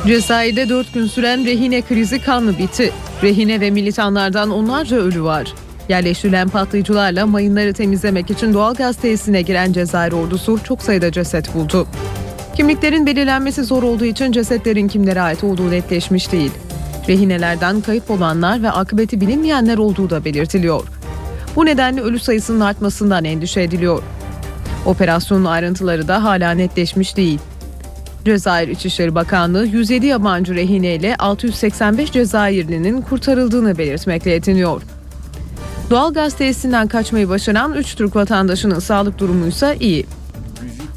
Cezayir'de 0.07 0.69
4 0.69 0.95
gün 0.95 1.07
süren 1.07 1.47
rehine 1.47 1.83
krizi 1.83 2.23
kanlı 2.23 2.59
bitti. 2.59 2.93
Rehine 3.23 3.61
ve 3.61 3.71
militanlardan 3.71 4.51
onlarca 4.51 4.97
ölü 4.97 5.23
var. 5.23 5.55
Yerleştirilen 5.89 6.49
patlayıcılarla 6.49 7.27
mayınları 7.27 7.73
temizlemek 7.73 8.31
için 8.31 8.55
doğal 8.55 8.75
gaz 8.75 8.97
tesisine 8.97 9.43
giren 9.43 9.73
Cezayir 9.73 10.13
ordusu 10.13 10.59
çok 10.65 10.83
sayıda 10.83 11.13
ceset 11.13 11.55
buldu. 11.55 11.87
Kimliklerin 12.57 13.07
belirlenmesi 13.07 13.65
zor 13.65 13.83
olduğu 13.83 14.05
için 14.05 14.33
cesetlerin 14.33 14.89
kimlere 14.89 15.21
ait 15.21 15.45
olduğu 15.45 15.71
netleşmiş 15.71 16.33
değil. 16.33 16.51
Rehinelerden 17.09 17.81
kayıp 17.81 18.11
olanlar 18.11 18.63
ve 18.63 18.71
akıbeti 18.71 19.21
bilinmeyenler 19.21 19.79
olduğu 19.79 20.11
da 20.11 20.25
belirtiliyor. 20.25 20.89
Bu 21.57 21.67
nedenle 21.67 22.01
ölü 22.01 22.19
sayısının 22.19 22.61
artmasından 22.61 23.25
endişe 23.25 23.63
ediliyor. 23.63 24.03
Operasyonun 24.87 25.45
ayrıntıları 25.45 26.09
da 26.09 26.25
hala 26.25 26.51
netleşmiş 26.51 27.17
değil. 27.17 27.39
Cezayir 28.25 28.69
İçişleri 28.69 29.15
Bakanlığı 29.15 29.67
107 29.67 30.07
yabancı 30.07 30.55
rehineyle 30.55 31.17
685 31.17 32.13
Cezayirlinin 32.13 33.01
kurtarıldığını 33.01 33.79
belirtmekle 33.79 34.31
yetiniyor. 34.31 34.83
Doğal 35.91 36.13
gaz 36.13 36.37
tesisinden 36.37 36.89
kaçmayı 36.89 37.29
başaran 37.29 37.73
3 37.75 37.95
Türk 37.95 38.17
vatandaşının 38.17 38.79
sağlık 38.79 39.19
durumu 39.19 39.47
ise 39.47 39.77
iyi. 39.81 40.07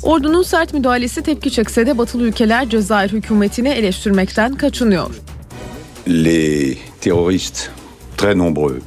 Ordunun 0.04 0.44
sert 0.44 0.74
müdahalesi 0.74 1.22
tepki 1.24 1.52
çekse 1.52 1.88
de 1.88 1.98
batılı 1.98 2.24
ülkeler 2.24 2.70
Cezayir 2.70 3.10
hükümetini 3.10 3.70
eleştirmekten 3.70 4.56
kaçınıyor. 4.56 5.10
Les 6.08 6.78
terroristes 7.02 7.70
très 8.18 8.36
nombreux 8.36 8.82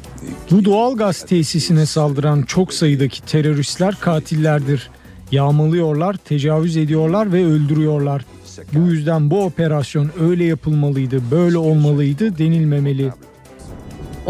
Bu 0.51 0.64
doğal 0.64 0.97
gaz 0.97 1.22
tesisine 1.22 1.86
saldıran 1.86 2.43
çok 2.43 2.74
sayıdaki 2.74 3.22
teröristler 3.22 3.94
katillerdir. 4.01 4.90
Yağmalıyorlar, 5.32 6.16
tecavüz 6.16 6.77
ediyorlar 6.77 7.32
ve 7.32 7.47
öldürüyorlar. 7.47 8.24
Bu 8.72 8.90
yüzden 8.90 9.31
bu 9.31 9.44
operasyon 9.44 10.10
öyle 10.20 10.44
yapılmalıydı, 10.44 11.22
böyle 11.31 11.59
olmalıydı 11.59 12.39
denilmemeli. 12.39 13.12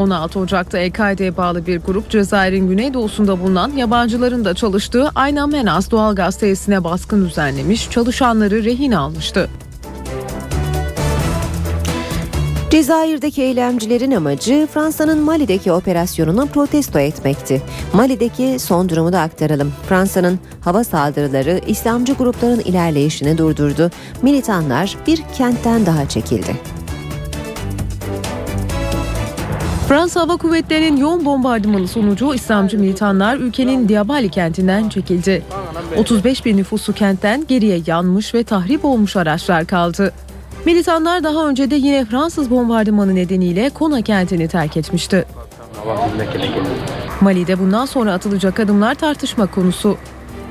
16 0.00 0.38
Ocak'ta 0.38 0.78
EKD'ye 0.78 1.36
bağlı 1.36 1.66
bir 1.66 1.78
grup 1.78 2.10
Cezayir'in 2.10 2.68
güneydoğusunda 2.68 3.40
bulunan 3.40 3.70
yabancıların 3.70 4.44
da 4.44 4.54
çalıştığı 4.54 5.10
Ayna 5.14 5.46
Menas 5.46 5.90
doğalgaz 5.90 6.38
tesisine 6.38 6.84
baskın 6.84 7.24
düzenlemiş, 7.24 7.90
çalışanları 7.90 8.64
rehin 8.64 8.92
almıştı. 8.92 9.48
Cezayir'deki 12.70 13.42
eylemcilerin 13.42 14.10
amacı 14.10 14.68
Fransa'nın 14.74 15.18
Mali'deki 15.18 15.72
operasyonunu 15.72 16.46
protesto 16.46 16.98
etmekti. 16.98 17.62
Mali'deki 17.92 18.58
son 18.58 18.88
durumu 18.88 19.12
da 19.12 19.20
aktaralım. 19.20 19.72
Fransa'nın 19.88 20.38
hava 20.60 20.84
saldırıları 20.84 21.60
İslamcı 21.66 22.12
grupların 22.12 22.60
ilerleyişini 22.60 23.38
durdurdu. 23.38 23.90
Militanlar 24.22 24.96
bir 25.06 25.22
kentten 25.36 25.86
daha 25.86 26.08
çekildi. 26.08 26.79
Fransa 29.90 30.20
Hava 30.20 30.36
Kuvvetleri'nin 30.36 30.96
yoğun 30.96 31.24
bombardımanı 31.24 31.88
sonucu 31.88 32.34
İslamcı 32.34 32.78
militanlar 32.78 33.36
ülkenin 33.36 33.88
Diabali 33.88 34.28
kentinden 34.28 34.88
çekildi. 34.88 35.42
35 35.96 36.44
bin 36.44 36.56
nüfuslu 36.56 36.92
kentten 36.92 37.46
geriye 37.46 37.80
yanmış 37.86 38.34
ve 38.34 38.44
tahrip 38.44 38.84
olmuş 38.84 39.16
araçlar 39.16 39.66
kaldı. 39.66 40.12
Militanlar 40.64 41.24
daha 41.24 41.48
önce 41.48 41.70
de 41.70 41.74
yine 41.74 42.04
Fransız 42.04 42.50
bombardımanı 42.50 43.14
nedeniyle 43.14 43.70
Kona 43.70 44.02
kentini 44.02 44.48
terk 44.48 44.76
etmişti. 44.76 45.24
Mali'de 47.20 47.58
bundan 47.58 47.86
sonra 47.86 48.12
atılacak 48.12 48.60
adımlar 48.60 48.94
tartışma 48.94 49.46
konusu. 49.46 49.96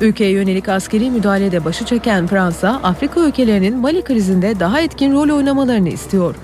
Ülkeye 0.02 0.32
yönelik 0.32 0.70
askeri 0.70 1.12
müdahalede 1.12 1.66
başı 1.66 1.86
çeken 1.86 2.28
Fransa, 2.28 2.80
Afrika 2.84 3.20
ülkelerinin 3.20 3.78
Mali 3.78 4.02
krizinde 4.02 4.60
daha 4.60 4.82
etkin 4.82 5.14
rol 5.14 5.30
oynamalarını 5.30 5.90
istiyor. 5.90 6.36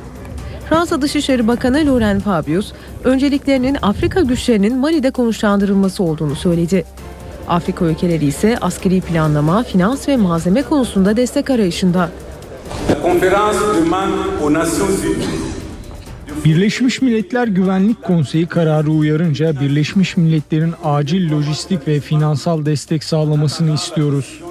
Fransa 0.69 1.01
Dışişleri 1.01 1.47
Bakanı 1.47 1.85
Laurent 1.85 2.23
Fabius, 2.23 2.71
önceliklerinin 3.03 3.77
Afrika 3.81 4.21
güçlerinin 4.21 4.77
Mali'de 4.77 5.11
konuşlandırılması 5.11 6.03
olduğunu 6.03 6.35
söyledi. 6.35 6.85
Afrika 7.47 7.85
ülkeleri 7.85 8.25
ise 8.25 8.57
askeri 8.61 9.01
planlama, 9.01 9.63
finans 9.63 10.07
ve 10.07 10.17
malzeme 10.17 10.61
konusunda 10.63 11.17
destek 11.17 11.49
arayışında. 11.49 12.09
Birleşmiş 16.45 17.01
Milletler 17.01 17.47
Güvenlik 17.47 18.03
Konseyi 18.03 18.45
kararı 18.45 18.91
uyarınca 18.91 19.59
Birleşmiş 19.59 20.17
Milletler'in 20.17 20.73
acil 20.83 21.31
lojistik 21.31 21.87
ve 21.87 21.99
finansal 21.99 22.65
destek 22.65 23.03
sağlamasını 23.03 23.73
istiyoruz. 23.73 24.41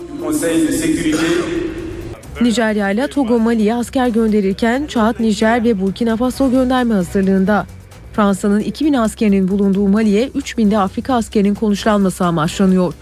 Nijerya 2.41 2.91
ile 2.91 3.07
Togo 3.07 3.39
Mali'ye 3.39 3.75
asker 3.75 4.09
gönderirken 4.09 4.87
Çad, 4.87 5.15
Nijer 5.21 5.65
ve 5.65 5.81
Burkina 5.81 6.17
Faso 6.17 6.51
gönderme 6.51 6.95
hazırlığında. 6.95 7.67
Fransa'nın 8.13 8.61
2000 8.61 8.93
askerinin 8.93 9.49
bulunduğu 9.49 9.89
Mali'ye 9.89 10.29
3000 10.29 10.71
de 10.71 10.79
Afrika 10.79 11.15
askerinin 11.15 11.55
konuşlanması 11.55 12.25
amaçlanıyor. 12.27 12.95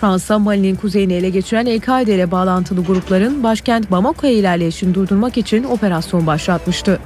Fransa, 0.00 0.38
Mali'nin 0.38 0.76
kuzeyini 0.76 1.12
ele 1.12 1.30
geçiren 1.30 1.66
El-Kaide 1.66 2.14
ile 2.14 2.30
bağlantılı 2.30 2.84
grupların 2.84 3.42
başkent 3.42 3.90
Bamako'ya 3.90 4.32
ilerleyişini 4.32 4.94
durdurmak 4.94 5.38
için 5.38 5.64
operasyon 5.64 6.26
başlatmıştı. 6.26 6.98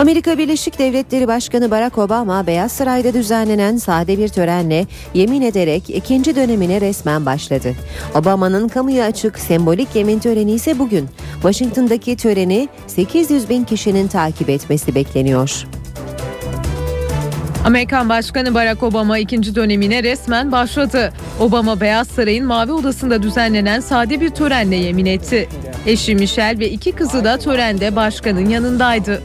Amerika 0.00 0.38
Birleşik 0.38 0.78
Devletleri 0.78 1.28
Başkanı 1.28 1.70
Barack 1.70 1.98
Obama 1.98 2.46
Beyaz 2.46 2.72
Saray'da 2.72 3.14
düzenlenen 3.14 3.76
sade 3.76 4.18
bir 4.18 4.28
törenle 4.28 4.86
yemin 5.14 5.42
ederek 5.42 5.90
ikinci 5.90 6.36
dönemine 6.36 6.80
resmen 6.80 7.26
başladı. 7.26 7.74
Obama'nın 8.14 8.68
kamuya 8.68 9.04
açık 9.04 9.38
sembolik 9.38 9.88
yemin 9.94 10.18
töreni 10.18 10.52
ise 10.52 10.78
bugün. 10.78 11.08
Washington'daki 11.32 12.16
töreni 12.16 12.68
800 12.86 13.48
bin 13.48 13.64
kişinin 13.64 14.08
takip 14.08 14.48
etmesi 14.48 14.94
bekleniyor. 14.94 15.66
Amerikan 17.64 18.08
Başkanı 18.08 18.54
Barack 18.54 18.82
Obama 18.82 19.18
ikinci 19.18 19.54
dönemine 19.54 20.02
resmen 20.02 20.52
başladı. 20.52 21.12
Obama 21.40 21.80
Beyaz 21.80 22.08
Saray'ın 22.08 22.46
Mavi 22.46 22.72
Odası'nda 22.72 23.22
düzenlenen 23.22 23.80
sade 23.80 24.20
bir 24.20 24.30
törenle 24.30 24.76
yemin 24.76 25.06
etti. 25.06 25.48
Eşi 25.86 26.14
Michelle 26.14 26.58
ve 26.58 26.70
iki 26.70 26.92
kızı 26.92 27.24
da 27.24 27.38
törende 27.38 27.96
başkanın 27.96 28.48
yanındaydı. 28.48 29.22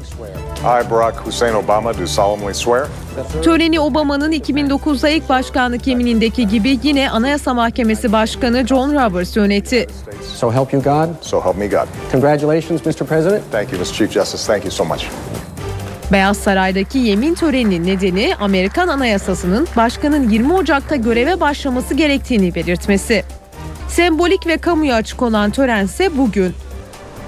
I, 0.66 0.92
Barack 0.92 1.16
Hussein 1.18 1.54
Obama, 1.54 1.98
do 1.98 2.08
solemnly 2.08 2.54
swear. 2.54 2.88
Töreni 3.44 3.80
Obama'nın 3.80 4.32
2009'da 4.32 5.10
ilk 5.10 5.30
başkanlık 5.30 5.88
yeminindeki 5.88 6.48
gibi 6.48 6.80
yine 6.84 7.10
Anayasa 7.10 7.54
Mahkemesi 7.54 8.12
Başkanı 8.12 8.68
John 8.68 8.94
Roberts 8.94 9.38
yönetti. 9.38 9.88
So 10.36 10.52
help 10.52 10.74
you 10.74 10.84
God. 10.84 11.10
So 11.22 11.42
help 11.42 11.58
me 11.58 11.68
God. 11.68 11.88
Congratulations, 12.12 12.86
Mr. 12.86 13.06
President. 13.06 13.44
Thank 13.52 13.74
you, 13.74 13.82
Mr. 13.82 13.94
Chief 13.94 14.12
Justice. 14.12 14.46
Thank 14.48 14.64
you 14.64 14.72
so 14.72 14.86
much. 14.86 15.06
Beyaz 16.12 16.38
Saray'daki 16.38 16.98
yemin 16.98 17.34
töreninin 17.34 17.88
nedeni 17.88 18.36
Amerikan 18.40 18.88
Anayasası'nın 18.88 19.68
başkanın 19.78 20.30
20 20.30 20.54
Ocak'ta 20.54 20.96
göreve 20.96 21.40
başlaması 21.40 21.94
gerektiğini 21.94 22.56
belirtmesi. 22.56 23.24
Sembolik 23.88 24.48
ve 24.48 24.58
kamuya 24.58 24.96
açık 24.96 25.22
olan 25.22 25.52
törense 25.52 26.18
bugün. 26.18 26.54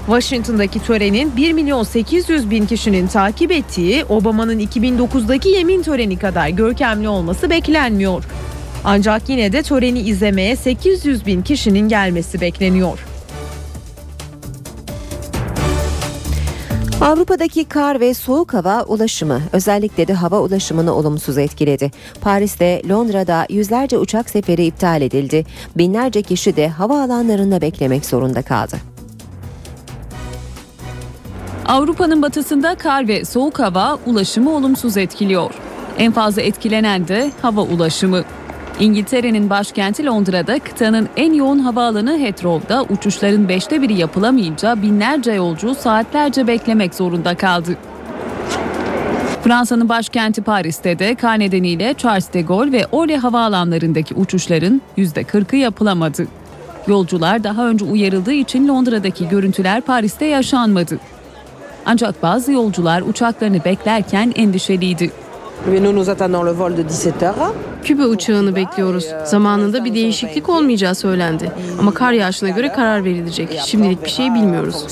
Washington'daki 0.07 0.79
törenin 0.79 1.37
1 1.37 1.53
milyon 1.53 1.83
800 1.83 2.49
bin 2.49 2.65
kişinin 2.65 3.07
takip 3.07 3.51
ettiği 3.51 4.05
Obama'nın 4.05 4.59
2009'daki 4.59 5.49
yemin 5.49 5.81
töreni 5.81 6.17
kadar 6.17 6.49
görkemli 6.49 7.09
olması 7.09 7.49
beklenmiyor. 7.49 8.23
Ancak 8.83 9.29
yine 9.29 9.51
de 9.51 9.63
töreni 9.63 9.99
izlemeye 9.99 10.55
800 10.55 11.25
bin 11.25 11.41
kişinin 11.41 11.89
gelmesi 11.89 12.41
bekleniyor. 12.41 13.05
Avrupa'daki 17.01 17.65
kar 17.65 17.99
ve 17.99 18.13
soğuk 18.13 18.53
hava 18.53 18.83
ulaşımı 18.83 19.41
özellikle 19.53 20.07
de 20.07 20.13
hava 20.13 20.39
ulaşımını 20.39 20.93
olumsuz 20.93 21.37
etkiledi. 21.37 21.91
Paris'te, 22.21 22.81
Londra'da 22.89 23.45
yüzlerce 23.49 23.97
uçak 23.97 24.29
seferi 24.29 24.65
iptal 24.65 25.01
edildi. 25.01 25.45
Binlerce 25.77 26.21
kişi 26.21 26.55
de 26.55 26.67
hava 26.69 27.03
alanlarında 27.03 27.61
beklemek 27.61 28.05
zorunda 28.05 28.41
kaldı. 28.41 28.96
Avrupa'nın 31.67 32.21
batısında 32.21 32.75
kar 32.75 33.07
ve 33.07 33.25
soğuk 33.25 33.59
hava 33.59 33.97
ulaşımı 34.05 34.55
olumsuz 34.55 34.97
etkiliyor. 34.97 35.53
En 35.97 36.11
fazla 36.11 36.41
etkilenen 36.41 37.07
de 37.07 37.31
hava 37.41 37.61
ulaşımı. 37.61 38.23
İngiltere'nin 38.79 39.49
başkenti 39.49 40.05
Londra'da 40.05 40.59
kıtanın 40.59 41.09
en 41.17 41.33
yoğun 41.33 41.59
havaalanı 41.59 42.17
Heathrow'da 42.17 42.83
uçuşların 42.83 43.49
beşte 43.49 43.81
biri 43.81 43.93
yapılamayınca 43.93 44.81
binlerce 44.81 45.31
yolcu 45.31 45.75
saatlerce 45.75 46.47
beklemek 46.47 46.95
zorunda 46.95 47.35
kaldı. 47.35 47.77
Fransa'nın 49.43 49.89
başkenti 49.89 50.41
Paris'te 50.41 50.99
de 50.99 51.15
kar 51.15 51.39
nedeniyle 51.39 51.93
Charles 51.93 52.33
de 52.33 52.41
Gaulle 52.41 52.71
ve 52.71 52.85
Orly 52.91 53.17
havaalanlarındaki 53.17 54.13
uçuşların 54.13 54.81
%40'ı 54.97 55.57
yapılamadı. 55.57 56.27
Yolcular 56.87 57.43
daha 57.43 57.67
önce 57.67 57.85
uyarıldığı 57.85 58.33
için 58.33 58.67
Londra'daki 58.67 59.29
görüntüler 59.29 59.81
Paris'te 59.81 60.25
yaşanmadı. 60.25 60.99
Ancak 61.89 62.23
bazı 62.23 62.51
yolcular 62.51 63.01
uçaklarını 63.01 63.65
beklerken 63.65 64.33
endişeliydi. 64.35 65.11
Küba 67.83 68.03
uçağını 68.03 68.55
bekliyoruz. 68.55 69.07
Zamanında 69.25 69.85
bir 69.85 69.93
değişiklik 69.93 70.49
olmayacağı 70.49 70.95
söylendi. 70.95 71.51
Ama 71.79 71.93
kar 71.93 72.11
yağışına 72.11 72.49
göre 72.49 72.71
karar 72.71 73.03
verilecek. 73.03 73.59
Şimdilik 73.65 74.03
bir 74.03 74.09
şey 74.09 74.33
bilmiyoruz. 74.33 74.85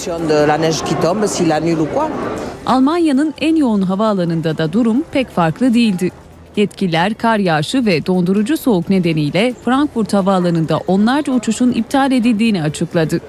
Almanya'nın 2.66 3.34
en 3.42 3.56
yoğun 3.56 3.82
havaalanında 3.82 4.58
da 4.58 4.74
durum 4.74 5.04
pek 5.12 5.30
farklı 5.30 5.74
değildi. 5.74 6.12
Yetkililer 6.56 7.14
kar 7.14 7.38
yağışı 7.38 7.86
ve 7.86 8.06
dondurucu 8.06 8.58
soğuk 8.58 8.90
nedeniyle 8.90 9.54
Frankfurt 9.66 10.14
Havaalanı'nda 10.14 10.78
onlarca 10.88 11.34
uçuşun 11.34 11.72
iptal 11.72 12.12
edildiğini 12.12 12.64
açıkladı. 12.64 13.20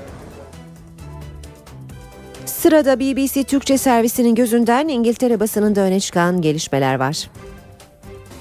Sırada 2.67 3.01
BBC 3.01 3.45
Türkçe 3.45 3.79
servisinin 3.79 4.35
gözünden 4.35 4.89
İngiltere 4.89 5.41
basınında 5.41 5.81
öne 5.81 6.01
çıkan 6.01 6.43
gelişmeler 6.43 6.95
var. 6.95 7.31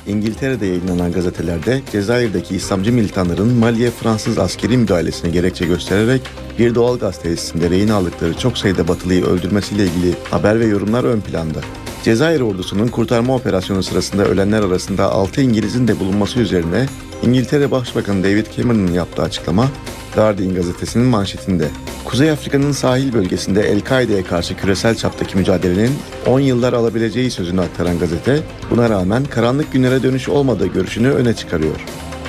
İngiltere'de 0.08 0.66
yayınlanan 0.66 1.12
gazetelerde 1.12 1.82
Cezayir'deki 1.92 2.56
İslamcı 2.56 2.94
militanların 2.94 3.54
Mali'ye 3.54 3.92
Fransız 3.92 4.38
askeri 4.38 4.78
müdahalesine 4.78 5.32
gerekçe 5.32 5.66
göstererek 5.66 6.22
bir 6.60 6.76
doğal 6.76 7.00
gaz 7.00 7.22
tesisinde 7.22 7.70
rehin 7.70 7.88
aldıkları 7.88 8.38
çok 8.38 8.58
sayıda 8.58 8.88
Batılıyı 8.88 9.26
öldürmesiyle 9.26 9.84
ilgili 9.84 10.14
haber 10.32 10.60
ve 10.60 10.66
yorumlar 10.66 11.04
ön 11.04 11.22
planda. 11.22 11.60
Cezayir 12.04 12.42
ordusunun 12.42 12.88
kurtarma 12.88 13.36
operasyonu 13.36 13.84
sırasında 13.84 14.26
ölenler 14.26 14.62
arasında 14.62 15.12
6 15.12 15.42
İngiliz'in 15.42 15.88
de 15.88 16.00
bulunması 16.00 16.40
üzerine 16.40 16.86
İngiltere 17.24 17.72
Başbakanı 17.72 18.24
David 18.24 18.46
Cameron'ın 18.58 18.94
yaptığı 18.94 19.22
açıklama 19.22 19.68
Guardian 20.16 20.56
gazetesinin 20.56 21.06
manşetinde. 21.06 21.68
Kuzey 22.06 22.32
Afrika'nın 22.32 22.72
sahil 22.72 23.14
bölgesinde 23.14 23.62
El-Kaide'ye 23.62 24.24
karşı 24.24 24.56
küresel 24.56 24.96
çaptaki 24.96 25.38
mücadelenin 25.38 25.92
10 26.28 26.40
yıllar 26.40 26.74
alabileceği 26.74 27.32
sözünü 27.32 27.62
aktaran 27.62 28.00
gazete, 28.00 28.40
buna 28.70 28.90
rağmen 28.90 29.24
karanlık 29.24 29.74
günlere 29.74 30.04
dönüş 30.04 30.30
olmadığı 30.30 30.68
görüşünü 30.68 31.10
öne 31.10 31.34
çıkarıyor. 31.34 31.76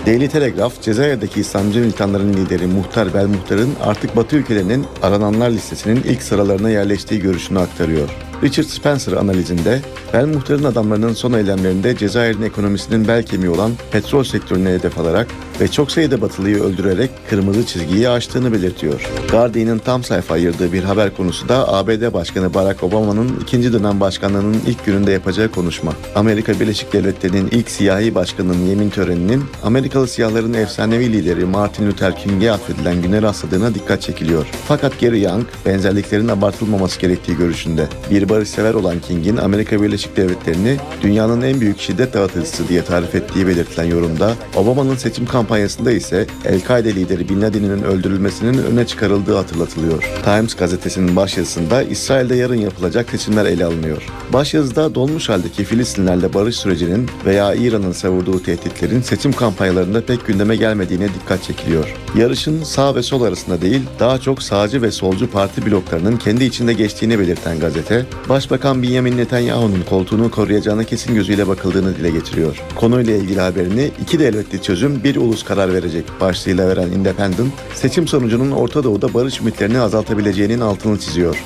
Daily 0.06 0.28
Telegraph, 0.28 0.82
Cezayir'deki 0.82 1.40
İslamcı 1.40 1.80
militanların 1.80 2.32
lideri 2.32 2.66
Muhtar 2.66 3.14
Bel 3.14 3.26
Muhtar'ın 3.26 3.70
artık 3.84 4.16
Batı 4.16 4.36
ülkelerinin 4.36 4.86
arananlar 5.02 5.50
listesinin 5.50 6.02
ilk 6.02 6.22
sıralarına 6.22 6.70
yerleştiği 6.70 7.20
görüşünü 7.20 7.58
aktarıyor. 7.58 8.08
Richard 8.42 8.66
Spencer 8.66 9.12
analizinde 9.12 9.80
Bel 10.12 10.26
Muhtar'ın 10.26 10.64
adamlarının 10.64 11.12
son 11.12 11.32
eylemlerinde 11.32 11.96
Cezayir'in 11.96 12.42
ekonomisinin 12.42 13.08
bel 13.08 13.22
kemiği 13.22 13.50
olan 13.50 13.72
petrol 13.90 14.24
sektörüne 14.24 14.70
hedef 14.70 14.98
alarak 14.98 15.28
ve 15.60 15.68
çok 15.68 15.90
sayıda 15.90 16.20
Batılıyı 16.20 16.62
öldürerek 16.62 17.10
kırmızı 17.30 17.66
çizgiyi 17.66 18.08
aştığını 18.08 18.52
belirtiyor. 18.52 19.10
Guardian'ın 19.30 19.78
tam 19.78 20.04
sayfa 20.04 20.34
ayırdığı 20.34 20.72
bir 20.72 20.84
haber 20.84 21.16
konusu 21.16 21.48
da 21.48 21.72
ABD 21.72 22.12
Başkanı 22.12 22.54
Barack 22.54 22.82
Obama'nın 22.82 23.40
ikinci 23.42 23.72
dönem 23.72 24.00
başkanlığının 24.00 24.56
ilk 24.66 24.86
gününde 24.86 25.12
yapacağı 25.12 25.48
konuşma. 25.48 25.92
Amerika 26.14 26.60
Birleşik 26.60 26.92
Devletleri'nin 26.92 27.48
ilk 27.50 27.70
siyahi 27.70 28.14
başkanının 28.14 28.66
yemin 28.66 28.90
töreninin 28.90 29.44
Amerikalı 29.64 30.08
siyahların 30.08 30.54
efsanevi 30.54 31.12
lideri 31.12 31.44
Martin 31.44 31.88
Luther 31.88 32.16
King'e 32.16 32.52
atfedilen 32.52 33.02
güne 33.02 33.22
rastladığına 33.22 33.74
dikkat 33.74 34.02
çekiliyor. 34.02 34.46
Fakat 34.68 35.00
Gary 35.00 35.22
Young 35.22 35.46
benzerliklerin 35.66 36.28
abartılmaması 36.28 37.00
gerektiği 37.00 37.36
görüşünde. 37.36 37.88
Bir 38.10 38.25
barışsever 38.28 38.74
olan 38.74 39.00
King'in 39.00 39.36
Amerika 39.36 39.82
Birleşik 39.82 40.16
Devletleri'ni 40.16 40.76
dünyanın 41.02 41.42
en 41.42 41.60
büyük 41.60 41.80
şiddet 41.80 42.14
dağıtıcısı 42.14 42.68
diye 42.68 42.84
tarif 42.84 43.14
ettiği 43.14 43.46
belirtilen 43.46 43.84
yorumda 43.84 44.34
Obama'nın 44.56 44.96
seçim 44.96 45.26
kampanyasında 45.26 45.92
ise 45.92 46.26
El-Kaide 46.44 46.94
lideri 46.94 47.28
Bin 47.28 47.42
Laden'in 47.42 47.82
öldürülmesinin 47.82 48.58
öne 48.58 48.86
çıkarıldığı 48.86 49.36
hatırlatılıyor. 49.36 50.10
Times 50.24 50.54
gazetesinin 50.54 51.16
başyazısında 51.16 51.82
İsrail'de 51.82 52.36
yarın 52.36 52.54
yapılacak 52.54 53.10
seçimler 53.10 53.46
ele 53.46 53.64
alınıyor. 53.64 54.02
Başyazıda 54.32 54.94
dolmuş 54.94 55.28
haldeki 55.28 55.64
Filistinlerle 55.64 56.34
barış 56.34 56.56
sürecinin 56.56 57.10
veya 57.26 57.54
İran'ın 57.54 57.92
savurduğu 57.92 58.42
tehditlerin 58.42 59.02
seçim 59.02 59.32
kampanyalarında 59.32 60.00
pek 60.00 60.26
gündeme 60.26 60.56
gelmediğine 60.56 61.08
dikkat 61.08 61.42
çekiliyor. 61.42 61.94
Yarışın 62.16 62.62
sağ 62.62 62.94
ve 62.94 63.02
sol 63.02 63.22
arasında 63.22 63.62
değil, 63.62 63.82
daha 64.00 64.18
çok 64.18 64.42
sağcı 64.42 64.82
ve 64.82 64.90
solcu 64.90 65.30
parti 65.30 65.66
bloklarının 65.66 66.16
kendi 66.16 66.44
içinde 66.44 66.72
geçtiğini 66.72 67.18
belirten 67.18 67.60
gazete, 67.60 68.06
Başbakan 68.28 68.82
Benjamin 68.82 69.18
Netanyahu'nun 69.18 69.82
koltuğunu 69.88 70.30
koruyacağına 70.30 70.84
kesin 70.84 71.14
gözüyle 71.14 71.48
bakıldığını 71.48 71.96
dile 71.96 72.10
getiriyor. 72.10 72.62
Konuyla 72.76 73.16
ilgili 73.16 73.40
haberini 73.40 73.90
iki 74.02 74.18
devletli 74.18 74.62
çözüm 74.62 75.04
bir 75.04 75.16
ulus 75.16 75.42
karar 75.42 75.72
verecek 75.72 76.04
başlığıyla 76.20 76.68
veren 76.68 76.92
Independent, 76.92 77.52
seçim 77.74 78.08
sonucunun 78.08 78.50
Orta 78.50 78.84
Doğu'da 78.84 79.14
barış 79.14 79.40
ümitlerini 79.40 79.80
azaltabileceğinin 79.80 80.60
altını 80.60 80.98
çiziyor. 80.98 81.44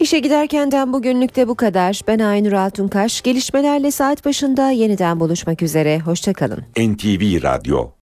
İşe 0.00 0.18
giderkenden 0.18 0.92
bugünlük 0.92 1.36
de 1.36 1.48
bu 1.48 1.54
kadar. 1.54 2.00
Ben 2.08 2.18
Aynur 2.18 2.52
Altunkaş. 2.52 3.22
Gelişmelerle 3.22 3.90
saat 3.90 4.24
başında 4.24 4.70
yeniden 4.70 5.20
buluşmak 5.20 5.62
üzere. 5.62 5.98
Hoşçakalın. 5.98 6.64
NTV 6.78 7.42
Radyo 7.42 7.90